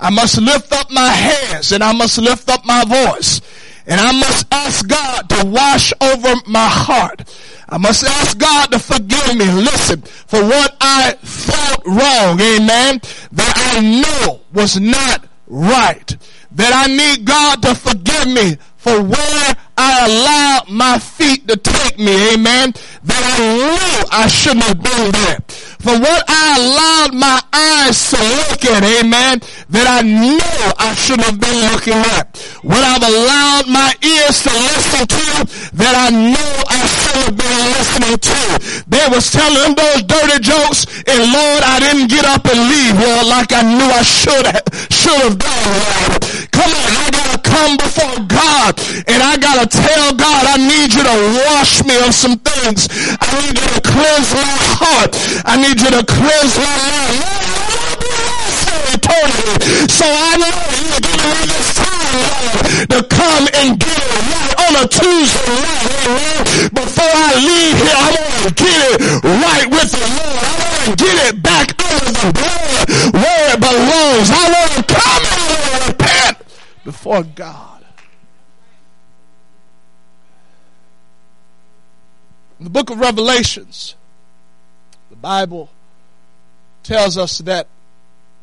I 0.05 0.11
must 0.11 0.39
lift 0.39 0.71
up 0.71 0.91
my 0.91 1.07
hands 1.07 1.71
and 1.71 1.83
I 1.83 1.91
must 1.91 2.19
lift 2.19 2.47
up 2.47 2.63
my 2.63 2.83
voice. 2.85 3.41
And 3.87 3.99
I 3.99 4.11
must 4.11 4.45
ask 4.53 4.87
God 4.87 5.27
to 5.29 5.47
wash 5.47 5.93
over 5.99 6.35
my 6.45 6.67
heart. 6.67 7.27
I 7.67 7.79
must 7.79 8.03
ask 8.03 8.37
God 8.37 8.67
to 8.67 8.77
forgive 8.77 9.35
me. 9.35 9.45
Listen, 9.45 10.03
for 10.03 10.43
what 10.43 10.77
I 10.79 11.13
thought 11.23 11.87
wrong, 11.87 12.39
amen, 12.39 13.01
that 13.31 13.73
I 13.73 14.03
know 14.03 14.41
was 14.53 14.79
not 14.79 15.25
right. 15.47 16.15
That 16.55 16.71
I 16.73 16.87
need 16.87 17.25
God 17.25 17.61
to 17.63 17.75
forgive 17.75 18.27
me 18.27 18.57
for 18.85 19.01
where 19.01 19.55
I 19.77 20.05
allowed 20.05 20.69
my 20.69 20.99
feet 20.99 21.47
to 21.47 21.57
take 21.57 21.97
me, 21.97 22.37
amen, 22.37 22.71
that 23.03 23.23
I 23.33 23.37
knew 23.41 24.07
I 24.13 24.27
shouldn't 24.27 24.63
have 24.63 24.77
been 24.77 25.11
there. 25.11 25.41
For 25.81 25.97
what 25.97 26.21
I 26.29 26.45
allowed 26.61 27.13
my 27.17 27.41
eyes 27.51 27.97
to 28.09 28.17
look 28.17 28.61
at, 28.65 28.85
amen, 28.85 29.41
that 29.69 29.87
I 29.89 30.05
knew 30.05 30.37
I 30.77 30.93
shouldn't 30.95 31.25
have 31.25 31.41
been 31.41 31.59
looking 31.73 31.97
at. 31.97 32.37
What 32.61 32.81
I've 32.81 33.05
allowed 33.05 33.67
my 33.67 33.89
ears 34.05 34.41
to 34.45 34.53
listen 34.53 35.05
to, 35.09 35.27
that 35.77 35.93
I 35.97 36.09
knew 36.13 36.51
I 36.69 36.81
should 36.85 37.17
have 37.25 37.37
been 37.37 37.61
listening 37.77 38.17
to. 38.21 38.85
They 38.85 39.05
was 39.09 39.29
telling 39.29 39.73
those 39.75 40.01
dirty 40.05 40.39
jokes, 40.45 40.85
and 41.09 41.21
Lord, 41.33 41.61
I 41.65 41.81
didn't 41.81 42.09
get 42.13 42.25
up 42.25 42.45
and 42.45 42.69
leave, 42.69 42.95
Lord, 43.01 43.27
like 43.27 43.53
I 43.53 43.61
knew 43.65 43.89
I 43.89 44.05
should 44.05 44.45
have, 44.45 44.65
should 44.93 45.21
have 45.25 45.37
done, 45.37 45.69
Lord. 45.73 46.24
Come 46.55 46.71
on, 46.71 46.91
I 46.95 47.07
gotta 47.11 47.39
come 47.43 47.77
before 47.77 48.17
God, 48.31 48.79
and 49.07 49.19
I 49.21 49.35
gotta 49.37 49.67
tell 49.67 50.15
God, 50.15 50.43
I 50.47 50.57
need 50.57 50.93
you 50.93 51.03
to 51.03 51.17
wash 51.51 51.83
me 51.83 51.95
of 52.07 52.13
some 52.13 52.39
things. 52.39 52.87
I 53.19 53.27
need 53.43 53.59
you 53.59 53.67
to 53.75 53.81
cleanse 53.83 54.31
my 54.33 54.55
heart. 54.79 55.11
I 55.45 55.57
need 55.59 55.81
you 55.81 55.91
to 55.91 56.03
cleanse 56.03 56.55
my 56.57 56.75
mind. 56.87 57.45
So 59.89 60.05
I 60.07 60.37
know 60.37 60.47
you're 60.47 61.01
giving 61.03 61.31
me 61.31 61.43
this 61.47 61.75
time 61.75 61.95
Lord, 62.15 62.89
to 62.89 62.99
come 63.07 63.47
and 63.59 63.79
get 63.79 63.97
it 63.97 64.21
right 64.31 64.55
on 64.67 64.71
a 64.83 64.87
Tuesday 64.87 65.51
night, 65.63 65.87
amen. 66.05 66.71
Before 66.73 67.11
I 67.15 67.35
leave 67.39 67.77
here, 67.79 67.95
I 67.95 68.09
want 68.15 68.35
to 68.45 68.51
get 68.55 68.79
it 68.91 69.01
right 69.23 69.67
with 69.71 69.91
the 69.91 70.05
Lord. 70.05 70.39
I 70.39 70.53
want 70.61 70.83
to 70.85 71.03
get 71.03 71.15
it 71.27 71.35
back 71.43 71.67
under 71.79 72.11
the 72.11 72.31
blood 72.35 72.87
where 73.19 73.53
it 73.53 73.59
belongs. 73.59 74.27
I 74.31 74.43
want 74.51 74.71
to 74.79 74.83
come 74.93 75.23
repent 75.35 75.64
before 76.85 77.23
God. 77.23 77.83
In 82.57 82.63
the 82.63 82.69
book 82.69 82.89
of 82.89 82.99
Revelations, 82.99 83.95
the 85.09 85.17
Bible 85.17 85.69
tells 86.83 87.17
us 87.17 87.39
that 87.39 87.67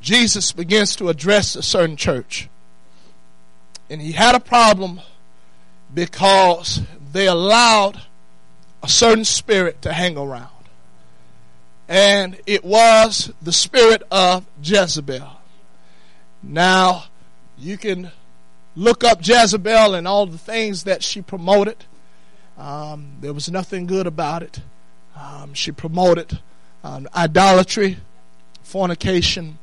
Jesus 0.03 0.53
begins 0.53 0.97
to 0.97 1.09
address 1.09 1.57
a 1.57 1.63
certain 1.63 1.97
church. 1.97 2.51
And 3.89 4.03
he 4.03 4.13
had 4.13 4.35
a 4.35 4.41
problem 4.41 5.01
because 5.95 6.83
they 7.13 7.27
allowed 7.27 8.03
a 8.83 8.89
certain 8.89 9.25
spirit 9.25 9.81
to 9.83 9.93
hang 9.93 10.19
around. 10.19 10.49
And 11.89 12.39
it 12.47 12.65
was 12.65 13.33
the 13.41 13.53
spirit 13.53 14.03
of 14.11 14.47
Jezebel. 14.63 15.31
Now, 16.43 17.05
you 17.57 17.79
can 17.79 18.11
look 18.75 19.05
up 19.05 19.19
Jezebel 19.27 19.95
and 19.95 20.09
all 20.09 20.27
the 20.27 20.39
things 20.39 20.85
that 20.85 21.03
she 21.03 21.23
promoted. 21.23 21.85
Um, 22.59 23.17
there 23.21 23.33
was 23.33 23.51
nothing 23.51 23.87
good 23.87 24.07
about 24.07 24.43
it. 24.43 24.61
Um, 25.17 25.55
she 25.55 25.73
promoted 25.73 26.39
um, 26.85 27.09
idolatry, 27.15 27.99
fornication, 28.63 29.59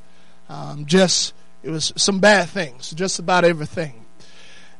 um, 0.49 0.85
just 0.85 1.33
it 1.61 1.69
was 1.69 1.91
some 1.95 2.19
bad 2.19 2.49
things, 2.49 2.91
just 2.91 3.19
about 3.19 3.43
everything. 3.43 4.05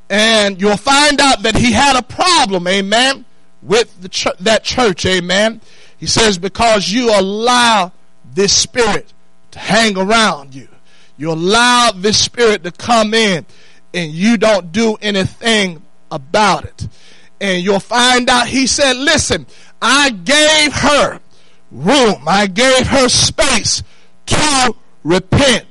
And 0.10 0.60
you'll 0.60 0.78
find 0.78 1.20
out 1.22 1.44
that 1.44 1.56
he 1.56 1.72
had 1.72 1.98
a 1.98 2.02
problem, 2.02 2.68
amen, 2.68 3.26
with 3.62 4.02
the 4.02 4.10
ch- 4.10 4.38
that 4.40 4.64
church, 4.64 5.06
amen. 5.06 5.62
He 5.98 6.08
says 6.08 6.38
because 6.38 6.90
you 6.90 7.12
allow 7.14 7.92
this 8.34 8.56
spirit 8.56 9.14
to 9.52 9.60
hang 9.60 9.98
around 9.98 10.56
you, 10.56 10.68
you 11.18 11.32
allow 11.32 11.92
this 11.94 12.18
spirit 12.18 12.64
to 12.64 12.72
come 12.72 13.14
in, 13.14 13.46
and 13.94 14.12
you 14.12 14.38
don't 14.38 14.72
do 14.72 14.98
anything 15.02 15.82
about 16.12 16.66
it. 16.66 16.88
And 17.42 17.64
you'll 17.64 17.80
find 17.80 18.30
out 18.30 18.48
he 18.48 18.68
said, 18.68 18.98
listen, 18.98 19.48
I 19.82 20.10
gave 20.10 20.74
her 20.74 21.20
room. 21.72 22.24
I 22.28 22.48
gave 22.48 22.88
her 22.88 23.08
space 23.08 23.84
to 24.28 24.76
repent 25.04 25.66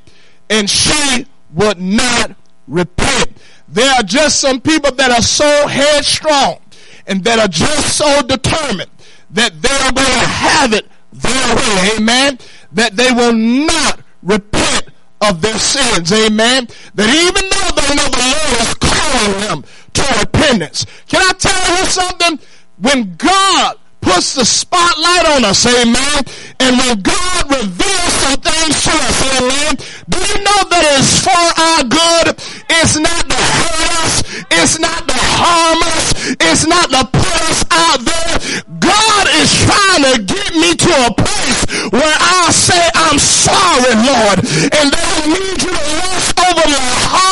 and 0.50 0.68
she 0.68 1.26
would 1.54 1.81
not 1.81 2.35
repent. 2.66 3.28
There 3.68 3.92
are 3.94 4.02
just 4.02 4.40
some 4.40 4.61
people 4.61 4.92
that 4.92 5.11
are 5.11 5.22
so 5.22 5.66
headstrong 5.68 6.59
and 7.07 7.22
that 7.24 7.38
are 7.38 7.48
just 7.48 7.96
so 7.96 8.22
determined 8.22 8.90
that 9.31 9.61
they're 9.61 9.92
going 9.92 10.20
to 10.20 10.26
have 10.26 10.72
it 10.72 10.87
their 11.12 11.57
way. 11.57 11.90
Amen. 11.96 12.38
That 12.72 12.96
they 12.96 13.12
will 13.12 13.35
not 13.35 14.00
repent 14.22 14.88
of 15.20 15.42
their 15.42 15.59
sins. 15.59 16.12
Amen. 16.12 16.68
That 16.94 17.09
even 17.09 17.48
they 17.88 17.96
know 17.96 18.09
the 18.09 18.27
Lord 18.37 18.53
is 18.61 18.74
calling 18.74 19.40
them 19.40 19.64
to 19.94 20.03
repentance. 20.20 20.87
Can 21.09 21.22
I 21.22 21.33
tell 21.33 21.79
you 21.79 21.85
something? 21.87 22.38
When 22.79 23.16
God 23.16 23.77
puts 24.01 24.35
the 24.35 24.44
spotlight 24.44 25.27
on 25.37 25.44
us, 25.44 25.66
amen. 25.66 26.22
And 26.61 26.79
when 26.79 27.01
God 27.03 27.51
reveals 27.51 28.12
some 28.22 28.40
things 28.40 28.85
to 28.85 28.92
us, 28.92 29.18
amen, 29.40 29.77
do 30.09 30.18
you 30.18 30.37
know 30.44 30.61
that 30.70 30.85
it's 31.01 31.24
for 31.24 31.44
our 31.59 31.83
good? 31.85 32.37
It's 32.70 32.98
not 32.98 33.24
to 33.29 33.37
hurt 33.37 33.90
us. 34.05 34.14
It's 34.51 34.79
not 34.79 35.09
to 35.09 35.14
harm 35.16 35.83
us. 35.83 36.37
It's 36.40 36.66
not 36.66 36.90
to 36.90 37.03
put 37.11 37.40
us 37.51 37.64
out 37.70 38.01
there. 38.05 38.35
God 38.79 39.24
is 39.35 39.51
trying 39.66 40.03
to 40.07 40.14
get 40.22 40.55
me 40.55 40.74
to 40.77 40.92
a 41.07 41.12
place 41.14 41.61
where 41.90 42.16
I'll 42.20 42.53
say, 42.53 42.81
I'm 42.94 43.18
sorry, 43.18 43.94
Lord. 44.05 44.38
And 44.72 44.87
that 44.92 45.05
I 45.05 45.27
need 45.27 45.59
you 45.62 45.72
to 45.72 45.87
wash 46.01 46.29
over 46.38 46.66
my 46.70 46.88
heart. 47.11 47.27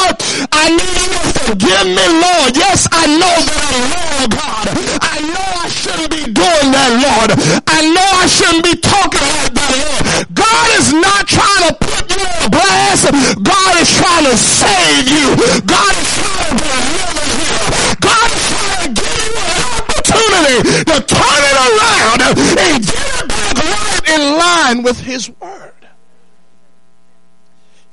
I 0.66 0.74
need 0.74 0.82
you 0.82 1.14
to 1.14 1.38
forgive 1.46 1.86
me, 1.86 2.06
Lord. 2.18 2.58
Yes, 2.58 2.90
I 2.90 3.06
know 3.06 3.36
that 3.38 3.60
I'm 3.70 3.86
wrong, 3.86 4.26
God. 4.34 4.66
I 4.98 5.22
know 5.22 5.48
I 5.62 5.70
shouldn't 5.70 6.10
be 6.10 6.26
doing 6.26 6.68
that, 6.74 6.90
Lord. 7.06 7.30
I 7.70 7.86
know 7.86 8.02
I 8.02 8.26
shouldn't 8.26 8.66
be 8.66 8.74
talking 8.74 9.22
like 9.22 9.54
that, 9.54 9.70
Lord. 9.78 10.26
God 10.34 10.66
is 10.74 10.90
not 10.90 11.30
trying 11.30 11.70
to 11.70 11.72
put 11.78 12.02
you 12.10 12.18
on 12.18 12.50
blast. 12.50 13.14
God 13.46 13.72
is 13.78 13.86
trying 13.94 14.26
to 14.26 14.34
save 14.34 15.06
you. 15.06 15.38
God 15.62 15.92
is 15.94 16.10
trying 16.18 16.50
to 16.50 16.66
deliver 16.66 17.26
you. 17.30 17.54
God 18.02 18.26
is 18.26 18.42
trying 18.50 18.82
to 18.82 18.90
give 18.90 19.22
you 19.22 19.38
an 19.38 19.60
opportunity 19.70 20.58
to 20.82 20.96
turn 20.98 21.42
it 21.46 21.56
around 21.62 22.18
and 22.26 22.32
get 22.34 23.06
it 23.06 23.28
back 23.30 23.54
right 23.54 24.02
in 24.18 24.22
line 24.34 24.78
with 24.82 24.98
His 24.98 25.30
Word. 25.38 25.78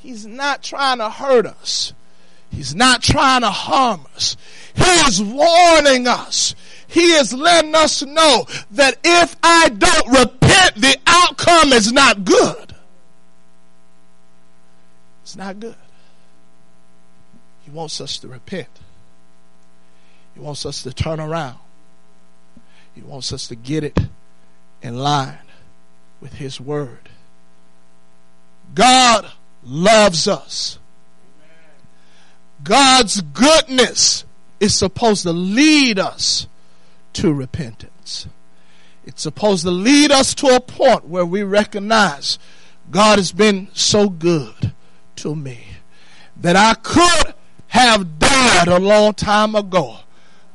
He's 0.02 0.26
not 0.26 0.66
trying 0.66 0.98
to 0.98 1.12
hurt 1.14 1.46
us. 1.46 1.94
He's 2.54 2.76
not 2.76 3.02
trying 3.02 3.42
to 3.42 3.50
harm 3.50 4.06
us. 4.16 4.38
He 4.76 4.84
is 4.84 5.22
warning 5.22 6.08
us. 6.08 6.54
He 6.88 7.14
is 7.14 7.34
letting 7.34 7.74
us 7.74 8.04
know 8.04 8.46
that 8.72 9.00
if 9.04 9.36
I 9.42 9.70
don't 9.70 10.08
repent, 10.20 10.76
the 10.76 10.96
outcome 11.08 11.74
is 11.74 11.92
not 11.92 12.24
good. 12.24 12.76
It's 15.24 15.36
not 15.36 15.60
good. 15.60 15.76
He 17.64 17.72
wants 17.72 18.00
us 18.00 18.20
to 18.20 18.28
repent. 18.28 18.70
He 20.36 20.40
wants 20.40 20.66
us 20.66 20.84
to 20.84 20.94
turn 20.94 21.20
around. 21.20 21.58
He 22.94 23.02
wants 23.02 23.34
us 23.34 23.48
to 23.48 23.56
get 23.56 23.84
it 23.84 23.98
in 24.84 25.00
line 25.00 25.40
with 26.22 26.34
His 26.34 26.62
Word. 26.62 27.10
God 28.76 29.32
loves 29.64 30.28
us. 30.28 30.78
God's 32.64 33.22
goodness 33.22 34.26
is 34.60 34.74
supposed 34.74 35.24
to 35.24 35.34
lead 35.34 36.00
us 36.00 36.48
to 37.14 37.34
repentance. 37.34 38.28
It's 39.06 39.22
supposed 39.22 39.64
to 39.64 39.72
lead 39.72 40.12
us 40.12 40.34
to 40.36 40.48
a 40.48 40.62
point 40.62 41.06
where 41.06 41.26
we 41.26 41.44
recognize 41.44 42.40
God 42.90 43.20
has 43.20 43.32
been 43.32 43.68
so 43.74 44.10
good 44.10 44.72
to 45.18 45.36
me 45.36 45.66
that 46.38 46.56
I 46.56 46.76
could 46.76 47.34
have 47.68 48.20
died 48.20 48.68
a 48.68 48.80
long 48.80 49.14
time 49.14 49.56
ago 49.56 49.98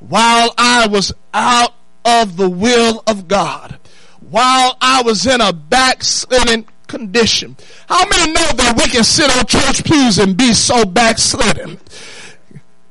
while 0.01 0.55
I 0.57 0.87
was 0.87 1.13
out 1.35 1.75
of 2.05 2.37
the 2.37 2.49
will 2.49 3.03
of 3.07 3.29
God, 3.29 3.79
while 4.21 4.77
I 4.81 5.03
was 5.03 5.27
in 5.27 5.41
a 5.41 5.53
backslidden 5.53 6.67
condition. 6.89 7.57
How 7.89 8.05
many 8.09 8.33
know 8.33 8.51
that 8.57 8.75
we 8.77 8.91
can 8.91 9.05
sit 9.05 9.31
on 9.37 9.47
church 9.47 9.85
pews 9.85 10.19
and 10.19 10.37
be 10.37 10.53
so 10.53 10.85
backslidden? 10.85 11.79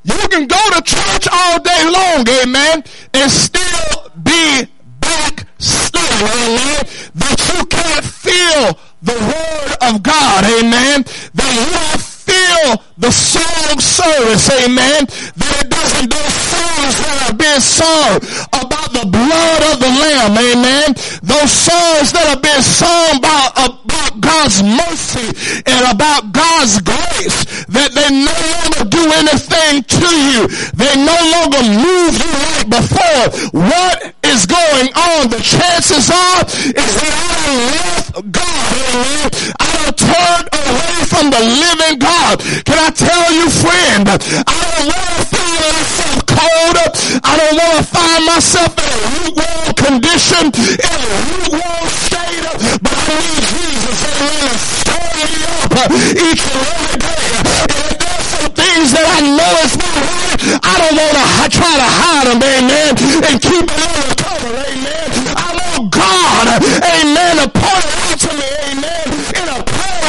You 0.04 0.28
can 0.30 0.48
go 0.48 0.62
to 0.72 0.82
church 0.82 1.28
all 1.30 1.60
day 1.60 1.84
long, 1.84 2.26
amen, 2.42 2.84
and 3.14 3.30
still 3.30 4.10
be 4.24 4.68
backslidden, 5.02 6.28
amen, 6.32 6.88
that 7.16 7.38
you 7.52 7.66
can't 7.66 8.06
feel 8.06 8.80
the 9.02 9.20
word 9.20 9.90
of 9.90 10.04
God, 10.04 10.46
amen, 10.46 11.04
that 11.34 11.52
you 11.52 11.66
don't 11.76 12.02
feel 12.02 12.87
the 12.98 13.12
song 13.12 13.80
service, 13.80 14.50
amen, 14.50 15.06
that 15.38 15.54
it 15.62 15.70
doesn't 15.70 16.10
do 16.10 16.18
songs 16.18 16.94
that 16.98 17.30
are 17.30 17.38
being 17.38 17.62
sung 17.62 18.18
about 18.58 18.90
the 18.90 19.06
blood 19.06 19.62
of 19.70 19.78
the 19.78 19.92
Lamb, 20.02 20.34
amen, 20.34 20.98
those 21.22 21.52
songs 21.54 22.10
that 22.14 22.26
are 22.34 22.42
being 22.42 22.66
sung 22.66 23.22
about, 23.22 23.54
about 23.54 23.88
God's 24.18 24.64
mercy 24.64 25.30
and 25.66 25.84
about 25.94 26.34
God's 26.34 26.82
grace, 26.82 27.66
that 27.70 27.94
they 27.94 28.10
no 28.10 28.34
longer 28.34 28.84
do 28.90 29.04
anything 29.22 29.84
to 29.86 30.10
you. 30.10 30.42
They 30.74 30.94
no 30.98 31.18
longer 31.38 31.62
move 31.62 32.14
you 32.18 32.32
like 32.50 32.70
before. 32.70 33.24
What 33.54 34.14
is 34.24 34.46
going 34.46 34.90
on? 34.94 35.30
The 35.30 35.42
chances 35.42 36.10
are 36.10 36.42
is 36.46 36.92
that 36.98 37.14
I 37.14 37.46
left 37.72 38.32
God, 38.32 38.74
amen. 38.90 39.30
I 39.60 39.92
turned 39.94 40.50
away 40.54 40.96
from 41.06 41.26
the 41.30 41.42
living 41.42 42.00
God. 42.00 42.40
Can 42.66 42.80
I 42.80 42.87
tell 42.92 43.32
you, 43.34 43.50
friend, 43.50 44.08
I 44.08 44.54
don't 44.54 44.88
want 44.88 45.08
to 45.18 45.26
find 45.28 45.60
myself 45.68 46.26
cold. 46.28 46.78
I 47.24 47.34
don't 47.38 47.56
want 47.58 47.76
to 47.78 47.84
find 47.84 48.26
myself 48.26 48.72
in 48.78 48.88
a 48.88 49.00
lukewarm 49.18 49.74
condition, 49.76 50.44
in 50.48 50.88
a 50.88 51.10
lukewarm 51.28 51.88
state, 51.88 52.44
but 52.82 52.94
I 52.94 53.16
need 53.18 53.44
Jesus, 53.48 54.00
amen, 54.08 54.48
to 54.48 54.58
stir 54.58 55.08
me 55.18 55.32
up 55.48 55.72
each 56.16 56.44
and 56.48 56.62
every 56.68 56.98
day. 57.02 57.28
And 57.68 57.80
if 57.88 57.98
there's 57.98 58.28
some 58.38 58.52
things 58.54 58.88
that 58.94 59.06
I 59.08 59.20
know 59.26 59.54
is 59.66 59.76
not 59.78 59.98
right, 59.98 60.38
I 60.64 60.74
don't 60.78 60.96
want 60.96 61.16
to 61.18 61.50
try 61.52 61.74
to 61.78 61.90
hide 61.90 62.26
them, 62.28 62.40
amen, 62.42 62.92
and 63.28 63.36
keep 63.42 63.66
it 63.66 63.82
under 63.82 64.14
cover, 64.16 64.54
amen. 64.68 65.10
I 65.36 65.48
want 65.58 65.92
God, 65.92 66.46
amen, 66.62 67.34
to 67.42 67.48
point 67.52 67.88
out 67.88 68.18
to 68.22 68.32
me, 68.38 68.48
amen, 68.72 69.08
in 69.34 69.48
a 69.50 69.60
prayer 69.66 70.06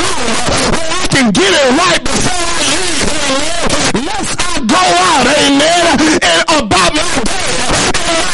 where 0.76 0.90
I 0.92 1.06
can 1.08 1.30
get 1.32 1.50
it 1.52 1.68
right 1.78 2.02
out, 4.94 5.26
amen, 5.26 6.20
and 6.22 6.42
about 6.64 6.94
my 6.94 7.22
day, 7.24 7.58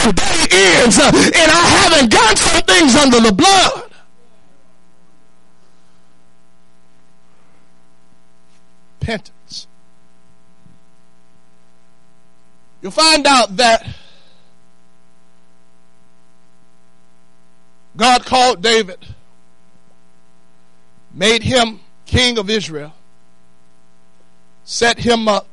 my 0.05 0.13
day 0.13 0.83
ends, 0.83 0.99
and 0.99 1.51
I 1.51 1.65
haven't 1.83 2.11
got 2.11 2.39
some 2.39 2.63
things 2.63 2.95
under 2.97 3.21
the 3.21 3.33
blood. 3.33 3.91
Repentance. 9.01 9.67
You'll 12.81 12.93
find 12.93 13.27
out 13.27 13.57
that 13.57 13.87
God 17.97 18.25
called 18.25 18.61
David, 18.63 18.99
made 21.13 21.43
him 21.43 21.81
king 22.07 22.39
of 22.39 22.51
Israel, 22.51 22.93
set 24.65 24.99
him 24.99 25.29
up 25.29 25.47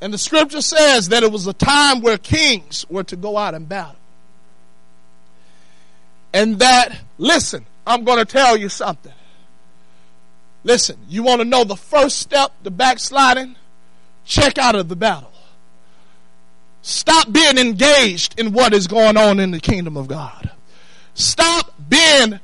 and 0.00 0.14
the 0.14 0.18
scripture 0.18 0.62
says 0.62 1.10
that 1.10 1.22
it 1.22 1.30
was 1.30 1.46
a 1.46 1.52
time 1.52 2.00
where 2.00 2.16
kings 2.16 2.86
were 2.88 3.04
to 3.04 3.16
go 3.16 3.36
out 3.36 3.54
and 3.54 3.68
battle. 3.68 3.96
And 6.32 6.58
that, 6.60 6.98
listen, 7.18 7.66
I'm 7.86 8.04
going 8.04 8.18
to 8.18 8.24
tell 8.24 8.56
you 8.56 8.68
something. 8.68 9.12
Listen, 10.64 10.96
you 11.08 11.22
want 11.22 11.40
to 11.40 11.44
know 11.44 11.64
the 11.64 11.76
first 11.76 12.18
step 12.18 12.52
to 12.64 12.70
backsliding? 12.70 13.56
Check 14.24 14.58
out 14.58 14.74
of 14.74 14.88
the 14.88 14.96
battle. 14.96 15.32
Stop 16.82 17.30
being 17.32 17.58
engaged 17.58 18.38
in 18.38 18.52
what 18.52 18.72
is 18.72 18.86
going 18.86 19.16
on 19.16 19.38
in 19.38 19.50
the 19.50 19.60
kingdom 19.60 19.96
of 19.96 20.08
God. 20.08 20.50
Stop 21.14 21.74
being 21.88 22.40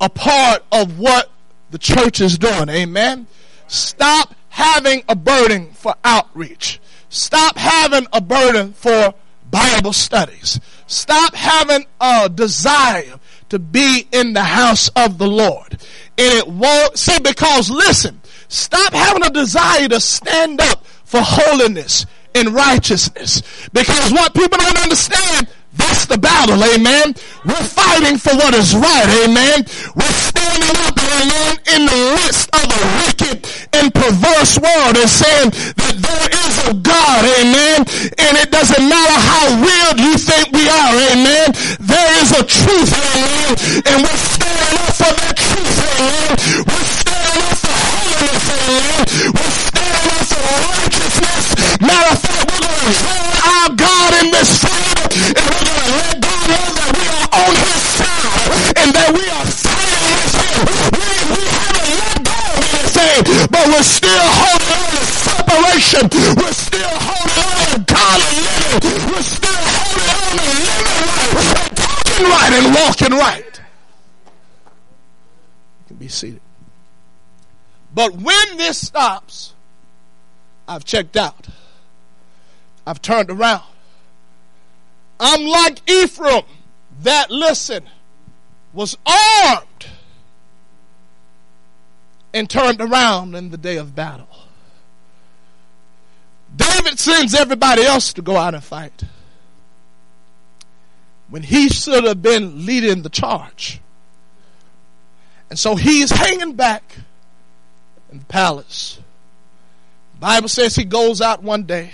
a 0.00 0.08
part 0.08 0.62
of 0.70 0.98
what 0.98 1.30
the 1.70 1.78
church 1.78 2.20
is 2.20 2.38
doing. 2.38 2.68
Amen. 2.68 3.26
Stop 3.66 4.34
having 4.50 5.02
a 5.08 5.16
burden 5.16 5.72
for 5.72 5.94
outreach. 6.04 6.80
Stop 7.12 7.58
having 7.58 8.06
a 8.14 8.22
burden 8.22 8.72
for 8.72 9.12
Bible 9.50 9.92
studies. 9.92 10.58
Stop 10.86 11.34
having 11.34 11.84
a 12.00 12.30
desire 12.30 13.20
to 13.50 13.58
be 13.58 14.08
in 14.12 14.32
the 14.32 14.42
house 14.42 14.88
of 14.96 15.18
the 15.18 15.28
Lord. 15.28 15.72
And 16.16 16.38
it 16.38 16.48
won't, 16.48 16.98
see, 16.98 17.18
because 17.20 17.68
listen, 17.68 18.18
stop 18.48 18.94
having 18.94 19.22
a 19.24 19.28
desire 19.28 19.88
to 19.88 20.00
stand 20.00 20.62
up 20.62 20.86
for 21.04 21.20
holiness 21.22 22.06
and 22.34 22.48
righteousness. 22.48 23.42
Because 23.74 24.10
what 24.10 24.32
people 24.32 24.56
don't 24.56 24.82
understand, 24.82 25.48
that's 25.74 26.06
the 26.06 26.18
battle, 26.18 26.60
amen. 26.62 27.14
We're 27.44 27.64
fighting 27.64 28.18
for 28.18 28.36
what 28.36 28.54
is 28.54 28.76
right, 28.76 29.08
amen. 29.24 29.64
We're 29.96 30.18
standing 30.20 30.76
up, 30.84 30.96
amen, 31.00 31.52
in 31.72 31.82
the 31.88 32.00
midst 32.20 32.52
of 32.52 32.64
a 32.68 32.82
wicked 33.00 33.36
and 33.72 33.88
perverse 33.88 34.60
world 34.60 35.00
and 35.00 35.08
saying 35.08 35.50
that 35.80 35.96
there 35.96 36.28
is 36.28 36.54
a 36.68 36.74
God, 36.76 37.24
amen. 37.40 37.88
And 38.20 38.32
it 38.36 38.52
doesn't 38.52 38.84
matter 38.84 39.16
how 39.16 39.44
weird 39.64 39.96
you 39.96 40.14
think 40.20 40.52
we 40.52 40.68
are, 40.68 40.92
amen. 41.16 41.56
There 41.80 42.10
is 42.20 42.30
a 42.36 42.44
truth, 42.44 42.92
amen. 42.92 43.56
And 43.88 43.96
we're 44.04 44.22
standing 44.28 44.76
up 44.76 44.92
for 44.92 45.12
that 45.12 45.36
truth, 45.40 45.78
amen. 45.88 46.30
We're 46.68 46.88
standing 47.00 47.42
up 47.48 47.56
for 47.56 47.76
holiness, 47.80 48.44
amen. 48.60 49.00
We're 49.32 49.56
standing 49.56 50.08
up 50.20 50.26
for 50.28 50.42
righteousness. 50.68 51.44
Matter 51.80 52.12
of 52.12 52.18
fact, 52.20 52.44
we're 52.44 52.60
going 52.60 52.76
to 52.76 52.96
join 53.00 53.24
our 53.40 53.68
God 53.72 54.10
in 54.20 54.30
this 54.36 54.52
fight 54.60 54.91
We, 60.62 61.10
we 61.32 61.42
haven't 61.48 61.90
let 61.98 62.18
go 62.22 62.38
of 62.58 62.66
anything, 62.78 63.46
but 63.50 63.64
we're 63.68 63.82
still 63.82 64.26
holding 64.42 64.72
on 64.78 64.90
to 64.92 65.02
separation. 65.02 66.04
We're 66.36 66.52
still 66.52 66.96
holding 67.02 67.42
on 67.42 67.66
to 67.72 67.78
godly 67.92 68.40
living. 68.52 69.02
We're 69.10 69.22
still 69.22 69.62
holding 69.62 70.08
on 70.12 70.32
to 70.32 70.46
living 70.52 70.92
right, 71.42 71.72
talking 71.76 72.26
right, 72.26 72.52
and 72.52 72.66
walking 72.74 73.12
right. 73.18 73.60
You 75.80 75.86
can 75.88 75.96
be 75.96 76.08
seated. 76.08 76.40
But 77.94 78.14
when 78.14 78.56
this 78.56 78.78
stops, 78.86 79.54
I've 80.66 80.84
checked 80.84 81.16
out. 81.16 81.48
I've 82.86 83.02
turned 83.02 83.30
around. 83.30 83.64
I'm 85.20 85.44
like 85.46 85.88
Ephraim 85.88 86.42
that, 87.02 87.30
listen, 87.30 87.84
was 88.72 88.96
armed 89.06 89.86
and 92.34 92.48
turned 92.48 92.80
around 92.80 93.34
in 93.34 93.50
the 93.50 93.58
day 93.58 93.76
of 93.76 93.94
battle. 93.94 94.28
David 96.54 96.98
sends 96.98 97.34
everybody 97.34 97.82
else 97.82 98.12
to 98.14 98.22
go 98.22 98.36
out 98.36 98.54
and 98.54 98.62
fight 98.62 99.04
when 101.28 101.42
he 101.42 101.68
should 101.70 102.04
have 102.04 102.20
been 102.20 102.66
leading 102.66 103.02
the 103.02 103.08
charge. 103.08 103.80
And 105.48 105.58
so 105.58 105.76
he's 105.76 106.10
hanging 106.10 106.54
back 106.54 106.82
in 108.10 108.18
the 108.18 108.24
palace. 108.26 108.98
The 110.14 110.20
Bible 110.20 110.48
says 110.48 110.76
he 110.76 110.84
goes 110.84 111.22
out 111.22 111.42
one 111.42 111.64
day, 111.64 111.92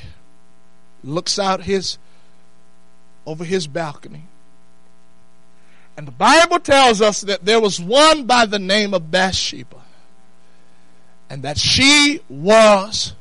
looks 1.04 1.38
out 1.38 1.62
his 1.62 1.98
over 3.26 3.44
his 3.44 3.66
balcony. 3.66 4.24
And 5.96 6.06
the 6.06 6.12
Bible 6.12 6.58
tells 6.58 7.00
us 7.00 7.20
that 7.22 7.44
there 7.44 7.60
was 7.60 7.80
one 7.80 8.24
by 8.24 8.46
the 8.46 8.58
name 8.58 8.94
of 8.94 9.10
Bathsheba. 9.10 9.76
And 11.30 11.42
that 11.42 11.58
she 11.58 12.20
was 12.28 13.12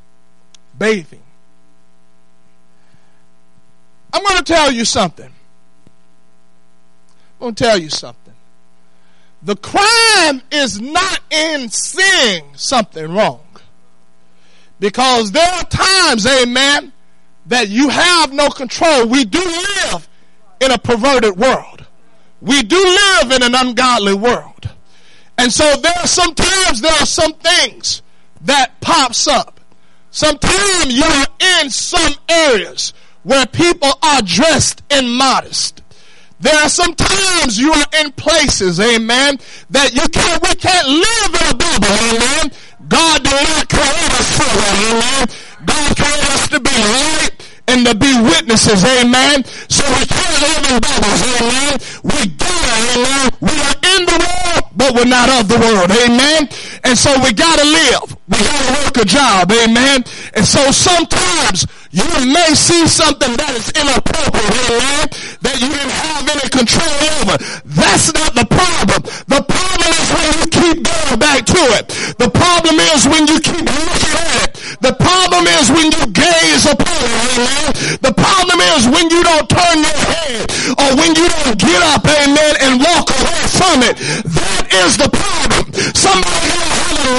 bathing. 0.78 1.22
I'm 4.12 4.22
going 4.22 4.38
to 4.38 4.44
tell 4.44 4.72
you 4.72 4.84
something. 4.84 5.30
I'm 7.40 7.40
going 7.40 7.54
to 7.54 7.64
tell 7.64 7.78
you 7.78 7.90
something. 7.90 8.34
The 9.42 9.56
crime 9.56 10.42
is 10.50 10.80
not 10.80 11.20
in 11.30 11.68
seeing 11.68 12.44
something 12.54 13.12
wrong. 13.12 13.44
Because 14.80 15.32
there 15.32 15.52
are 15.54 15.64
times, 15.64 16.26
amen, 16.26 16.92
that 17.46 17.68
you 17.68 17.88
have 17.88 18.32
no 18.32 18.48
control. 18.48 19.06
We 19.06 19.24
do 19.24 19.40
live 19.40 20.08
in 20.60 20.70
a 20.70 20.78
perverted 20.78 21.36
world. 21.36 21.84
We 22.40 22.62
do 22.62 22.76
live 22.76 23.32
in 23.32 23.42
an 23.42 23.54
ungodly 23.54 24.14
world. 24.14 24.68
And 25.38 25.52
so 25.52 25.76
there 25.76 25.94
are 25.96 26.06
some 26.06 26.34
times 26.34 26.80
there 26.80 26.92
are 26.92 27.06
some 27.06 27.32
things 27.34 28.02
that 28.42 28.80
pops 28.80 29.28
up. 29.28 29.60
Sometimes 30.10 30.96
you 30.96 31.04
are 31.04 31.26
in 31.62 31.70
some 31.70 32.12
areas 32.28 32.92
where 33.22 33.46
people 33.46 33.92
are 34.02 34.22
dressed 34.22 34.82
in 34.90 35.08
modest. 35.08 35.82
There 36.40 36.54
are 36.54 36.68
some 36.68 36.94
times 36.94 37.58
you 37.58 37.72
are 37.72 37.86
in 38.00 38.12
places, 38.12 38.78
amen, 38.78 39.38
that 39.70 39.92
you 39.92 40.06
can't, 40.08 40.42
we 40.42 40.54
can't 40.54 40.86
live 40.86 41.30
in 41.34 41.46
a 41.50 41.56
bubble, 41.58 41.94
amen. 42.14 42.50
God 42.88 43.22
did 43.22 43.34
not 43.34 43.68
create 43.68 44.12
us 44.14 44.28
for 44.38 44.46
that, 44.46 44.74
amen. 44.86 45.22
God 45.66 45.96
created 45.98 46.30
us 46.30 46.48
to 46.48 46.60
be 46.62 46.70
light 46.70 47.34
and 47.68 47.86
to 47.86 47.94
be 47.94 48.10
witnesses, 48.22 48.86
amen. 48.86 49.42
So 49.66 49.82
we 49.98 50.06
can't 50.06 50.36
live 50.38 50.62
in 50.72 50.78
bubbles, 50.78 51.22
amen. 51.42 51.74
We 52.06 52.18
gotta, 52.38 52.74
amen. 52.94 53.26
We 53.42 53.54
are 53.58 53.78
in 53.98 54.00
the 54.06 54.18
world, 54.22 54.64
but 54.88 54.96
we're 54.96 55.10
not 55.10 55.28
of 55.28 55.48
the 55.48 55.58
world, 55.58 55.90
amen. 55.92 56.48
And 56.84 56.96
so 56.96 57.12
we 57.20 57.32
gotta 57.32 57.64
live. 57.64 58.16
We 58.28 58.38
gotta 58.40 58.84
work 58.84 58.96
a 58.96 59.04
job, 59.04 59.52
amen. 59.52 60.04
And 60.32 60.44
so 60.44 60.70
sometimes 60.72 61.66
you 61.90 62.08
may 62.24 62.56
see 62.56 62.88
something 62.88 63.36
that 63.36 63.52
is 63.52 63.68
inappropriate, 63.76 64.48
amen, 64.72 65.08
that 65.44 65.56
you 65.60 65.68
didn't 65.68 65.92
have 65.92 66.24
any 66.24 66.48
control 66.48 66.96
over. 67.20 67.36
That's 67.68 68.12
not 68.16 68.32
the 68.32 68.48
problem. 68.48 69.04
The 69.28 69.44
problem 69.44 69.90
is 69.92 70.06
when 70.08 70.28
you 70.40 70.46
keep 70.56 70.76
going 70.84 71.18
back 71.20 71.44
to 71.52 71.62
it. 71.76 71.92
The 72.16 72.30
problem 72.32 72.80
is 72.92 73.04
when 73.04 73.28
you 73.28 73.40
keep 73.44 73.64
looking 73.68 74.14
at 74.24 74.48
it. 74.48 74.52
The 74.80 74.94
problem 74.96 75.44
is 75.60 75.68
when 75.68 75.92
you 75.92 76.04
gaze 76.16 76.64
upon 76.64 76.96
it, 76.96 77.20
amen. 77.36 78.00
The 78.00 78.14
problem 78.16 78.58
is 78.72 78.88
when 78.88 79.12
you 79.12 79.20
don't 79.20 79.48
turn 79.48 79.76
your 79.84 80.00
head 80.16 80.48
or 80.80 80.88
when 80.96 81.12
you 81.12 81.28
don't 81.28 81.56
get 81.60 81.80
up, 81.92 82.04
amen, 82.08 82.52
and 82.64 82.80
walk 82.80 83.12
away 83.12 83.37
from. 83.58 83.82
That 83.82 84.70
is 84.70 84.94
the 84.94 85.10
problem. 85.10 85.66
Somebody 85.98 86.50
has 86.54 86.94
a 86.94 87.18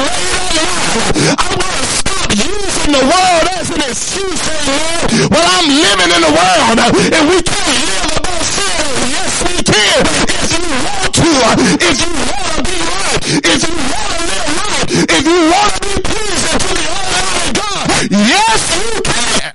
I 1.36 1.48
want 1.60 1.76
to 1.76 1.88
stop 2.00 2.32
using 2.32 2.92
the 2.96 3.04
world 3.04 3.46
as 3.60 3.68
an 3.76 3.84
excuse, 3.84 4.40
amen. 4.40 5.28
Well, 5.28 5.44
I'm 5.44 5.68
living 5.68 6.12
in 6.16 6.22
the 6.24 6.32
world 6.32 6.80
and 6.80 7.24
we 7.28 7.44
can't 7.44 7.76
live 7.84 8.24
above 8.24 8.46
sin. 8.48 8.88
Yes, 9.12 9.34
we 9.44 9.56
can. 9.68 10.00
If 10.32 10.48
you 10.56 10.64
want 10.64 11.12
to, 11.12 11.76
if 11.84 11.98
you 12.00 12.12
want 12.24 12.56
to 12.56 12.62
be 12.64 12.78
right, 12.88 13.20
if 13.44 13.60
you 13.68 13.76
want 13.76 14.12
to 14.16 14.24
live 14.32 14.48
right, 14.64 14.88
if 15.12 15.24
you 15.28 15.40
want 15.52 15.72
to 15.76 15.80
be 15.84 15.96
pleasing 16.08 16.58
to 16.64 16.70
the 16.72 16.88
Almighty 16.88 17.52
God, 17.60 17.86
yes, 18.16 18.62
you 18.80 18.96
can. 19.04 19.54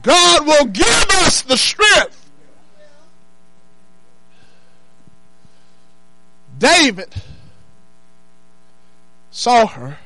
God 0.00 0.46
will 0.48 0.66
give 0.72 1.04
us 1.28 1.42
the 1.42 1.56
strength. 1.56 2.17
David 6.58 7.14
saw 9.30 9.66
her. 9.66 9.98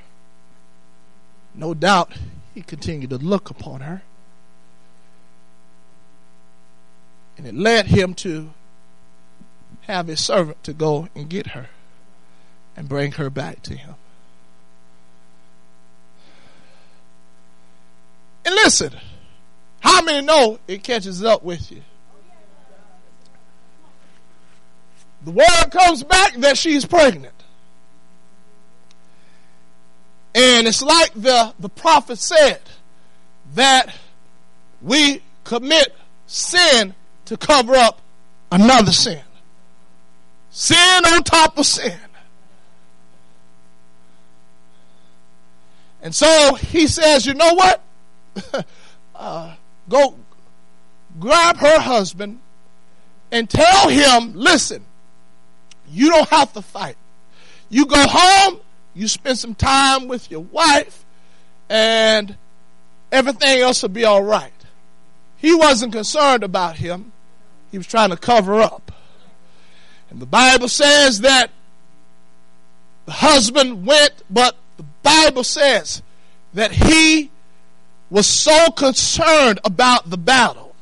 No 1.55 1.75
doubt 1.75 2.13
he 2.55 2.63
continued 2.63 3.11
to 3.11 3.19
look 3.19 3.51
upon 3.51 3.81
her. 3.81 4.03
And 7.37 7.47
it 7.47 7.55
led 7.55 7.87
him 7.87 8.15
to 8.15 8.53
have 9.83 10.07
his 10.07 10.21
servant 10.21 10.63
to 10.65 10.73
go 10.73 11.09
and 11.15 11.29
get 11.29 11.49
her 11.49 11.69
and 12.77 12.89
bring 12.89 13.13
her 13.13 13.31
back 13.31 13.63
to 13.63 13.75
him. 13.75 13.95
And 18.45 18.55
listen, 18.55 18.95
how 19.81 20.03
many 20.03 20.25
know 20.25 20.59
it 20.67 20.83
catches 20.83 21.23
up 21.25 21.43
with 21.43 21.71
you? 21.73 21.83
The 25.25 25.31
word 25.31 25.71
comes 25.71 26.03
back 26.03 26.35
that 26.37 26.59
she's 26.59 26.85
pregnant. 26.85 27.35
And 30.35 30.67
it's 30.67 30.83
like 30.83 31.13
the, 31.15 31.55
the 31.61 31.69
prophet 31.69 32.19
said 32.19 32.61
that 33.55 33.95
we 34.81 35.23
commit 35.45 35.95
sin 36.27 36.95
to 37.27 37.37
cover 37.37 37.75
up 37.75 38.01
another 38.51 38.93
sin. 38.93 39.23
Sin 40.51 41.05
on 41.07 41.23
top 41.23 41.59
of 41.59 41.67
sin. 41.67 41.99
And 46.03 46.15
so 46.15 46.55
he 46.55 46.87
says, 46.89 47.27
you 47.27 47.35
know 47.35 47.55
what? 47.55 47.83
uh, 49.15 49.55
go 49.89 50.17
grab 51.21 51.59
her 51.59 51.79
husband 51.79 52.41
and 53.31 53.49
tell 53.49 53.89
him, 53.89 54.33
listen, 54.35 54.85
you 55.93 56.11
don't 56.11 56.29
have 56.31 56.53
to 56.55 56.63
fight. 56.63 56.97
You 57.69 57.87
go 57.87 58.05
home, 58.09 58.61
you 58.95 59.09
spend 59.09 59.39
some 59.39 59.55
time 59.55 60.09
with 60.09 60.31
your 60.31 60.41
wife, 60.41 61.05
and 61.69 62.37
everything 63.11 63.61
else 63.61 63.83
will 63.83 63.91
be 63.91 64.05
all 64.05 64.23
right. 64.23 64.53
He 65.37 65.55
wasn't 65.55 65.93
concerned 65.93 66.43
about 66.43 66.77
him. 66.77 67.13
He 67.71 67.79
was 67.79 67.87
trying 67.87 68.11
to 68.11 68.17
cover 68.17 68.61
up. 68.61 68.93
And 70.11 70.21
the 70.21 70.27
Bible 70.27 70.69
says 70.69 71.21
that 71.23 71.51
the 73.07 73.13
husband 73.13 73.87
went, 73.87 74.13
but 74.31 74.57
the 74.77 74.85
Bible 75.03 75.45
says 75.45 76.03
that 76.55 76.73
he 76.73 77.31
was 78.11 78.27
so 78.27 78.71
concerned 78.71 79.59
about 79.65 80.11
the 80.11 80.19
battle. 80.19 80.75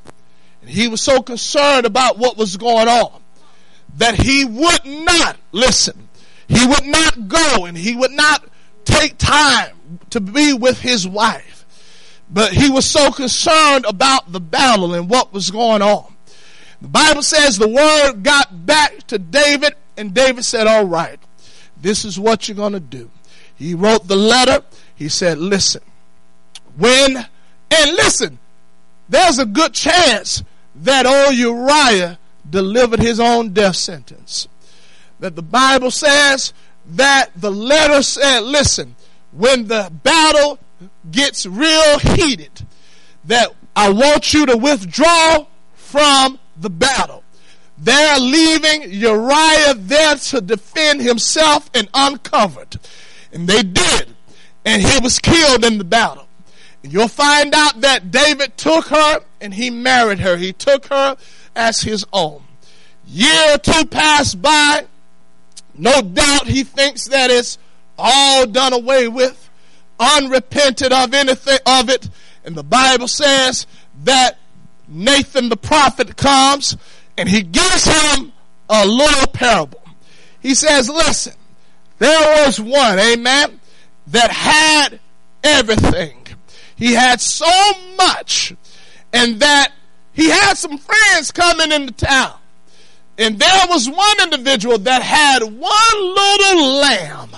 And 0.61 0.70
he 0.70 0.88
was 0.88 1.00
so 1.00 1.22
concerned 1.22 1.86
about 1.86 2.18
what 2.18 2.36
was 2.36 2.56
going 2.56 2.88
on 2.88 3.20
that 3.97 4.14
he 4.14 4.45
would 4.45 4.84
not 4.84 5.36
listen. 5.53 6.09
He 6.49 6.66
would 6.66 6.86
not 6.86 7.28
go 7.28 7.64
and 7.66 7.76
he 7.76 7.95
would 7.95 8.11
not 8.11 8.45
take 8.84 9.18
time 9.18 9.76
to 10.11 10.20
be 10.20 10.53
with 10.53 10.80
his 10.80 11.07
wife. 11.07 11.64
But 12.28 12.53
he 12.53 12.70
was 12.70 12.86
so 12.86 13.11
concerned 13.11 13.84
about 13.86 14.30
the 14.30 14.41
battle 14.41 14.95
and 14.95 15.09
what 15.09 15.32
was 15.32 15.51
going 15.51 15.82
on. 15.82 16.14
The 16.80 16.88
Bible 16.88 17.22
says 17.22 17.59
the 17.59 17.68
word 17.68 18.22
got 18.22 18.66
back 18.66 19.07
to 19.09 19.18
David 19.18 19.74
and 19.97 20.14
David 20.14 20.45
said, 20.45 20.66
all 20.66 20.86
right, 20.86 21.18
this 21.80 22.05
is 22.05 22.18
what 22.18 22.49
you're 22.49 22.57
going 22.57 22.72
to 22.72 22.80
do. 22.80 23.11
He 23.55 23.74
wrote 23.74 24.09
the 24.09 24.16
letter. 24.16 24.64
He 24.95 25.09
said, 25.09 25.38
listen, 25.38 25.82
when, 26.76 27.16
and 27.16 27.91
listen, 27.97 28.38
there's 29.09 29.38
a 29.38 29.47
good 29.47 29.74
chance 29.74 30.43
that 30.76 31.05
old 31.05 31.36
Uriah 31.36 32.18
delivered 32.49 33.01
his 33.01 33.20
own 33.20 33.53
death 33.53 33.76
sentence. 33.76 34.49
That 35.18 35.36
the 35.36 35.43
Bible 35.43 35.91
says 35.91 36.53
that 36.86 37.30
the 37.36 37.51
letter 37.51 38.03
said, 38.03 38.41
listen, 38.41 38.97
when 39.32 39.68
the 39.68 39.91
battle 40.03 40.59
gets 41.11 41.47
real 41.47 41.99
heated, 41.99 42.66
that 43.24 43.53
I 43.76 43.91
want 43.91 44.32
you 44.32 44.47
to 44.47 44.57
withdraw 44.57 45.47
from 45.74 46.38
the 46.57 46.70
battle. 46.70 47.22
They're 47.78 48.18
leaving 48.18 48.93
Uriah 48.93 49.74
there 49.74 50.16
to 50.16 50.41
defend 50.41 51.01
himself 51.01 51.70
and 51.74 51.88
uncovered. 51.95 52.78
And 53.32 53.49
they 53.49 53.62
did. 53.62 54.14
And 54.64 54.82
he 54.82 54.99
was 55.01 55.18
killed 55.18 55.64
in 55.64 55.78
the 55.78 55.84
battle. 55.84 56.26
And 56.82 56.93
you'll 56.93 57.09
find 57.09 57.55
out 57.55 57.80
that 57.80 58.11
David 58.11 58.57
took 58.57 58.86
her 58.86 59.20
and 59.41 59.55
he 59.55 59.70
married 59.70 60.20
her. 60.20 60.36
He 60.36 60.53
took 60.53 60.86
her 60.86 61.16
as 61.55 61.82
his 61.82 62.05
own. 62.12 62.42
Year 63.07 63.55
or 63.55 63.59
two 63.59 63.84
passed 63.86 64.40
by. 64.40 64.86
No 65.74 66.03
doubt 66.03 66.46
he 66.46 66.64
thinks 66.64 67.07
that 67.07 67.30
it's 67.30 67.59
all 67.98 68.46
done 68.46 68.72
away 68.72 69.09
with, 69.09 69.48
unrepented 69.98 70.92
of 70.92 71.14
anything 71.14 71.59
of 71.66 71.88
it. 71.88 72.09
And 72.44 72.55
the 72.55 72.62
Bible 72.62 73.09
says 73.09 73.66
that 74.05 74.38
Nathan 74.88 75.48
the 75.48 75.57
prophet 75.57 76.16
comes 76.16 76.76
and 77.16 77.28
he 77.28 77.42
gives 77.42 77.84
him 77.84 78.32
a 78.68 78.86
little 78.86 79.26
parable. 79.28 79.82
He 80.40 80.55
says, 80.55 80.88
listen, 80.88 81.34
there 81.98 82.44
was 82.44 82.61
one, 82.61 82.98
amen, 82.98 83.61
that 84.09 84.30
had 84.30 85.01
everything 85.42 86.26
he 86.76 86.94
had 86.94 87.20
so 87.20 87.46
much 87.98 88.55
and 89.12 89.40
that 89.40 89.72
he 90.12 90.28
had 90.28 90.54
some 90.54 90.78
friends 90.78 91.30
coming 91.30 91.72
into 91.72 91.92
town. 91.92 92.34
And 93.18 93.38
there 93.38 93.66
was 93.68 93.88
one 93.88 94.22
individual 94.22 94.78
that 94.78 95.02
had 95.02 95.42
one 95.42 96.14
little 96.14 96.66
lamb. 96.80 97.30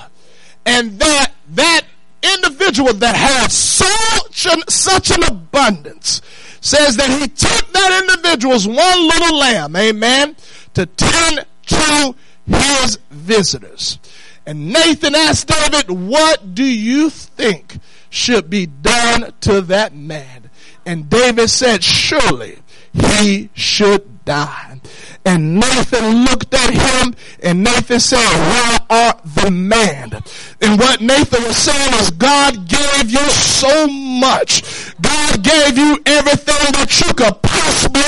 And 0.65 0.99
that, 1.01 1.33
that 1.51 1.83
individual 2.23 2.93
that 2.95 3.17
had 3.17 3.51
such 3.51 4.47
an, 4.47 4.63
such 4.69 5.11
an 5.11 5.25
abundance 5.25 6.23
says 6.61 6.97
that 6.97 7.11
he 7.11 7.27
took 7.27 7.73
that 7.73 8.09
individual's 8.09 8.69
one 8.69 8.77
little 8.79 9.37
lamb, 9.37 9.75
amen, 9.75 10.37
to 10.75 10.87
tend 10.87 11.45
to 11.67 12.15
his 12.47 12.99
visitors. 13.11 13.99
And 14.47 14.73
Nathan 14.73 15.17
asked 15.17 15.49
David, 15.49 15.91
what 15.91 16.55
do 16.55 16.65
you 16.65 17.11
think 17.11 17.79
should 18.13 18.51
be 18.51 18.67
done 18.67 19.33
to 19.41 19.63
that 19.63 19.95
man. 19.95 20.51
And 20.85 21.09
David 21.09 21.49
said, 21.49 21.83
surely 21.83 22.59
he 22.93 23.51
should 23.55 24.25
die. 24.25 24.81
And 25.25 25.61
Nathan 25.61 26.25
looked 26.25 26.53
at 26.53 26.71
him 26.71 27.15
and 27.43 27.63
Nathan 27.63 28.01
said, 28.01 28.19
where 28.19 28.79
art 28.91 29.21
the 29.25 29.51
man? 29.51 30.13
And 30.61 30.79
what 30.79 31.01
Nathan 31.01 31.45
was 31.45 31.57
saying 31.57 31.95
is 32.01 32.11
God 32.11 32.69
gave 32.69 33.11
you 33.11 33.31
so 33.31 33.87
much. 33.87 34.63
God 35.01 35.43
gave 35.43 35.79
you 35.79 35.99
everything 36.07 36.73
that 36.73 37.03
you 37.05 37.15
could 37.15 37.41
possibly 37.43 38.03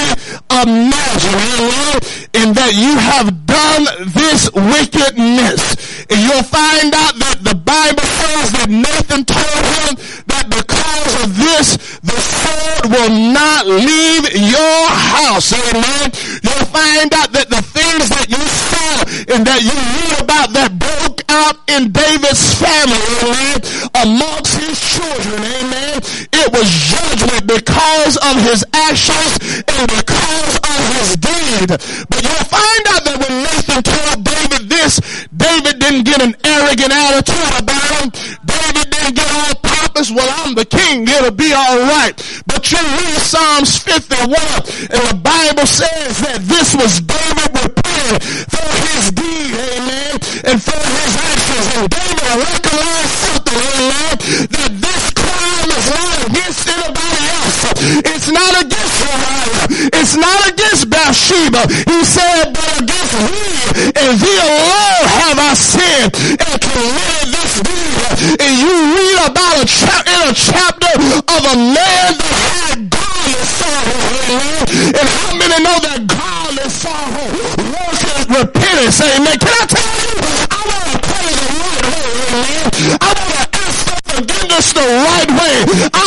imagine. 0.51 2.24
And 2.35 2.55
that 2.55 2.75
you 2.75 2.99
have 2.99 3.47
done 3.47 3.87
this 4.11 4.51
wickedness. 4.51 5.63
And 6.11 6.21
you'll 6.21 6.43
find 6.43 6.91
out 6.93 7.15
that 7.23 7.39
the 7.47 7.55
Bible 7.55 8.03
says 8.03 8.53
that 8.59 8.69
Nathan 8.69 9.25
told 9.25 9.65
him 9.87 9.95
that 10.27 10.51
because 10.51 11.13
of 11.23 11.39
this, 11.39 11.79
the 12.03 12.19
sword 12.19 12.91
will 12.91 13.15
not 13.33 13.67
leave 13.67 14.35
your 14.35 14.83
house. 14.91 15.55
Amen. 15.55 16.11
You'll 16.43 16.69
find 16.75 17.15
out 17.15 17.31
that 17.33 17.49
the 17.49 17.63
things 17.63 18.11
that 18.11 18.27
you 18.29 18.43
saw 18.43 19.05
and 19.35 19.47
that 19.47 19.63
you 19.63 19.73
knew 19.73 20.13
about 20.19 20.51
that 20.59 20.75
broke 20.75 21.23
out 21.31 21.57
in 21.71 21.91
David's 21.93 22.55
family, 22.59 22.99
amen, 23.23 23.59
amongst 24.03 24.59
his 24.59 24.77
children, 24.79 25.39
amen. 25.39 26.03
It 26.35 26.49
was 26.53 26.67
judgment 26.69 27.47
because 27.47 28.17
of 28.19 28.35
his 28.43 28.65
actions 28.75 29.39
and 29.65 29.85
because 29.89 30.55
of 30.61 30.81
his 30.99 31.09
deed. 31.17 31.69
But 32.11 32.24
you'll 32.25 32.49
find 32.49 32.85
out 32.89 33.03
that 33.05 33.17
when 33.21 33.35
Nathan 33.45 33.81
told 33.85 34.25
David 34.25 34.65
this, 34.73 34.93
David 35.37 35.79
didn't 35.79 36.05
get 36.09 36.25
an 36.25 36.35
arrogant 36.45 36.93
attitude 36.93 37.53
about 37.61 37.89
him. 38.01 38.09
David 38.45 38.87
didn't 38.89 39.15
get 39.15 39.29
all 39.29 39.55
pompous. 39.61 40.09
Well, 40.11 40.29
I'm 40.41 40.55
the 40.55 40.65
king. 40.65 41.05
It'll 41.05 41.31
be 41.31 41.53
all 41.53 41.79
right. 41.85 42.17
But 42.47 42.65
you 42.73 42.81
read 42.81 43.21
Psalms 43.21 43.77
51 43.79 44.33
and 44.89 45.03
the 45.13 45.19
Bible 45.21 45.69
says 45.69 46.21
that 46.25 46.41
this 46.49 46.75
was 46.75 47.01
David 47.05 47.51
repenting 47.53 48.21
for 48.49 48.69
his 48.89 49.13
deed, 49.13 49.53
amen, 49.53 50.15
and 50.49 50.59
for 50.61 50.81
his 50.81 51.13
actions. 51.29 51.67
And 51.77 51.87
David 51.93 52.25
recognized 52.41 53.15
something, 53.21 53.61
amen, 53.61 54.15
that 54.49 54.73
this 54.81 55.03
crime 55.13 55.69
is 55.77 55.87
not 55.93 56.17
against 56.25 56.63
anybody 56.73 57.23
else. 57.37 57.59
It's 58.07 58.29
not 58.33 58.53
against 58.65 58.97
Uriah. 59.05 59.45
It's 59.93 60.15
not 60.17 60.41
against 60.49 60.85
Bathsheba. 61.15 61.63
He 61.87 62.03
said, 62.03 62.51
but 62.51 62.83
against 62.83 63.15
me 63.15 63.47
and 63.95 64.19
thee 64.19 64.41
alone 64.43 65.07
have 65.15 65.39
I 65.39 65.55
sinned 65.55 66.11
and 66.11 66.59
committed 66.59 67.31
this 67.31 67.63
deed. 67.63 68.43
And 68.43 68.51
you 68.59 68.75
read 68.99 69.31
about 69.31 69.63
a 69.63 69.65
chapter 69.65 70.11
in 70.11 70.27
a 70.27 70.35
chapter 70.35 70.91
of 70.91 71.43
a 71.47 71.55
man 71.55 72.19
that 72.19 72.35
had 72.51 72.91
godly 72.91 73.47
sorrow. 73.47 73.95
And 74.91 75.07
how 75.07 75.39
many 75.39 75.55
know 75.63 75.79
that 75.87 76.03
God 76.11 76.51
godly 76.51 76.67
sorrow 76.67 77.31
works 77.79 78.03
repentance? 78.27 78.99
Amen. 78.99 79.39
Can 79.39 79.55
I 79.55 79.71
tell 79.71 79.95
you? 80.03 80.19
I 80.51 80.67
want 80.67 80.83
to 80.83 80.99
pray 80.99 81.31
the 81.31 81.47
right 81.63 81.95
way. 81.95 82.11
Amen. 82.27 82.75
I 82.99 83.07
want 83.07 83.31
to 83.39 83.47
ask 83.55 83.87
for 83.87 84.03
forgiveness 84.19 84.67
the 84.75 84.83
right 84.83 85.31
way. 85.31 85.63
I 85.95 86.04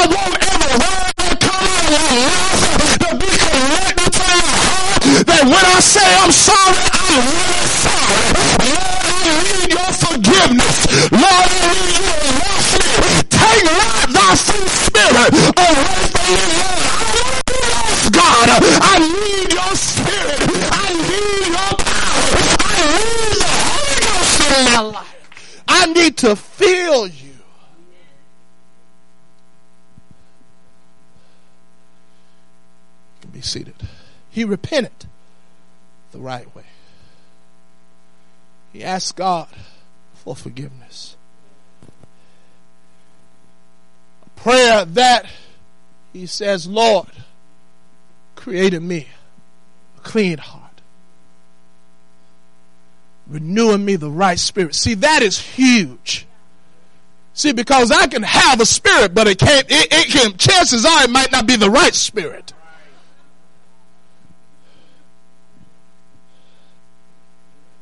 say, 5.88 6.04
I'm 6.20 6.32
sorry, 6.32 6.76
I'm 7.00 7.24
really 7.24 7.68
sorry. 7.80 8.20
Lord, 8.76 9.08
I 9.08 9.32
need 9.48 9.72
your 9.72 9.92
forgiveness. 9.96 10.78
Lord, 11.16 11.48
I 11.48 11.80
need 11.88 12.12
your 12.44 12.60
to. 12.76 12.84
Take 13.32 13.64
my 13.72 14.04
thy 14.12 14.36
free 14.36 14.68
spirit 14.68 15.32
away 15.56 15.96
from 16.12 16.28
me, 16.28 16.44
Lord. 16.60 16.84
I 16.92 17.08
want 17.16 17.48
lost, 17.72 18.12
God. 18.12 18.48
I 18.84 19.00
need 19.00 19.50
your 19.56 19.74
spirit. 19.80 20.40
I 20.76 20.88
need 21.08 21.48
your 21.56 21.72
power. 21.88 22.36
I 22.68 22.84
need 23.00 23.36
the 23.40 23.54
Holy 23.72 23.98
Ghost 24.04 24.36
in 24.44 24.60
my 24.68 24.82
life. 24.92 25.64
I 25.70 25.86
need 25.94 26.18
to 26.18 26.36
feel 26.36 27.08
you. 27.08 27.34
Be 33.32 33.42
seated. 33.42 33.76
He 34.30 34.44
repented 34.44 35.08
the 36.18 36.24
right 36.24 36.56
way. 36.56 36.64
He 38.74 38.84
asked 38.84 39.16
God 39.16 39.48
for 40.16 40.36
forgiveness. 40.36 41.16
A 44.26 44.30
prayer 44.40 44.86
that 44.86 45.28
he 46.14 46.26
says, 46.26 46.68
Lord, 46.68 47.08
create 48.36 48.74
in 48.74 48.88
me 48.88 49.08
a 49.98 50.02
clean 50.02 50.40
heart, 50.40 50.82
renewing 53.28 53.86
me 53.86 53.96
the 53.96 54.10
right 54.10 54.40
spirit. 54.40 54.74
See, 54.74 54.96
that 54.96 55.22
is 55.22 55.40
huge. 55.40 56.26
See, 57.34 57.54
because 57.54 57.92
I 57.92 58.08
can 58.08 58.24
have 58.24 58.60
a 58.60 58.66
spirit, 58.66 59.14
but 59.14 59.28
it 59.28 59.38
can't, 59.38 59.68
it, 59.70 59.88
it 59.92 60.08
can, 60.08 60.36
chances 60.38 60.84
are 60.84 61.04
it 61.04 61.12
might 61.12 61.32
not 61.32 61.46
be 61.46 61.58
the 61.58 61.70
right 61.70 61.94
spirit. 61.94 62.54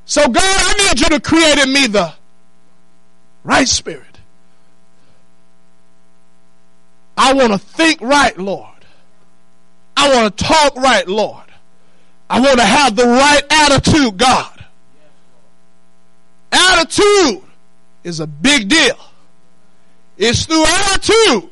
So, 0.06 0.28
God, 0.28 0.42
I 0.44 0.88
need 0.88 1.00
you 1.02 1.10
to 1.10 1.20
create 1.20 1.58
in 1.58 1.74
me 1.74 1.88
the 1.88 2.14
right 3.44 3.68
spirit. 3.68 4.04
I 7.18 7.34
want 7.34 7.54
to 7.54 7.58
think 7.58 8.02
right, 8.02 8.38
Lord. 8.38 8.70
I 9.98 10.14
want 10.14 10.38
to 10.38 10.44
talk 10.44 10.76
right, 10.76 11.08
Lord. 11.08 11.44
I 12.30 12.40
want 12.40 12.60
to 12.60 12.66
have 12.66 12.96
the 12.96 13.06
right 13.06 13.44
attitude, 13.50 14.18
God. 14.18 14.64
Attitude 16.52 17.44
is 18.04 18.20
a 18.20 18.28
big 18.28 18.68
deal. 18.68 18.98
It's 20.18 20.46
through 20.46 20.66
attitude 20.66 21.50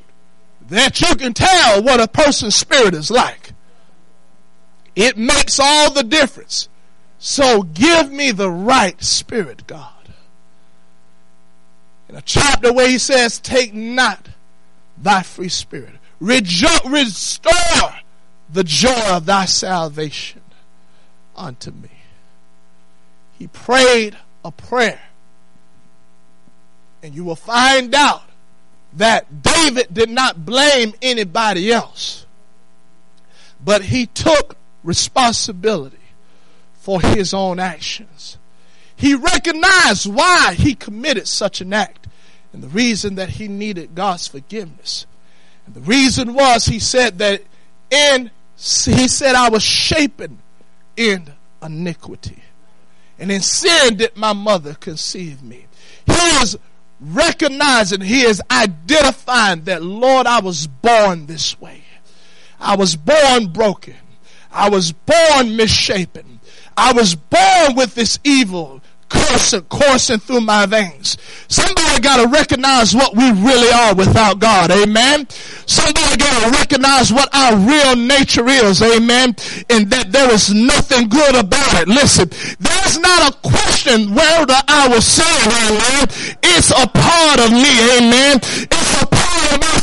that 0.69 1.01
you 1.01 1.15
can 1.15 1.33
tell 1.33 1.83
what 1.83 1.99
a 1.99 2.07
person's 2.07 2.55
spirit 2.55 2.93
is 2.93 3.11
like. 3.11 3.53
It 4.95 5.17
makes 5.17 5.59
all 5.59 5.91
the 5.91 6.03
difference. 6.03 6.69
So 7.25 7.63
give 7.63 8.11
me 8.11 8.31
the 8.31 8.51
right 8.51 9.01
spirit, 9.01 9.65
God. 9.65 10.09
In 12.09 12.17
a 12.17 12.21
chapter 12.21 12.73
where 12.73 12.89
he 12.89 12.97
says, 12.97 13.39
Take 13.39 13.73
not 13.73 14.27
thy 14.97 15.23
free 15.23 15.47
spirit. 15.47 15.93
Rejo- 16.21 16.91
restore 16.91 17.93
the 18.51 18.65
joy 18.65 19.01
of 19.07 19.25
thy 19.25 19.45
salvation 19.45 20.41
unto 21.33 21.71
me. 21.71 21.91
He 23.39 23.47
prayed 23.47 24.17
a 24.43 24.51
prayer. 24.51 24.99
And 27.01 27.15
you 27.15 27.23
will 27.23 27.37
find 27.37 27.95
out 27.95 28.23
that 28.97 29.41
David 29.41 29.93
did 29.93 30.09
not 30.09 30.45
blame 30.45 30.91
anybody 31.01 31.71
else, 31.71 32.25
but 33.63 33.81
he 33.81 34.07
took 34.07 34.57
responsibility 34.83 35.99
for 36.83 36.99
his 36.99 37.33
own 37.33 37.61
actions. 37.61 38.37
He 38.93 39.15
recognized 39.15 40.13
why 40.13 40.53
he 40.53 40.75
committed 40.75 41.29
such 41.29 41.61
an 41.61 41.71
act 41.71 42.07
and 42.51 42.61
the 42.61 42.67
reason 42.67 43.15
that 43.15 43.29
he 43.29 43.47
needed 43.47 43.95
God's 43.95 44.27
forgiveness. 44.27 45.05
And 45.65 45.75
the 45.75 45.79
reason 45.79 46.33
was 46.33 46.65
he 46.65 46.79
said 46.79 47.19
that 47.19 47.41
in 47.89 48.31
he 48.57 49.07
said 49.07 49.33
I 49.33 49.47
was 49.47 49.63
shapen 49.63 50.39
in 50.97 51.31
iniquity. 51.61 52.43
And 53.17 53.31
in 53.31 53.41
sin 53.41 53.95
did 53.95 54.17
my 54.17 54.33
mother 54.33 54.73
conceive 54.73 55.41
me. 55.41 55.67
He 56.05 56.11
is 56.11 56.57
recognizing, 56.99 58.01
he 58.01 58.23
is 58.23 58.41
identifying 58.51 59.63
that 59.63 59.83
Lord, 59.83 60.27
I 60.27 60.41
was 60.41 60.67
born 60.67 61.27
this 61.27 61.59
way. 61.61 61.85
I 62.59 62.75
was 62.75 62.97
born 62.97 63.53
broken. 63.53 63.95
I 64.51 64.69
was 64.69 64.91
born 64.91 65.55
misshapen. 65.55 66.32
I 66.77 66.93
was 66.93 67.15
born 67.15 67.75
with 67.75 67.95
this 67.95 68.19
evil 68.23 68.81
coursing, 69.13 69.61
coursing 69.63 70.19
through 70.19 70.41
my 70.41 70.65
veins. 70.65 71.17
Somebody 71.47 72.01
got 72.01 72.21
to 72.21 72.27
recognize 72.27 72.95
what 72.95 73.15
we 73.15 73.31
really 73.31 73.71
are 73.71 73.93
without 73.93 74.39
God. 74.39 74.71
Amen. 74.71 75.27
Somebody 75.65 76.17
got 76.17 76.43
to 76.43 76.57
recognize 76.57 77.13
what 77.13 77.29
our 77.33 77.55
real 77.55 77.95
nature 77.95 78.47
is. 78.47 78.81
Amen. 78.81 79.35
And 79.69 79.89
that 79.91 80.11
there 80.11 80.31
is 80.33 80.53
nothing 80.53 81.09
good 81.09 81.35
about 81.35 81.81
it. 81.81 81.87
Listen, 81.87 82.29
there's 82.59 82.99
not 82.99 83.33
a 83.33 83.37
question 83.47 84.13
whether 84.15 84.57
I 84.67 84.87
was 84.89 85.05
sin. 85.05 85.25
Amen. 85.45 86.07
It's 86.43 86.71
a 86.71 86.87
part 86.87 87.39
of 87.39 87.51
me. 87.51 87.73
Amen. 88.01 88.37
It's 88.41 89.01
a 89.01 89.05
part 89.05 89.53
of 89.53 89.59
my 89.61 89.77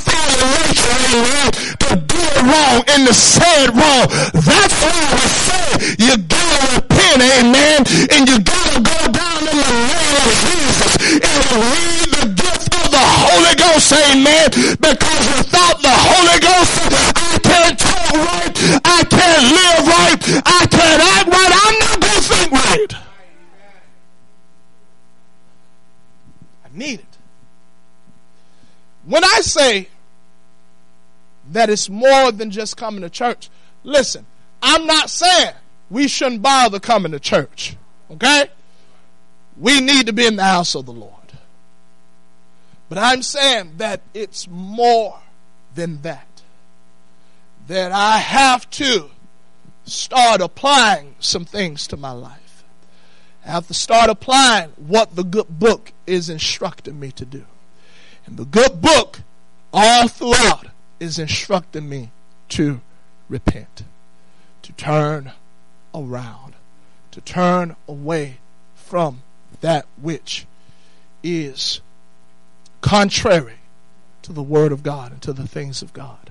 nature. 0.47 0.97
Amen. 1.11 1.51
To 1.85 1.97
do 1.97 2.21
it 2.21 2.43
wrong 2.45 2.79
and 2.89 3.07
to 3.09 3.15
say 3.15 3.65
it 3.65 3.73
wrong. 3.75 4.07
That's 4.33 4.75
why 4.81 4.95
I 4.95 5.27
say 5.27 5.97
you 5.99 6.17
gotta 6.17 6.75
repent. 6.77 7.21
Amen. 7.21 7.79
And 8.15 8.29
you 8.29 8.39
gotta 8.41 8.81
go 8.81 8.99
down 9.11 9.43
in 9.45 9.57
the 9.57 9.77
name 9.91 10.15
of 10.21 10.33
Jesus 10.45 10.93
and 11.21 11.45
read 11.73 12.09
the 12.15 12.27
gift 12.37 12.75
of 12.75 12.91
the 12.91 13.03
Holy 13.03 13.55
Ghost, 13.57 13.93
amen. 13.93 14.51
Because 14.79 15.25
without 15.37 15.81
the 15.83 15.91
Holy 15.91 16.39
Ghost, 16.41 16.75
I 17.17 17.39
can't 17.43 17.79
talk 17.79 18.13
right, 18.13 18.55
I 18.85 19.05
can't 19.05 19.45
live 19.59 19.81
right, 19.89 20.19
I 20.47 20.67
can't 20.67 21.01
act 21.15 21.29
right, 21.29 21.53
I'm 21.65 21.77
not 21.79 22.01
going 22.01 22.15
to 22.15 22.23
think 22.23 22.53
right. 22.53 22.93
I 26.65 26.69
need 26.73 27.01
it. 27.01 27.19
When 29.07 29.25
I 29.25 29.41
say 29.41 29.89
that 31.51 31.71
it's 31.71 31.89
more 31.89 32.33
than 32.33 32.51
just 32.51 32.77
coming 32.77 33.03
to 33.03 33.11
church, 33.11 33.51
listen, 33.85 34.27
I'm 34.63 34.87
not 34.87 35.11
saying 35.11 35.55
we 35.91 36.09
shouldn't 36.09 36.43
bother 36.43 36.81
coming 36.81 37.13
to 37.13 37.21
church. 37.21 37.77
Okay? 38.11 38.49
We 39.57 39.81
need 39.81 40.07
to 40.07 40.13
be 40.13 40.27
in 40.27 40.37
the 40.37 40.45
house 40.45 40.75
of 40.75 40.87
the 40.87 40.93
Lord. 40.93 41.15
But 42.89 42.99
I'm 42.99 43.23
saying 43.23 43.75
that 43.77 44.01
it's 44.15 44.49
more 44.49 45.21
than 45.75 46.03
that. 46.03 46.27
That 47.69 47.93
I 47.93 48.19
have 48.19 48.69
to 48.71 49.11
start 49.85 50.41
applying 50.41 51.15
some 51.21 51.45
things 51.45 51.87
to 51.89 51.97
my 51.97 52.11
life. 52.11 52.65
I 53.45 53.51
have 53.51 53.69
to 53.69 53.75
start 53.75 54.11
applying 54.11 54.71
what 54.77 55.15
the 55.15 55.25
good 55.25 55.59
book 55.59 55.93
is 56.07 56.29
instructing 56.29 56.99
me 56.99 57.13
to 57.13 57.25
do. 57.25 57.45
And 58.27 58.37
the 58.37 58.45
good 58.45 58.81
book, 58.81 59.21
all 59.73 60.09
throughout, 60.09 60.67
is 61.01 61.19
instructing 61.19 61.89
me 61.89 62.11
to 62.51 62.81
repent, 63.29 63.85
to 64.63 64.73
turn 64.73 65.33
around, 65.95 66.55
to 67.11 67.21
turn 67.23 67.75
away 67.89 68.39
from 68.75 69.23
that 69.61 69.87
which 70.01 70.47
is 71.23 71.81
contrary 72.81 73.55
to 74.23 74.33
the 74.33 74.43
Word 74.43 74.73
of 74.73 74.83
God 74.83 75.13
and 75.13 75.23
to 75.23 75.33
the 75.33 75.49
things 75.49 75.83
of 75.83 75.93
God. 75.93 76.31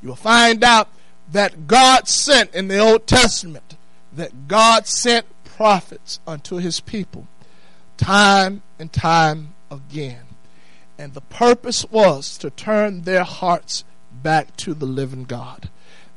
You 0.00 0.08
will 0.08 0.16
find 0.16 0.62
out 0.62 0.88
that 1.30 1.66
God 1.66 2.08
sent 2.08 2.54
in 2.54 2.68
the 2.68 2.78
Old 2.78 3.06
Testament, 3.06 3.76
that 4.12 4.48
God 4.48 4.86
sent 4.86 5.26
prophets 5.44 6.20
unto 6.26 6.56
his 6.56 6.80
people 6.80 7.26
time 7.96 8.62
and 8.78 8.92
time 8.92 9.54
again. 9.70 10.24
And 10.96 11.14
the 11.14 11.20
purpose 11.20 11.84
was 11.90 12.38
to 12.38 12.50
turn 12.50 13.02
their 13.02 13.24
hearts 13.24 13.84
back 14.22 14.56
to 14.58 14.74
the 14.74 14.86
living 14.86 15.24
God. 15.24 15.68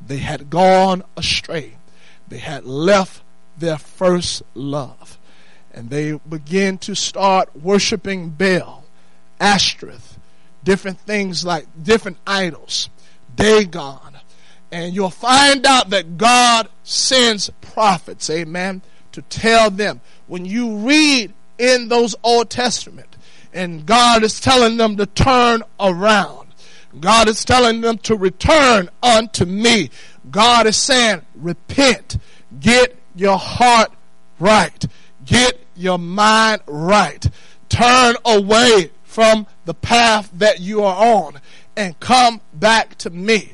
They 0.05 0.17
had 0.17 0.49
gone 0.49 1.03
astray. 1.15 1.75
They 2.27 2.39
had 2.39 2.65
left 2.65 3.21
their 3.57 3.77
first 3.77 4.43
love 4.53 5.19
and 5.73 5.89
they 5.89 6.13
begin 6.13 6.77
to 6.79 6.95
start 6.95 7.55
worshiping 7.55 8.29
Baal, 8.29 8.83
Ashtoreth, 9.39 10.19
different 10.63 10.99
things 10.99 11.45
like 11.45 11.65
different 11.81 12.17
idols, 12.27 12.89
Dagon. 13.35 14.17
And 14.71 14.93
you'll 14.93 15.09
find 15.09 15.65
out 15.65 15.89
that 15.89 16.17
God 16.17 16.69
sends 16.83 17.49
prophets, 17.61 18.29
amen, 18.29 18.81
to 19.11 19.21
tell 19.23 19.69
them. 19.69 20.01
When 20.27 20.45
you 20.45 20.77
read 20.77 21.33
in 21.57 21.89
those 21.89 22.15
Old 22.23 22.49
Testament, 22.49 23.17
and 23.53 23.85
God 23.85 24.23
is 24.23 24.39
telling 24.39 24.77
them 24.77 24.95
to 24.95 25.05
turn 25.05 25.63
around. 25.79 26.40
God 26.99 27.27
is 27.27 27.45
telling 27.45 27.81
them 27.81 27.97
to 27.99 28.15
return 28.15 28.89
unto 29.01 29.45
me. 29.45 29.89
God 30.29 30.67
is 30.67 30.77
saying, 30.77 31.21
repent, 31.35 32.17
get 32.59 32.97
your 33.15 33.37
heart 33.37 33.91
right. 34.39 34.85
Get 35.25 35.59
your 35.75 35.97
mind 35.97 36.61
right. 36.67 37.25
turn 37.69 38.15
away 38.25 38.91
from 39.03 39.47
the 39.65 39.73
path 39.73 40.29
that 40.33 40.59
you 40.59 40.83
are 40.83 41.23
on 41.23 41.39
and 41.75 41.99
come 41.99 42.41
back 42.53 42.97
to 42.97 43.09
me. 43.09 43.53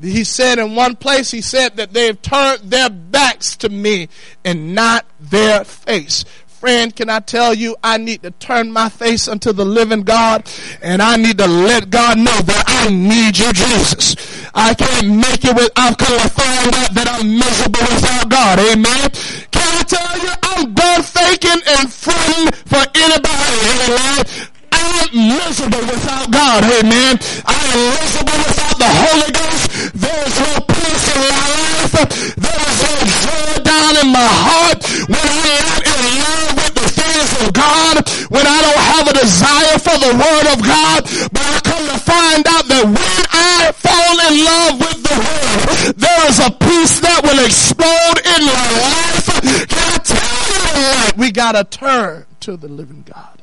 He 0.00 0.24
said 0.24 0.58
in 0.58 0.74
one 0.74 0.96
place, 0.96 1.30
he 1.30 1.42
said 1.42 1.76
that 1.76 1.92
they've 1.92 2.20
turned 2.20 2.70
their 2.70 2.88
backs 2.88 3.54
to 3.58 3.68
me 3.68 4.08
and 4.44 4.74
not 4.74 5.04
their 5.20 5.62
face 5.64 6.24
friend, 6.60 6.94
can 6.94 7.08
I 7.08 7.20
tell 7.20 7.54
you, 7.54 7.74
I 7.82 7.96
need 7.96 8.22
to 8.22 8.32
turn 8.32 8.70
my 8.70 8.90
face 8.90 9.28
unto 9.28 9.50
the 9.50 9.64
living 9.64 10.02
God 10.02 10.44
and 10.82 11.00
I 11.00 11.16
need 11.16 11.38
to 11.38 11.46
let 11.46 11.88
God 11.88 12.18
know 12.18 12.36
that 12.36 12.64
I 12.68 12.92
need 12.92 13.38
you, 13.38 13.50
Jesus. 13.50 14.14
I 14.52 14.74
can't 14.74 15.08
make 15.08 15.40
it 15.40 15.56
without 15.56 15.96
find 15.96 16.68
out 16.76 16.92
that 16.92 17.08
I'm 17.16 17.32
miserable 17.32 17.80
without 17.80 18.28
God. 18.28 18.60
Amen. 18.60 19.08
Can 19.48 19.70
I 19.72 19.82
tell 19.88 20.14
you, 20.20 20.32
I'm 20.52 20.74
done 20.76 21.00
faking 21.00 21.64
and 21.64 21.88
fronting 21.88 22.52
for 22.68 22.84
anybody. 22.92 23.56
Amen. 23.88 24.20
I'm 24.68 25.16
miserable 25.16 25.84
without 25.88 26.28
God. 26.28 26.60
Amen. 26.76 27.16
I 27.48 27.56
am 27.56 27.80
miserable 27.88 28.36
without 28.36 28.76
the 28.76 28.90
Holy 29.00 29.30
Ghost. 29.32 29.64
There 29.96 30.20
is 30.28 30.36
no 30.44 30.52
peace 30.68 31.06
in 31.08 31.20
my 31.24 31.48
life. 31.56 31.94
There 32.36 32.60
is 32.68 32.78
no 32.84 32.94
joy 33.16 33.64
down 33.64 33.92
in 33.96 34.08
my 34.12 34.28
heart 34.28 34.84
when 35.08 35.24
in 35.24 35.56
love 35.56 35.89
of 37.42 37.52
God, 37.52 38.08
when 38.30 38.46
I 38.46 38.58
don't 38.62 38.84
have 38.94 39.06
a 39.08 39.14
desire 39.14 39.78
for 39.78 39.96
the 39.98 40.12
Word 40.16 40.46
of 40.54 40.58
God. 40.64 41.04
But 41.32 41.44
I 41.44 41.60
come 41.64 41.84
to 41.88 41.98
find 41.98 42.42
out 42.46 42.64
that 42.68 42.84
when 42.84 43.22
I 43.32 43.72
fall 43.72 44.14
in 44.28 44.34
love 44.44 44.74
with 44.80 45.00
the 45.04 45.16
Word, 45.20 45.96
there 45.96 46.22
is 46.28 46.38
a 46.38 46.50
peace 46.50 47.00
that 47.00 47.20
will 47.22 47.44
explode 47.44 48.18
in 48.24 48.40
my 48.46 48.66
life. 48.80 49.68
Can 49.68 49.86
I 49.92 49.98
tell 50.02 50.30
you 50.80 51.12
We 51.16 51.30
gotta 51.32 51.64
turn 51.64 52.26
to 52.40 52.56
the 52.56 52.68
living 52.68 53.04
God 53.06 53.42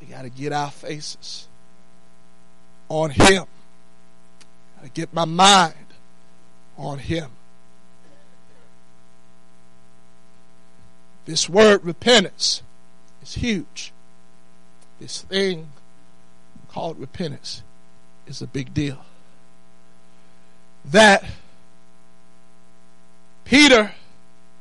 We 0.00 0.06
got 0.08 0.22
to 0.22 0.30
get 0.30 0.52
our 0.52 0.70
faces 0.70 1.48
on 2.88 3.10
Him. 3.10 3.44
I 4.82 4.88
get 4.88 5.12
my 5.12 5.24
mind 5.24 5.74
on 6.76 6.98
Him. 6.98 7.30
This 11.28 11.46
word 11.46 11.84
repentance 11.84 12.62
is 13.22 13.34
huge. 13.34 13.92
This 14.98 15.20
thing 15.20 15.68
called 16.70 16.98
repentance 16.98 17.62
is 18.26 18.40
a 18.40 18.46
big 18.46 18.72
deal. 18.72 19.04
That 20.86 21.22
Peter 23.44 23.92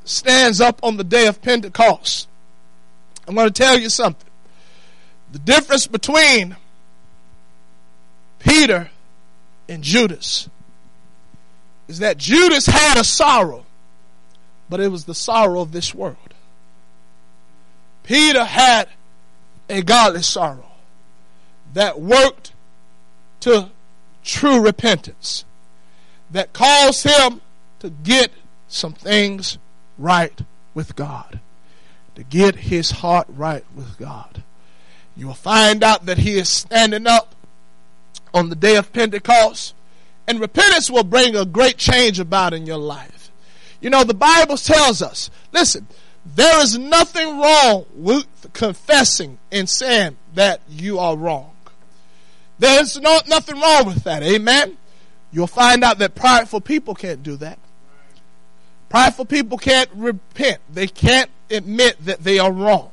stands 0.03 0.59
up 0.59 0.81
on 0.83 0.97
the 0.97 1.05
day 1.05 1.27
of 1.27 1.41
Pentecost. 1.41 2.27
I'm 3.25 3.35
going 3.35 3.47
to 3.47 3.53
tell 3.53 3.79
you 3.79 3.87
something. 3.87 4.29
The 5.31 5.39
difference 5.39 5.87
between 5.87 6.57
Peter 8.39 8.89
and 9.69 9.81
Judas 9.81 10.49
is 11.87 11.99
that 11.99 12.17
Judas 12.17 12.65
had 12.65 12.97
a 12.97 13.05
sorrow, 13.05 13.63
but 14.69 14.81
it 14.81 14.91
was 14.91 15.05
the 15.05 15.15
sorrow 15.15 15.61
of 15.61 15.71
this 15.71 15.95
world. 15.95 16.17
Peter 18.07 18.43
had 18.43 18.89
a 19.69 19.83
godly 19.83 20.23
sorrow 20.23 20.71
that 21.73 21.99
worked 22.01 22.53
to 23.41 23.69
true 24.23 24.59
repentance, 24.59 25.45
that 26.31 26.53
caused 26.53 27.03
him 27.03 27.41
to 27.79 27.91
get 27.91 28.31
some 28.67 28.93
things 28.93 29.59
right 29.99 30.41
with 30.73 30.95
God, 30.95 31.39
to 32.15 32.23
get 32.23 32.55
his 32.55 32.89
heart 32.89 33.27
right 33.29 33.63
with 33.75 33.97
God 33.99 34.41
you 35.17 35.25
will 35.25 35.33
find 35.33 35.83
out 35.83 36.05
that 36.05 36.19
he 36.19 36.37
is 36.37 36.47
standing 36.47 37.07
up 37.07 37.35
on 38.33 38.49
the 38.49 38.55
day 38.55 38.75
of 38.75 38.93
Pentecost. 38.93 39.73
And 40.27 40.39
repentance 40.39 40.91
will 40.91 41.03
bring 41.03 41.35
a 41.35 41.45
great 41.45 41.77
change 41.77 42.19
about 42.19 42.53
in 42.53 42.65
your 42.65 42.77
life. 42.77 43.31
You 43.81 43.89
know, 43.89 44.03
the 44.03 44.13
Bible 44.13 44.57
tells 44.57 45.01
us, 45.01 45.31
listen, 45.51 45.87
there 46.35 46.61
is 46.61 46.77
nothing 46.77 47.39
wrong 47.39 47.85
with 47.95 48.25
confessing 48.53 49.37
and 49.51 49.69
saying 49.69 50.17
that 50.35 50.61
you 50.69 50.99
are 50.99 51.15
wrong. 51.15 51.51
There's 52.59 52.99
no, 52.99 53.19
nothing 53.27 53.59
wrong 53.59 53.85
with 53.85 54.03
that. 54.03 54.23
Amen. 54.23 54.77
You'll 55.31 55.47
find 55.47 55.83
out 55.83 55.99
that 55.99 56.15
prideful 56.15 56.61
people 56.61 56.95
can't 56.95 57.21
do 57.21 57.35
that. 57.37 57.59
Prideful 58.89 59.25
people 59.25 59.57
can't 59.57 59.89
repent. 59.93 60.59
They 60.73 60.87
can't 60.87 61.29
admit 61.49 61.97
that 62.05 62.23
they 62.23 62.39
are 62.39 62.51
wrong. 62.51 62.91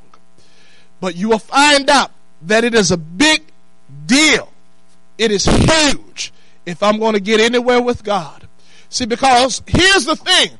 But 0.99 1.15
you 1.15 1.29
will 1.29 1.39
find 1.39 1.89
out 1.89 2.11
that 2.43 2.63
it 2.63 2.73
is 2.73 2.91
a 2.91 2.97
big 2.97 3.43
deal. 4.05 4.51
It 5.17 5.31
is 5.31 5.45
huge 5.45 6.33
if 6.65 6.83
I'm 6.83 6.99
going 6.99 7.13
to 7.13 7.19
get 7.19 7.39
anywhere 7.39 7.81
with 7.81 8.03
God. 8.03 8.47
See, 8.89 9.05
because 9.05 9.61
here's 9.65 10.05
the 10.05 10.15
thing. 10.15 10.51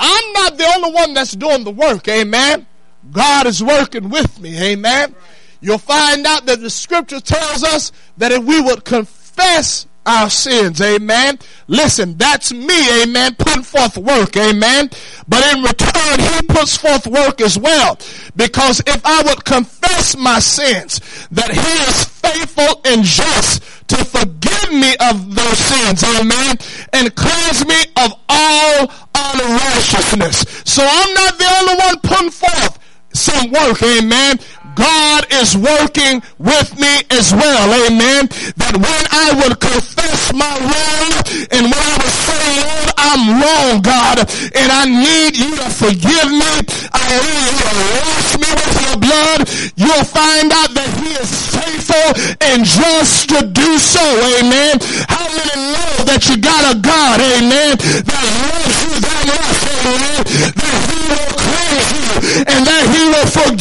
I'm 0.00 0.32
not 0.32 0.56
the 0.56 0.72
only 0.76 0.92
one 0.92 1.14
that's 1.14 1.32
doing 1.32 1.62
the 1.62 1.70
work. 1.70 2.08
Amen. 2.08 2.66
God 3.12 3.46
is 3.46 3.62
working 3.62 4.08
with 4.08 4.40
me. 4.40 4.72
Amen. 4.72 5.14
You'll 5.60 5.78
find 5.78 6.26
out 6.26 6.46
that 6.46 6.60
the 6.60 6.70
scripture 6.70 7.20
tells 7.20 7.62
us 7.62 7.92
that 8.16 8.32
if 8.32 8.42
we 8.42 8.60
would 8.60 8.84
confess 8.84 9.86
our 10.06 10.30
sins. 10.30 10.80
Amen. 10.80 11.38
Listen, 11.68 12.16
that's 12.16 12.52
me. 12.52 13.02
Amen. 13.02 13.34
Putting 13.36 13.62
forth 13.62 13.96
work. 13.98 14.36
Amen. 14.36 14.90
But 15.28 15.54
in 15.54 15.62
return, 15.62 16.18
he 16.18 16.42
puts 16.48 16.76
forth 16.76 17.06
work 17.06 17.40
as 17.40 17.58
well. 17.58 17.98
Because 18.34 18.80
if 18.86 19.04
I 19.04 19.22
would 19.22 19.44
confess 19.44 20.16
my 20.16 20.38
sins, 20.38 21.00
that 21.30 21.50
he 21.50 21.90
is 21.90 22.04
faithful 22.04 22.80
and 22.84 23.04
just 23.04 23.62
to 23.90 24.04
forgive 24.04 24.70
me 24.72 24.94
of 25.00 25.34
those 25.34 25.58
sins. 25.58 26.04
Amen. 26.04 26.56
And 26.92 27.14
cleanse 27.16 27.66
me 27.66 27.80
of 27.96 28.12
all 28.28 28.90
unrighteousness. 29.14 30.62
So 30.64 30.86
I'm 30.86 31.14
not 31.14 31.38
the 31.38 31.48
only 31.58 31.74
one 31.74 31.98
putting 32.00 32.30
forth 32.30 32.78
some 33.12 33.50
work. 33.50 33.82
Amen. 33.82 34.38
God 34.74 35.26
is 35.32 35.56
working 35.56 36.22
with 36.38 36.78
me 36.78 37.02
as 37.10 37.32
well. 37.34 37.68
Amen. 37.86 38.28
That 38.56 38.74
when 38.76 39.02
I 39.10 39.34
would 39.42 39.58
confess 39.60 40.32
my 40.32 40.46
wrong 40.46 41.10
and 41.50 41.64
when 41.68 41.84
I 41.84 41.96
would 41.98 42.16
say, 42.24 42.44
Lord, 42.60 42.88
I'm 42.96 43.22
wrong, 43.40 43.72
God, 43.82 44.18
and 44.54 44.68
I 44.70 44.84
need 44.86 45.36
you 45.36 45.50
to 45.56 45.68
forgive 45.70 46.28
me. 46.30 46.52
I 46.92 47.02
need 47.18 47.50
you 47.50 47.66
to 47.66 47.84
wash 47.98 48.30
me 48.38 48.50
with 48.50 48.76
your 48.86 48.96
blood. 49.00 49.40
You'll 49.76 50.06
find 50.06 50.48
out 50.52 50.70
that 50.76 50.90
he 51.02 51.10
is 51.18 51.30
faithful 51.50 52.08
and 52.40 52.64
just 52.64 53.28
to 53.30 53.46
do 53.46 53.78
so. 53.78 54.02
Amen. 54.38 54.78
How 55.10 55.26
many 55.28 55.56
know 55.74 55.92
that 56.06 56.28
you 56.30 56.38
got 56.38 56.62
a 56.72 56.78
God, 56.78 57.20
amen, 57.20 57.76
that 58.06 58.24
loves 58.48 58.76
you 58.86 58.92
that 59.02 59.22
much, 59.28 59.60
amen, 59.84 60.20
that 60.56 60.76
he 60.88 60.98
will 61.10 61.32
cleanse 61.36 61.90
you 61.90 62.08
and 62.46 62.60
that 62.66 62.84
he 62.90 63.00
will 63.10 63.28
forgive 63.28 63.59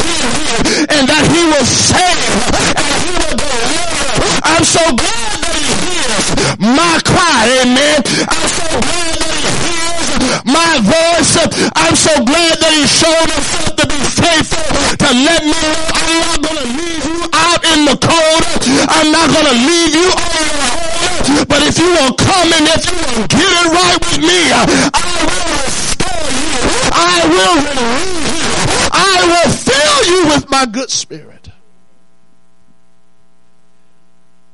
glad 8.77 9.15
that 9.17 9.33
he 9.33 9.49
hears 9.65 10.09
my 10.45 10.73
voice. 10.85 11.33
I'm 11.75 11.95
so 11.95 12.13
glad 12.23 12.55
that 12.61 12.73
he 12.73 12.85
showed 12.85 13.29
himself 13.29 13.75
to 13.79 13.85
be 13.89 13.99
faithful 14.03 14.67
to 15.01 15.09
let 15.25 15.41
me 15.43 15.57
know 15.57 15.81
I'm 15.97 16.17
not 16.21 16.37
going 16.45 16.59
to 16.59 16.69
leave 16.77 17.03
you 17.05 17.19
out 17.33 17.61
in 17.65 17.79
the 17.85 17.97
cold. 17.97 18.43
I'm 18.89 19.09
not 19.11 19.27
going 19.33 19.47
to 19.49 19.57
leave 19.57 19.93
you 19.95 20.09
on 20.13 20.29
your 20.37 20.53
own. 20.61 21.45
But 21.47 21.61
if 21.63 21.77
you 21.77 21.89
will 21.89 22.13
come 22.13 22.49
and 22.53 22.65
if 22.69 22.83
you 22.89 22.97
will 22.97 23.27
get 23.27 23.49
it 23.49 23.67
right 23.69 23.99
with 23.99 24.19
me, 24.21 24.39
I 24.51 24.65
will 24.65 25.45
restore 25.65 26.29
you. 26.29 26.57
I 26.91 27.17
will 27.29 27.57
renew 27.65 27.95
you. 28.33 28.49
I 28.91 29.17
will 29.29 29.51
fill 29.51 29.97
you 30.11 30.27
with 30.33 30.49
my 30.49 30.65
good 30.65 30.89
spirit. 30.89 31.49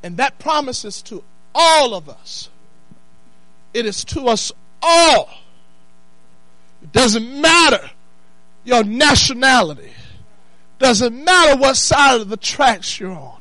And 0.03 0.17
that 0.17 0.37
promises 0.37 1.01
to 1.03 1.23
all 1.55 1.95
of 1.95 2.09
us. 2.09 2.49
It 3.75 3.85
is 3.85 4.05
to 4.05 4.27
us 4.27 4.53
all. 4.81 5.29
It 6.81 6.93
doesn't 6.93 7.41
matter 7.41 7.91
your 8.63 8.85
nationality. 8.85 9.91
Doesn't 10.79 11.25
matter 11.25 11.59
what 11.59 11.75
side 11.75 12.21
of 12.21 12.29
the 12.29 12.37
tracks 12.37 12.97
you're 12.97 13.11
on. 13.11 13.34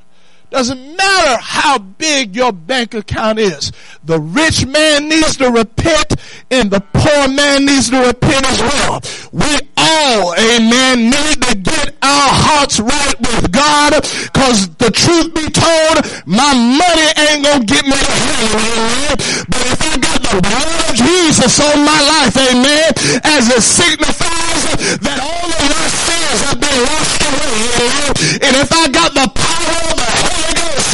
Doesn't 0.55 0.97
matter 0.97 1.43
how 1.43 1.79
big 1.79 2.37
your 2.37 2.53
bank 2.53 2.95
account 2.95 3.41
is. 3.41 3.73
The 4.05 4.21
rich 4.21 4.65
man 4.65 5.09
needs 5.09 5.37
to 5.39 5.51
repent 5.51 6.15
and 6.49 6.71
the 6.71 6.79
poor 6.93 7.27
man 7.27 7.67
needs 7.67 7.91
to 7.91 7.99
repent 7.99 8.47
as 8.47 8.61
well. 8.63 9.03
We 9.33 9.51
all, 9.77 10.33
amen, 10.39 11.11
need 11.11 11.43
to 11.43 11.55
get 11.59 11.97
our 12.01 12.31
hearts 12.31 12.79
right 12.79 13.19
with 13.19 13.51
God 13.51 13.95
cause 14.31 14.69
the 14.77 14.95
truth 14.95 15.35
be 15.35 15.51
told, 15.51 16.07
my 16.23 16.55
money 16.55 17.09
ain't 17.19 17.43
gonna 17.43 17.65
get 17.67 17.83
me 17.83 17.99
to 17.99 18.15
heaven. 18.15 19.19
But 19.51 19.65
if 19.75 19.81
I 19.83 19.99
got 19.99 20.21
the 20.23 20.39
blood 20.39 20.71
of 20.87 20.95
Jesus 20.95 21.59
on 21.59 21.83
my 21.83 21.99
life, 21.99 22.37
amen, 22.39 22.95
as 23.27 23.51
it 23.51 23.59
signifies 23.59 24.63
that 25.03 25.19
all 25.19 25.51
of 25.51 25.65
my 25.67 25.87
sins 26.07 26.39
have 26.47 26.61
been 26.63 26.79
washed 26.79 27.23
away, 27.27 27.59
amen. 27.75 28.11
And 28.39 28.53
if 28.63 28.71
I 28.71 28.87
got 28.87 29.11
the 29.19 29.27
power 29.35 29.79
of 29.91 29.97
the 29.99 30.11
Holy 30.15 30.53
Ghost 30.55 30.91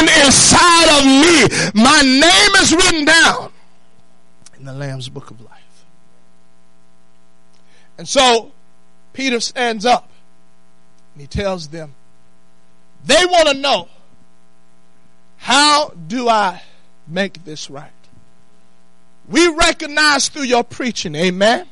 living 0.00 0.14
inside 0.24 0.98
of 0.98 1.04
me, 1.04 1.82
my 1.82 2.00
name 2.02 2.62
is 2.62 2.72
written 2.74 3.04
down 3.04 3.52
in 4.56 4.64
the 4.64 4.72
Lamb's 4.72 5.08
book 5.08 5.30
of 5.30 5.40
life. 5.40 5.84
And 7.98 8.08
so 8.08 8.52
Peter 9.12 9.40
stands 9.40 9.86
up 9.86 10.10
and 11.14 11.20
he 11.20 11.26
tells 11.26 11.68
them, 11.68 11.94
they 13.04 13.24
want 13.26 13.48
to 13.48 13.54
know, 13.54 13.88
how 15.36 15.90
do 15.90 16.28
I 16.28 16.62
make 17.06 17.44
this 17.44 17.68
right? 17.68 17.90
We 19.28 19.46
recognize 19.48 20.28
through 20.28 20.44
your 20.44 20.64
preaching, 20.64 21.14
amen, 21.14 21.66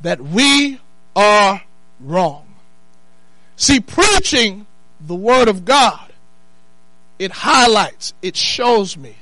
that 0.00 0.20
we 0.20 0.80
are 1.14 1.62
wrong. 2.00 2.46
See, 3.56 3.80
preaching 3.80 4.66
the 5.00 5.14
Word 5.14 5.48
of 5.48 5.64
God, 5.64 6.12
it 7.18 7.32
highlights, 7.32 8.14
it 8.22 8.36
shows 8.36 8.96
me 8.96 9.16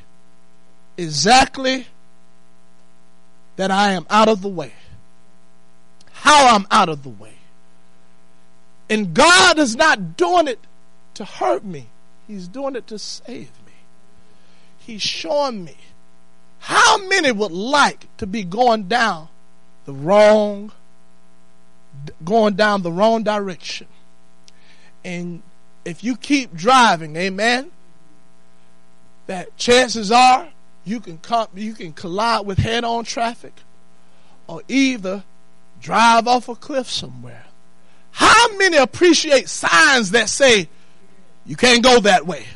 exactly 0.97 1.86
that 3.57 3.70
I 3.70 3.93
am 3.93 4.07
out 4.09 4.28
of 4.28 4.43
the 4.43 4.49
way, 4.49 4.72
how 6.12 6.55
I'm 6.55 6.66
out 6.70 6.88
of 6.88 7.03
the 7.03 7.09
way. 7.09 7.34
And 8.88 9.14
God 9.14 9.59
is 9.59 9.76
not 9.76 10.16
doing 10.16 10.49
it 10.49 10.61
to 11.14 11.24
hurt 11.24 11.64
me, 11.64 11.88
He's 12.26 12.49
doing 12.49 12.76
it 12.76 12.86
to 12.88 12.99
save 12.99 13.51
me. 13.66 13.72
He's 14.78 15.03
showing 15.03 15.64
me 15.64 15.76
how 16.59 17.07
many 17.09 17.32
would 17.32 17.53
like 17.53 18.07
to 18.18 18.26
be 18.26 18.45
going 18.45 18.84
down 18.84 19.28
the 19.84 19.93
wrong 19.93 20.72
going 22.24 22.55
down 22.55 22.82
the 22.82 22.93
wrong 22.93 23.22
direction? 23.22 23.86
And 25.05 25.43
if 25.84 26.05
you 26.05 26.16
keep 26.16 26.55
driving, 26.55 27.16
amen, 27.16 27.70
that 29.27 29.57
chances 29.57 30.11
are 30.11 30.49
you 30.85 31.01
can 31.01 31.18
come 31.18 31.49
you 31.55 31.75
can 31.75 31.93
collide 31.93 32.47
with 32.47 32.59
head-on 32.59 33.05
traffic 33.05 33.55
or 34.47 34.62
either 34.68 35.23
drive 35.81 36.27
off 36.27 36.49
a 36.49 36.55
cliff 36.55 36.91
somewhere. 36.91 37.45
How 38.11 38.57
many 38.57 38.77
appreciate 38.77 39.49
signs 39.49 40.11
that 40.11 40.29
say 40.29 40.68
you 41.47 41.57
can't 41.57 41.83
go 41.83 42.01
that 42.01 42.27
way? 42.27 42.47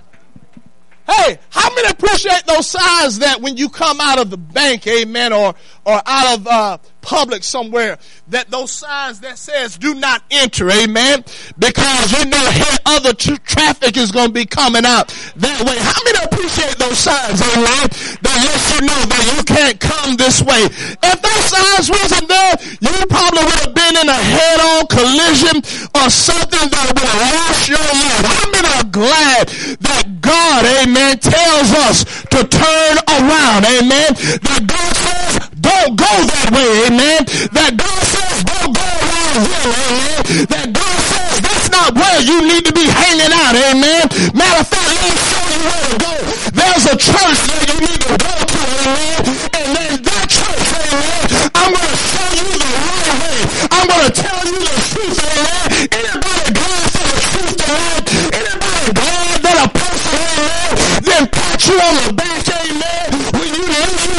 Hey, 1.09 1.39
how 1.51 1.73
many 1.75 1.89
appreciate 1.89 2.45
those 2.47 2.69
signs 2.69 3.21
that 3.21 3.41
when 3.41 3.57
you 3.57 3.69
come 3.69 4.01
out 4.01 4.19
of 4.19 4.29
the 4.29 4.37
bank, 4.37 4.87
amen, 4.89 5.33
or, 5.33 5.55
or 5.85 6.03
out 6.05 6.39
of, 6.39 6.47
uh, 6.47 6.79
public 7.07 7.45
somewhere, 7.45 7.99
that 8.29 8.51
those 8.51 8.73
signs 8.73 9.21
that 9.21 9.39
says 9.39 9.79
do 9.79 9.95
not 9.95 10.27
enter, 10.33 10.69
amen, 10.69 11.23
because 11.57 12.11
you 12.19 12.27
know 12.27 12.51
here 12.51 12.77
other 12.85 13.15
tr- 13.15 13.39
traffic 13.47 13.97
is 13.97 14.11
going 14.11 14.27
to 14.27 14.33
be 14.35 14.45
coming 14.45 14.85
out 14.85 15.15
that 15.39 15.63
way. 15.63 15.79
How 15.79 16.03
many 16.03 16.19
appreciate 16.27 16.75
those 16.83 16.99
signs, 16.99 17.39
amen, 17.39 17.87
that 18.27 18.37
lets 18.43 18.67
you 18.75 18.83
know 18.83 19.01
that 19.07 19.23
you 19.31 19.41
can't 19.47 19.79
come 19.79 20.19
this 20.19 20.43
way? 20.43 20.67
If 20.67 21.19
those 21.23 21.45
signs 21.47 21.87
wasn't 21.87 22.27
there, 22.27 22.59
you 22.83 23.07
probably 23.07 23.47
would 23.47 23.61
have 23.71 23.75
been 23.79 23.95
in 24.03 24.09
a 24.11 24.21
head-on 24.35 24.91
collision 24.91 25.63
or 26.03 26.11
something 26.11 26.67
that 26.75 26.85
would 26.91 27.07
have 27.07 27.23
lost 27.39 27.71
your 27.71 27.87
life. 27.87 28.27
How 28.27 28.51
many 28.51 28.69
are 28.83 28.91
glad 28.91 29.47
that 29.79 30.19
God, 30.19 30.67
amen, 30.83 31.23
tells 31.23 31.71
us 31.87 32.03
to 32.35 32.43
turn 32.43 32.95
around, 33.07 33.63
amen, 33.63 34.11
that 34.43 34.67
God 34.67 34.91
says 34.91 35.36
don't 35.67 35.99
go 35.99 36.13
that 36.31 36.49
way, 36.55 36.71
amen, 36.87 37.27
that 37.51 37.75
God 37.75 38.03
says 38.07 38.39
don't 38.47 38.71
go 38.71 38.87
around 38.87 39.43
here, 39.51 39.67
amen, 39.67 40.47
that 40.47 40.67
God 40.71 40.99
says 41.11 41.35
that's 41.43 41.69
not 41.75 41.91
where 41.99 42.21
you 42.23 42.39
need 42.47 42.65
to 42.67 42.73
be 42.73 42.87
hanging 42.87 43.33
out, 43.35 43.55
amen. 43.55 44.07
Matter 44.31 44.63
of 44.63 44.69
fact, 44.71 44.87
let 44.87 45.01
me 45.03 45.11
show 45.11 45.45
you 45.51 45.61
where 45.67 45.83
to 45.91 45.97
go. 45.99 46.13
There's 46.55 46.87
a 46.87 46.97
church 46.97 47.41
that 47.51 47.63
you 47.67 47.77
need 47.83 48.01
to 48.07 48.15
go 48.15 48.33
to, 48.47 48.61
amen, 48.87 49.19
and 49.59 49.69
then 49.75 49.93
that 50.07 50.27
church, 50.31 50.67
amen, 50.87 51.51
I'm 51.59 51.71
going 51.75 51.91
to 51.91 51.99
show 51.99 52.29
you 52.39 52.47
the 52.47 52.71
right 52.87 53.15
way. 53.27 53.39
I'm 53.75 53.87
going 53.91 54.07
to 54.07 54.13
tell 54.15 54.43
you 54.47 54.59
the 54.63 54.75
truth, 54.87 55.19
amen. 55.19 55.67
Anybody 55.91 56.47
glad 56.55 56.87
for 56.95 57.07
the 57.11 57.19
truth, 57.35 57.59
amen? 57.67 57.99
Anybody 58.39 58.87
glad 58.95 59.37
that 59.43 59.57
a 59.67 59.69
person, 59.75 60.15
amen, 60.15 60.71
then 61.03 61.23
pat 61.27 61.59
you 61.67 61.77
on 61.83 61.95
the 62.07 62.15
back, 62.15 62.47
amen, 62.47 63.07
when 63.35 63.51
you 63.51 63.67
knew 63.67 64.16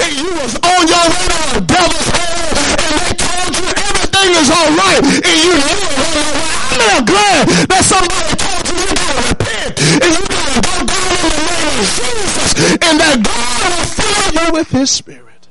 and 0.00 0.12
you 0.16 0.30
was 0.38 0.54
on 0.62 0.82
your 0.86 1.06
way 1.10 1.24
to 1.26 1.42
the 1.58 1.64
devil's 1.66 2.08
hell 2.14 2.54
and 2.78 2.92
they 3.02 3.12
told 3.18 3.50
you 3.58 3.66
everything 3.66 4.30
is 4.38 4.50
all 4.50 4.70
right 4.78 5.02
and 5.02 5.36
you 5.42 5.52
knew 5.58 5.80
it 5.82 5.98
was 5.98 6.14
all 6.16 6.34
right. 6.34 6.58
I'm 6.68 6.82
not 6.86 7.02
glad 7.06 7.42
that 7.68 7.82
somebody 7.84 8.32
told 8.38 8.62
you 8.68 8.76
you 8.78 8.94
gotta 8.94 9.22
repent 9.28 9.74
and 10.02 10.10
you 10.14 10.22
gotta 10.28 10.60
go 10.62 10.76
down 10.86 11.08
in 11.08 11.26
the 11.26 11.42
name 11.50 11.78
of 11.78 11.88
Jesus 11.98 12.50
and 12.86 12.94
that 13.00 13.16
God 13.26 13.70
will 13.74 13.88
fill 13.98 14.26
you 14.34 14.52
with 14.52 14.70
his 14.70 14.90
spirit. 14.90 15.48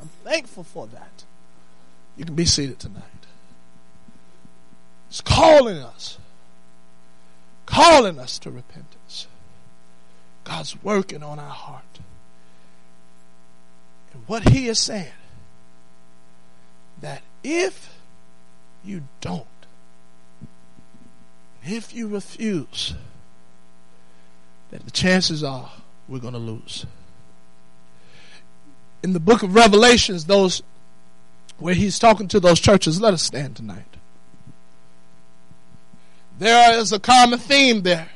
I'm 0.00 0.08
thankful 0.24 0.64
for 0.64 0.86
that. 0.88 1.24
You 2.16 2.24
can 2.24 2.34
be 2.34 2.44
seated 2.44 2.78
tonight. 2.78 3.02
It's 5.08 5.20
calling 5.20 5.78
us, 5.78 6.18
calling 7.66 8.18
us 8.18 8.38
to 8.40 8.50
repentance. 8.50 9.26
God's 10.44 10.82
working 10.82 11.22
on 11.22 11.38
our 11.38 11.50
heart. 11.50 11.91
What 14.32 14.48
He 14.48 14.66
is 14.68 14.78
saying, 14.78 15.12
that 17.02 17.20
if 17.44 17.94
you 18.82 19.02
don't, 19.20 19.44
if 21.62 21.94
you 21.94 22.08
refuse, 22.08 22.94
that 24.70 24.86
the 24.86 24.90
chances 24.90 25.44
are 25.44 25.70
we're 26.08 26.18
going 26.18 26.32
to 26.32 26.38
lose. 26.38 26.86
In 29.02 29.12
the 29.12 29.20
book 29.20 29.42
of 29.42 29.54
Revelations, 29.54 30.24
those 30.24 30.62
where 31.58 31.74
he's 31.74 31.98
talking 31.98 32.26
to 32.28 32.40
those 32.40 32.58
churches, 32.58 33.02
let 33.02 33.12
us 33.12 33.20
stand 33.20 33.54
tonight. 33.54 33.98
There 36.38 36.78
is 36.78 36.90
a 36.90 36.98
common 36.98 37.38
theme 37.38 37.82
there. 37.82 38.08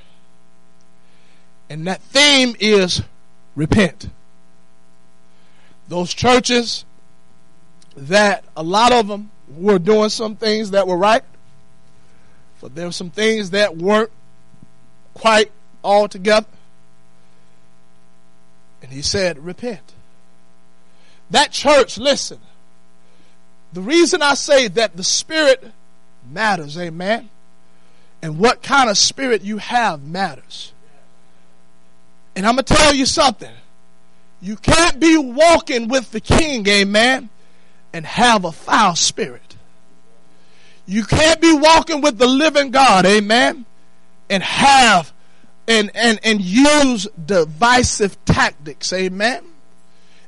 And 1.68 1.86
that 1.86 2.00
theme 2.00 2.56
is 2.58 3.02
repent. 3.54 4.08
Those 5.88 6.12
churches 6.12 6.84
that 7.96 8.44
a 8.56 8.62
lot 8.62 8.92
of 8.92 9.08
them 9.08 9.30
were 9.56 9.78
doing 9.78 10.08
some 10.08 10.36
things 10.36 10.72
that 10.72 10.86
were 10.86 10.96
right, 10.96 11.22
but 12.60 12.74
there 12.74 12.86
were 12.86 12.92
some 12.92 13.10
things 13.10 13.50
that 13.50 13.76
weren't 13.76 14.10
quite 15.14 15.52
all 15.82 16.08
together. 16.08 16.46
And 18.82 18.92
he 18.92 19.02
said, 19.02 19.38
repent. 19.38 19.94
That 21.30 21.52
church, 21.52 21.98
listen, 21.98 22.38
the 23.72 23.80
reason 23.80 24.22
I 24.22 24.34
say 24.34 24.68
that 24.68 24.96
the 24.96 25.04
spirit 25.04 25.72
matters, 26.30 26.78
amen, 26.78 27.30
and 28.22 28.38
what 28.38 28.62
kind 28.62 28.90
of 28.90 28.98
spirit 28.98 29.42
you 29.42 29.58
have 29.58 30.02
matters. 30.02 30.72
And 32.34 32.46
I'm 32.46 32.54
going 32.54 32.64
to 32.64 32.74
tell 32.74 32.94
you 32.94 33.06
something. 33.06 33.52
You 34.40 34.56
can't 34.56 35.00
be 35.00 35.16
walking 35.16 35.88
with 35.88 36.10
the 36.12 36.20
king, 36.20 36.66
amen, 36.68 37.30
and 37.92 38.04
have 38.04 38.44
a 38.44 38.52
foul 38.52 38.94
spirit. 38.94 39.56
You 40.86 41.04
can't 41.04 41.40
be 41.40 41.52
walking 41.52 42.00
with 42.00 42.18
the 42.18 42.26
living 42.26 42.70
God, 42.70 43.06
amen, 43.06 43.64
and 44.30 44.42
have 44.42 45.12
and 45.66 45.90
and 45.94 46.20
and 46.22 46.40
use 46.40 47.08
divisive 47.24 48.22
tactics, 48.24 48.92
amen, 48.92 49.44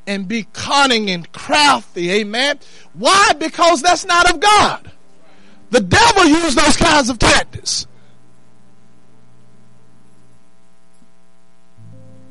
and 0.07 0.27
be 0.27 0.47
cunning 0.53 1.11
and 1.11 1.31
crafty, 1.33 2.11
amen. 2.11 2.59
Why? 2.95 3.33
Because 3.39 3.83
that's 3.83 4.05
not 4.05 4.31
of 4.33 4.41
God. 4.41 4.91
The 5.71 5.81
devil 5.81 6.25
used 6.25 6.57
those 6.57 6.77
kinds 6.77 7.11
of 7.11 7.19
tactics. 7.19 7.87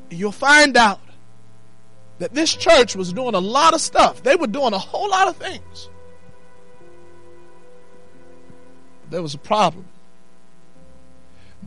You'll 0.10 0.32
find 0.32 0.76
out 0.76 1.00
that 2.20 2.34
this 2.34 2.54
church 2.54 2.96
was 2.96 3.14
doing 3.14 3.36
a 3.36 3.40
lot 3.40 3.74
of 3.74 3.82
stuff. 3.82 4.24
They 4.24 4.36
were 4.36 4.48
doing 4.48 4.74
a 4.74 4.78
whole 4.78 5.10
lot 5.10 5.28
of 5.28 5.38
things. 5.38 5.90
There 9.10 9.22
was 9.22 9.34
a 9.34 9.40
problem. 9.40 9.86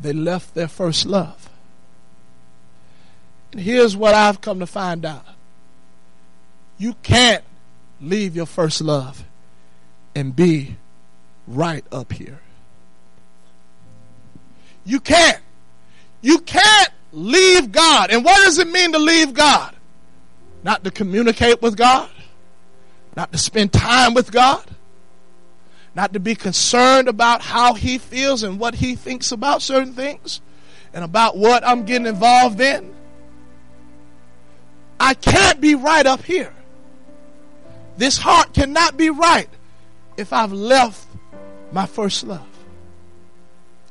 They 0.00 0.12
left 0.12 0.54
their 0.54 0.68
first 0.68 1.06
love. 1.06 1.48
And 3.52 3.60
here's 3.60 3.96
what 3.96 4.14
I've 4.14 4.40
come 4.40 4.60
to 4.60 4.66
find 4.66 5.04
out 5.04 5.24
you 6.78 6.94
can't 7.02 7.44
leave 8.00 8.34
your 8.34 8.46
first 8.46 8.80
love 8.80 9.24
and 10.14 10.34
be 10.34 10.76
right 11.46 11.84
up 11.92 12.12
here. 12.12 12.40
You 14.84 15.00
can't. 15.00 15.38
You 16.22 16.38
can't 16.38 16.90
leave 17.12 17.70
God. 17.70 18.10
And 18.10 18.24
what 18.24 18.36
does 18.44 18.58
it 18.58 18.68
mean 18.68 18.92
to 18.92 18.98
leave 18.98 19.34
God? 19.34 19.74
Not 20.62 20.84
to 20.84 20.90
communicate 20.90 21.62
with 21.62 21.76
God, 21.76 22.08
not 23.16 23.32
to 23.32 23.38
spend 23.38 23.72
time 23.72 24.14
with 24.14 24.30
God. 24.30 24.64
not 25.94 26.12
to 26.12 26.20
be 26.20 26.34
concerned 26.34 27.08
about 27.08 27.42
how 27.42 27.74
he 27.74 27.98
feels 27.98 28.42
and 28.42 28.58
what 28.58 28.74
he 28.76 28.94
thinks 28.94 29.32
about 29.32 29.62
certain 29.62 29.92
things 29.92 30.40
and 30.92 31.04
about 31.04 31.36
what 31.36 31.66
I'm 31.66 31.84
getting 31.84 32.06
involved 32.06 32.60
in. 32.60 32.94
I 34.98 35.14
can't 35.14 35.60
be 35.60 35.74
right 35.74 36.06
up 36.06 36.22
here. 36.22 36.52
This 37.96 38.18
heart 38.18 38.54
cannot 38.54 38.96
be 38.96 39.10
right 39.10 39.48
if 40.16 40.32
I've 40.32 40.52
left 40.52 41.06
my 41.72 41.86
first 41.86 42.24
love. 42.24 42.46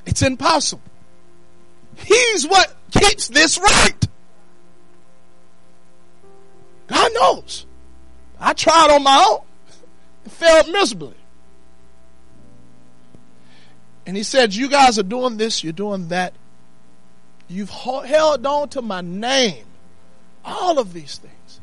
It's 0.06 0.22
impossible. 0.22 0.82
He's 1.96 2.48
what 2.48 2.74
keeps 2.92 3.28
this 3.28 3.58
right. 3.60 4.08
God 6.90 7.12
knows. 7.14 7.66
I 8.40 8.54
tried 8.54 8.90
on 8.92 9.04
my 9.04 9.26
own 9.30 9.46
and 10.24 10.34
failed 10.34 10.70
miserably. 10.70 11.16
And 14.06 14.18
he 14.18 14.24
said, 14.24 14.56
You 14.56 14.70
guys 14.70 14.98
are 14.98 15.04
doing 15.04 15.38
this, 15.38 15.64
you're 15.64 15.72
doing 15.72 16.08
that. 16.08 16.34
You've 17.48 17.70
held 17.70 18.46
on 18.46 18.70
to 18.70 18.82
my 18.82 19.02
name. 19.02 19.66
All 20.44 20.80
of 20.80 20.94
these 20.94 21.18
things. 21.18 21.62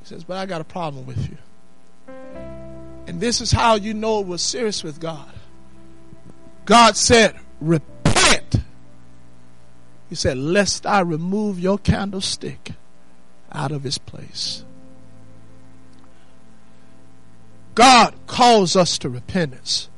He 0.00 0.06
says, 0.06 0.24
But 0.24 0.36
I 0.36 0.46
got 0.46 0.60
a 0.60 0.64
problem 0.64 1.06
with 1.06 1.30
you. 1.30 1.38
And 3.06 3.20
this 3.20 3.40
is 3.40 3.50
how 3.50 3.76
you 3.76 3.94
know 3.94 4.20
it 4.20 4.26
was 4.26 4.42
serious 4.42 4.84
with 4.84 5.00
God. 5.00 5.32
God 6.66 6.96
said, 6.96 7.36
Repent. 7.60 8.56
He 10.08 10.14
said, 10.14 10.36
Lest 10.36 10.86
I 10.86 11.00
remove 11.00 11.58
your 11.58 11.78
candlestick 11.78 12.72
out 13.52 13.72
of 13.72 13.82
his 13.82 13.98
place. 13.98 14.64
God 17.74 18.14
calls 18.26 18.76
us 18.76 18.98
to 18.98 19.08
repentance 19.08 19.88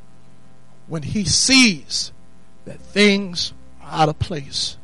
when 0.86 1.02
he 1.02 1.24
sees 1.24 2.12
that 2.64 2.80
things 2.80 3.52
are 3.82 4.02
out 4.02 4.08
of 4.08 4.18
place. 4.18 4.76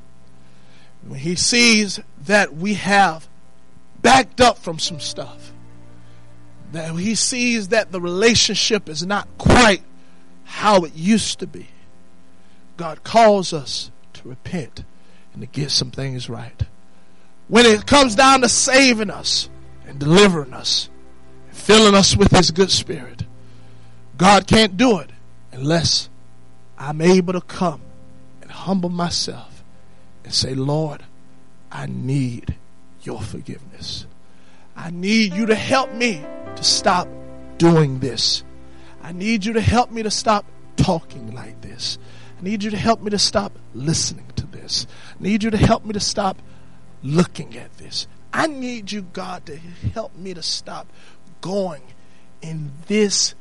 When 1.06 1.20
he 1.20 1.36
sees 1.36 2.00
that 2.26 2.54
we 2.54 2.74
have 2.74 3.28
backed 4.00 4.40
up 4.40 4.58
from 4.58 4.78
some 4.78 5.00
stuff. 5.00 5.52
That 6.72 6.94
he 6.96 7.14
sees 7.14 7.68
that 7.68 7.92
the 7.92 8.00
relationship 8.00 8.88
is 8.88 9.06
not 9.06 9.26
quite 9.38 9.82
how 10.44 10.84
it 10.84 10.94
used 10.94 11.38
to 11.40 11.46
be. 11.46 11.68
God 12.76 13.04
calls 13.04 13.52
us 13.52 13.90
to 14.14 14.28
repent 14.28 14.84
and 15.32 15.42
to 15.42 15.46
get 15.46 15.70
some 15.70 15.90
things 15.90 16.28
right. 16.28 16.62
When 17.48 17.64
it 17.64 17.86
comes 17.86 18.14
down 18.14 18.42
to 18.42 18.48
saving 18.48 19.10
us 19.10 19.48
and 19.86 19.98
delivering 19.98 20.52
us, 20.52 20.88
and 21.48 21.56
filling 21.56 21.94
us 21.94 22.16
with 22.16 22.30
His 22.30 22.50
good 22.50 22.70
spirit, 22.70 23.24
God 24.16 24.46
can't 24.46 24.76
do 24.76 24.98
it 24.98 25.10
unless 25.52 26.08
I'm 26.76 27.00
able 27.00 27.32
to 27.32 27.40
come 27.40 27.80
and 28.42 28.50
humble 28.50 28.90
myself 28.90 29.64
and 30.24 30.32
say, 30.32 30.54
Lord, 30.54 31.02
I 31.72 31.86
need 31.86 32.54
your 33.02 33.20
forgiveness. 33.20 34.06
I 34.76 34.90
need 34.90 35.32
you 35.32 35.46
to 35.46 35.54
help 35.54 35.92
me 35.92 36.22
to 36.54 36.62
stop 36.62 37.08
doing 37.56 37.98
this. 37.98 38.44
I 39.02 39.12
need 39.12 39.44
you 39.44 39.54
to 39.54 39.60
help 39.60 39.90
me 39.90 40.02
to 40.02 40.10
stop 40.10 40.44
talking 40.76 41.34
like 41.34 41.60
this. 41.62 41.98
I 42.38 42.44
need 42.44 42.62
you 42.62 42.70
to 42.70 42.76
help 42.76 43.00
me 43.02 43.10
to 43.10 43.18
stop 43.18 43.58
listening 43.74 44.26
to 44.36 44.46
this. 44.46 44.86
I 45.18 45.22
need 45.22 45.42
you 45.42 45.50
to 45.50 45.56
help 45.56 45.84
me 45.84 45.92
to 45.94 46.00
stop 46.00 46.40
looking 47.02 47.56
at 47.56 47.76
this. 47.78 48.06
I 48.32 48.46
need 48.46 48.92
you, 48.92 49.02
God, 49.02 49.46
to 49.46 49.56
help 49.56 50.14
me 50.16 50.34
to 50.34 50.42
stop 50.42 50.86
going 51.40 51.82
in 52.42 52.72
this 52.86 53.34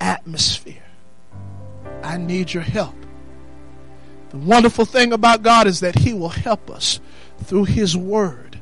atmosphere. 0.00 0.82
I 2.02 2.16
need 2.16 2.52
your 2.52 2.62
help. 2.62 2.94
The 4.30 4.38
wonderful 4.38 4.84
thing 4.84 5.12
about 5.12 5.42
God 5.42 5.66
is 5.66 5.80
that 5.80 5.98
He 5.98 6.12
will 6.12 6.30
help 6.30 6.70
us 6.70 7.00
through 7.44 7.64
His 7.64 7.96
Word. 7.96 8.58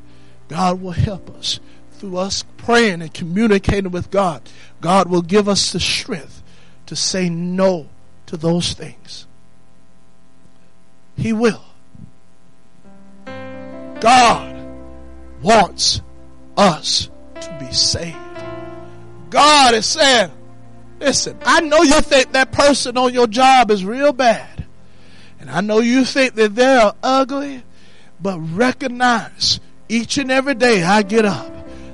God 0.47 0.81
will 0.81 0.91
help 0.91 1.29
us 1.29 1.59
through 1.93 2.17
us 2.17 2.43
praying 2.57 3.01
and 3.01 3.13
communicating 3.13 3.91
with 3.91 4.11
God. 4.11 4.41
God 4.81 5.09
will 5.09 5.21
give 5.21 5.47
us 5.47 5.71
the 5.71 5.79
strength 5.79 6.43
to 6.87 6.95
say 6.95 7.29
no 7.29 7.87
to 8.25 8.37
those 8.37 8.73
things. 8.73 9.27
He 11.15 11.31
will. 11.31 11.63
God 14.01 14.57
wants 15.43 16.01
us 16.57 17.09
to 17.39 17.57
be 17.59 17.71
saved. 17.71 18.17
God 19.29 19.75
is 19.75 19.85
saying, 19.85 20.31
listen, 20.99 21.37
I 21.45 21.61
know 21.61 21.83
you 21.83 22.01
think 22.01 22.31
that 22.31 22.51
person 22.51 22.97
on 22.97 23.13
your 23.13 23.27
job 23.27 23.69
is 23.69 23.85
real 23.85 24.11
bad. 24.11 24.65
And 25.39 25.51
I 25.51 25.61
know 25.61 25.79
you 25.79 26.03
think 26.03 26.33
that 26.35 26.55
they're 26.55 26.91
ugly, 27.03 27.63
but 28.19 28.39
recognize 28.39 29.59
each 29.87 30.17
and 30.17 30.31
every 30.31 30.55
day 30.55 30.83
I 30.83 31.03
get 31.03 31.25
up, 31.25 31.51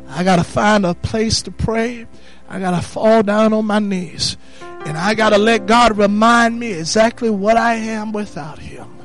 I 0.08 0.24
got 0.24 0.38
to 0.38 0.46
find 0.46 0.86
a 0.86 0.94
place 0.94 1.42
to 1.44 1.52
pray. 1.52 2.08
I 2.48 2.60
got 2.62 2.72
to 2.72 2.88
fall 2.88 3.22
down 3.22 3.52
on 3.52 3.66
my 3.66 3.80
knees. 3.80 4.38
And 4.62 4.98
I 4.98 5.14
got 5.14 5.32
to 5.32 5.38
let 5.38 5.66
God 5.66 5.98
remind 5.98 6.58
me 6.58 6.72
exactly 6.72 7.30
what 7.30 7.58
I 7.58 7.74
am 7.74 8.14
without 8.14 8.60
Him 8.60 8.97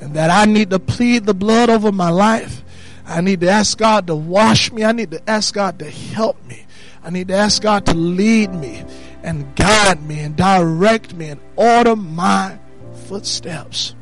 and 0.00 0.14
that 0.14 0.30
I 0.30 0.50
need 0.50 0.70
to 0.70 0.78
plead 0.78 1.26
the 1.26 1.34
blood 1.34 1.70
over 1.70 1.92
my 1.92 2.10
life. 2.10 2.62
I 3.06 3.20
need 3.20 3.40
to 3.40 3.50
ask 3.50 3.76
God 3.76 4.06
to 4.06 4.14
wash 4.14 4.72
me. 4.72 4.84
I 4.84 4.92
need 4.92 5.10
to 5.10 5.30
ask 5.30 5.54
God 5.54 5.78
to 5.80 5.90
help 5.90 6.44
me. 6.46 6.64
I 7.02 7.10
need 7.10 7.28
to 7.28 7.34
ask 7.34 7.60
God 7.60 7.86
to 7.86 7.94
lead 7.94 8.54
me 8.54 8.84
and 9.22 9.54
guide 9.56 10.02
me 10.02 10.20
and 10.20 10.36
direct 10.36 11.14
me 11.14 11.28
and 11.28 11.40
order 11.56 11.96
my 11.96 12.58
footsteps. 13.06 13.94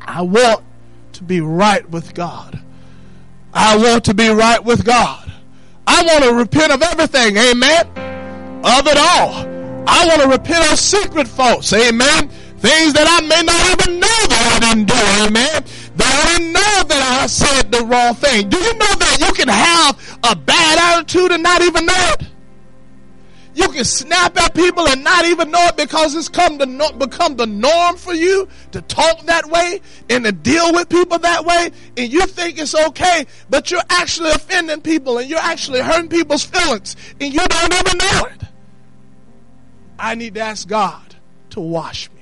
I 0.00 0.22
want 0.22 0.64
to 1.14 1.22
be 1.22 1.40
right 1.40 1.88
with 1.90 2.14
God. 2.14 2.60
I 3.52 3.76
want 3.76 4.04
to 4.04 4.14
be 4.14 4.28
right 4.28 4.62
with 4.62 4.84
God. 4.84 5.32
I 5.86 6.04
want 6.04 6.24
to 6.24 6.34
repent 6.34 6.72
of 6.72 6.82
everything. 6.82 7.36
Amen. 7.36 7.86
Of 8.64 8.86
it 8.86 8.98
all. 8.98 9.46
I 9.88 10.06
want 10.06 10.22
to 10.22 10.28
repent 10.28 10.72
of 10.72 10.78
secret 10.78 11.28
faults. 11.28 11.72
Amen. 11.72 12.30
Things 12.66 12.94
that 12.94 13.06
I 13.06 13.20
may 13.20 13.42
not 13.46 13.62
even 13.78 14.00
know 14.00 14.20
that 14.26 14.58
I 14.58 14.74
didn't 14.74 14.88
do. 14.88 14.98
Amen. 15.22 15.64
That 15.94 16.12
I 16.18 16.36
didn't 16.36 16.52
know 16.52 16.82
that 16.88 17.20
I 17.22 17.26
said 17.28 17.70
the 17.70 17.84
wrong 17.84 18.14
thing. 18.16 18.48
Do 18.48 18.58
you 18.58 18.72
know 18.74 18.92
that 18.98 19.18
you 19.20 19.32
can 19.34 19.46
have 19.46 20.18
a 20.24 20.34
bad 20.34 20.98
attitude 20.98 21.30
and 21.30 21.44
not 21.44 21.62
even 21.62 21.86
know 21.86 22.12
it? 22.18 22.26
You 23.54 23.68
can 23.68 23.84
snap 23.84 24.36
at 24.36 24.52
people 24.52 24.88
and 24.88 25.04
not 25.04 25.26
even 25.26 25.52
know 25.52 25.64
it 25.68 25.76
because 25.76 26.16
it's 26.16 26.28
come 26.28 26.58
to 26.58 26.66
no, 26.66 26.90
become 26.90 27.36
the 27.36 27.46
norm 27.46 27.96
for 27.96 28.12
you 28.12 28.48
to 28.72 28.82
talk 28.82 29.20
that 29.26 29.46
way 29.46 29.80
and 30.10 30.24
to 30.24 30.32
deal 30.32 30.72
with 30.72 30.88
people 30.88 31.18
that 31.20 31.44
way. 31.44 31.70
And 31.96 32.12
you 32.12 32.26
think 32.26 32.58
it's 32.58 32.74
okay, 32.74 33.26
but 33.48 33.70
you're 33.70 33.80
actually 33.90 34.30
offending 34.32 34.80
people 34.80 35.18
and 35.18 35.30
you're 35.30 35.38
actually 35.38 35.82
hurting 35.82 36.10
people's 36.10 36.44
feelings 36.44 36.96
and 37.20 37.32
you 37.32 37.46
don't 37.46 37.72
even 37.74 37.98
know 37.98 38.26
it. 38.26 38.42
I 40.00 40.16
need 40.16 40.34
to 40.34 40.40
ask 40.40 40.66
God 40.66 41.14
to 41.50 41.60
wash 41.60 42.10
me. 42.10 42.15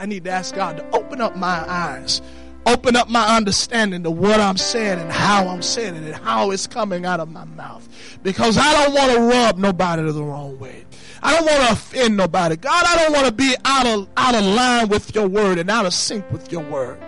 I 0.00 0.06
need 0.06 0.24
to 0.24 0.30
ask 0.30 0.54
God 0.54 0.78
to 0.78 0.96
open 0.96 1.20
up 1.20 1.36
my 1.36 1.62
eyes, 1.70 2.22
open 2.64 2.96
up 2.96 3.10
my 3.10 3.36
understanding 3.36 4.02
to 4.04 4.10
what 4.10 4.40
I'm 4.40 4.56
saying 4.56 4.98
and 4.98 5.12
how 5.12 5.46
I'm 5.46 5.60
saying 5.60 5.94
it 5.94 6.04
and 6.04 6.14
how 6.14 6.52
it's 6.52 6.66
coming 6.66 7.04
out 7.04 7.20
of 7.20 7.30
my 7.30 7.44
mouth. 7.44 7.86
Because 8.22 8.56
I 8.56 8.72
don't 8.72 8.94
want 8.94 9.12
to 9.12 9.20
rub 9.20 9.58
nobody 9.58 10.10
the 10.10 10.24
wrong 10.24 10.58
way. 10.58 10.86
I 11.22 11.36
don't 11.36 11.44
want 11.44 11.66
to 11.66 11.72
offend 11.72 12.16
nobody. 12.16 12.56
God, 12.56 12.82
I 12.88 12.96
don't 12.96 13.12
want 13.12 13.26
to 13.26 13.32
be 13.32 13.54
out 13.66 13.86
of, 13.86 14.08
out 14.16 14.34
of 14.34 14.42
line 14.42 14.88
with 14.88 15.14
your 15.14 15.28
word 15.28 15.58
and 15.58 15.70
out 15.70 15.84
of 15.84 15.92
sync 15.92 16.32
with 16.32 16.50
your 16.50 16.62
word. 16.62 16.98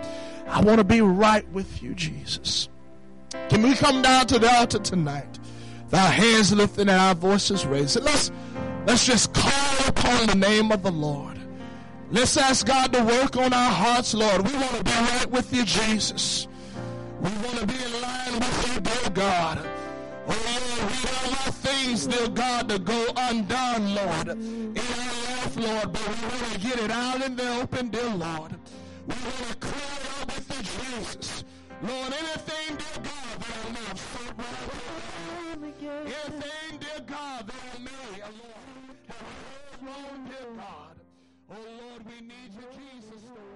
I 0.45 0.61
want 0.61 0.77
to 0.77 0.83
be 0.83 1.01
right 1.01 1.49
with 1.49 1.81
you, 1.81 1.95
Jesus. 1.95 2.69
Can 3.49 3.63
we 3.63 3.73
come 3.73 4.03
down 4.03 4.27
to 4.27 4.37
the 4.37 4.53
altar 4.53 4.77
tonight? 4.77 5.39
Our 5.91 6.11
hands 6.11 6.53
lifted 6.53 6.81
and 6.81 6.91
our 6.91 7.15
voices 7.15 7.65
raised. 7.65 7.99
Let's, 7.99 8.31
let's 8.85 9.03
just 9.03 9.33
call 9.33 9.87
upon 9.87 10.27
the 10.27 10.35
name 10.35 10.71
of 10.71 10.83
the 10.83 10.91
Lord. 10.91 11.33
Let's 12.13 12.37
ask 12.37 12.67
God 12.67 12.93
to 12.93 13.03
work 13.03 13.35
on 13.37 13.53
our 13.53 13.71
hearts, 13.71 14.13
Lord. 14.13 14.47
We 14.47 14.53
want 14.53 14.75
to 14.75 14.83
be 14.83 14.91
right 14.91 15.31
with 15.31 15.51
you, 15.51 15.65
Jesus. 15.65 16.47
We 17.19 17.31
want 17.31 17.57
to 17.57 17.65
be 17.65 17.73
in 17.73 18.01
line 18.03 18.33
with 18.35 18.67
you, 18.67 18.81
dear 18.81 19.09
God. 19.09 19.57
Oh, 19.57 20.29
Lord, 20.29 20.91
we 20.91 20.97
don't 21.09 21.31
want 21.33 21.55
things, 21.55 22.05
dear 22.05 22.27
God, 22.27 22.69
to 22.69 22.77
go 22.77 23.07
undone, 23.17 23.95
Lord, 23.95 24.27
in 24.27 24.77
our 24.77 25.17
life, 25.25 25.57
Lord, 25.57 25.91
but 25.91 26.07
we 26.07 26.13
want 26.27 26.53
to 26.53 26.59
get 26.59 26.79
it 26.81 26.91
out 26.91 27.25
in 27.25 27.35
the 27.35 27.61
open, 27.61 27.89
dear 27.89 28.09
Lord. 28.09 28.51
We 29.07 29.15
want 29.15 29.47
to 29.49 29.55
clear 29.55 29.73
it 29.73 30.05
out 30.19 30.27
with 30.27 30.47
you, 30.55 31.01
Jesus. 31.01 31.43
Lord, 31.81 32.13
anything, 32.13 32.77
dear 32.77 33.03
God, 33.09 33.41
that 33.41 33.57
I 33.57 33.69
love, 33.73 33.99
so 33.99 34.19
right 34.37 34.73
Anything, 36.05 36.77
dear 36.79 37.01
God, 37.07 37.47
that 37.47 37.55
I 37.73 37.79
may, 37.79 38.21
Lord, 38.21 38.61
have 39.07 39.81
wrong, 39.81 40.29
dear 40.29 40.53
God. 40.57 40.82
Oh 41.55 41.59
Lord, 41.81 42.01
we 42.07 42.19
need 42.25 42.51
you, 42.55 42.65
Jesus, 42.73 43.21
Lord. 43.29 43.52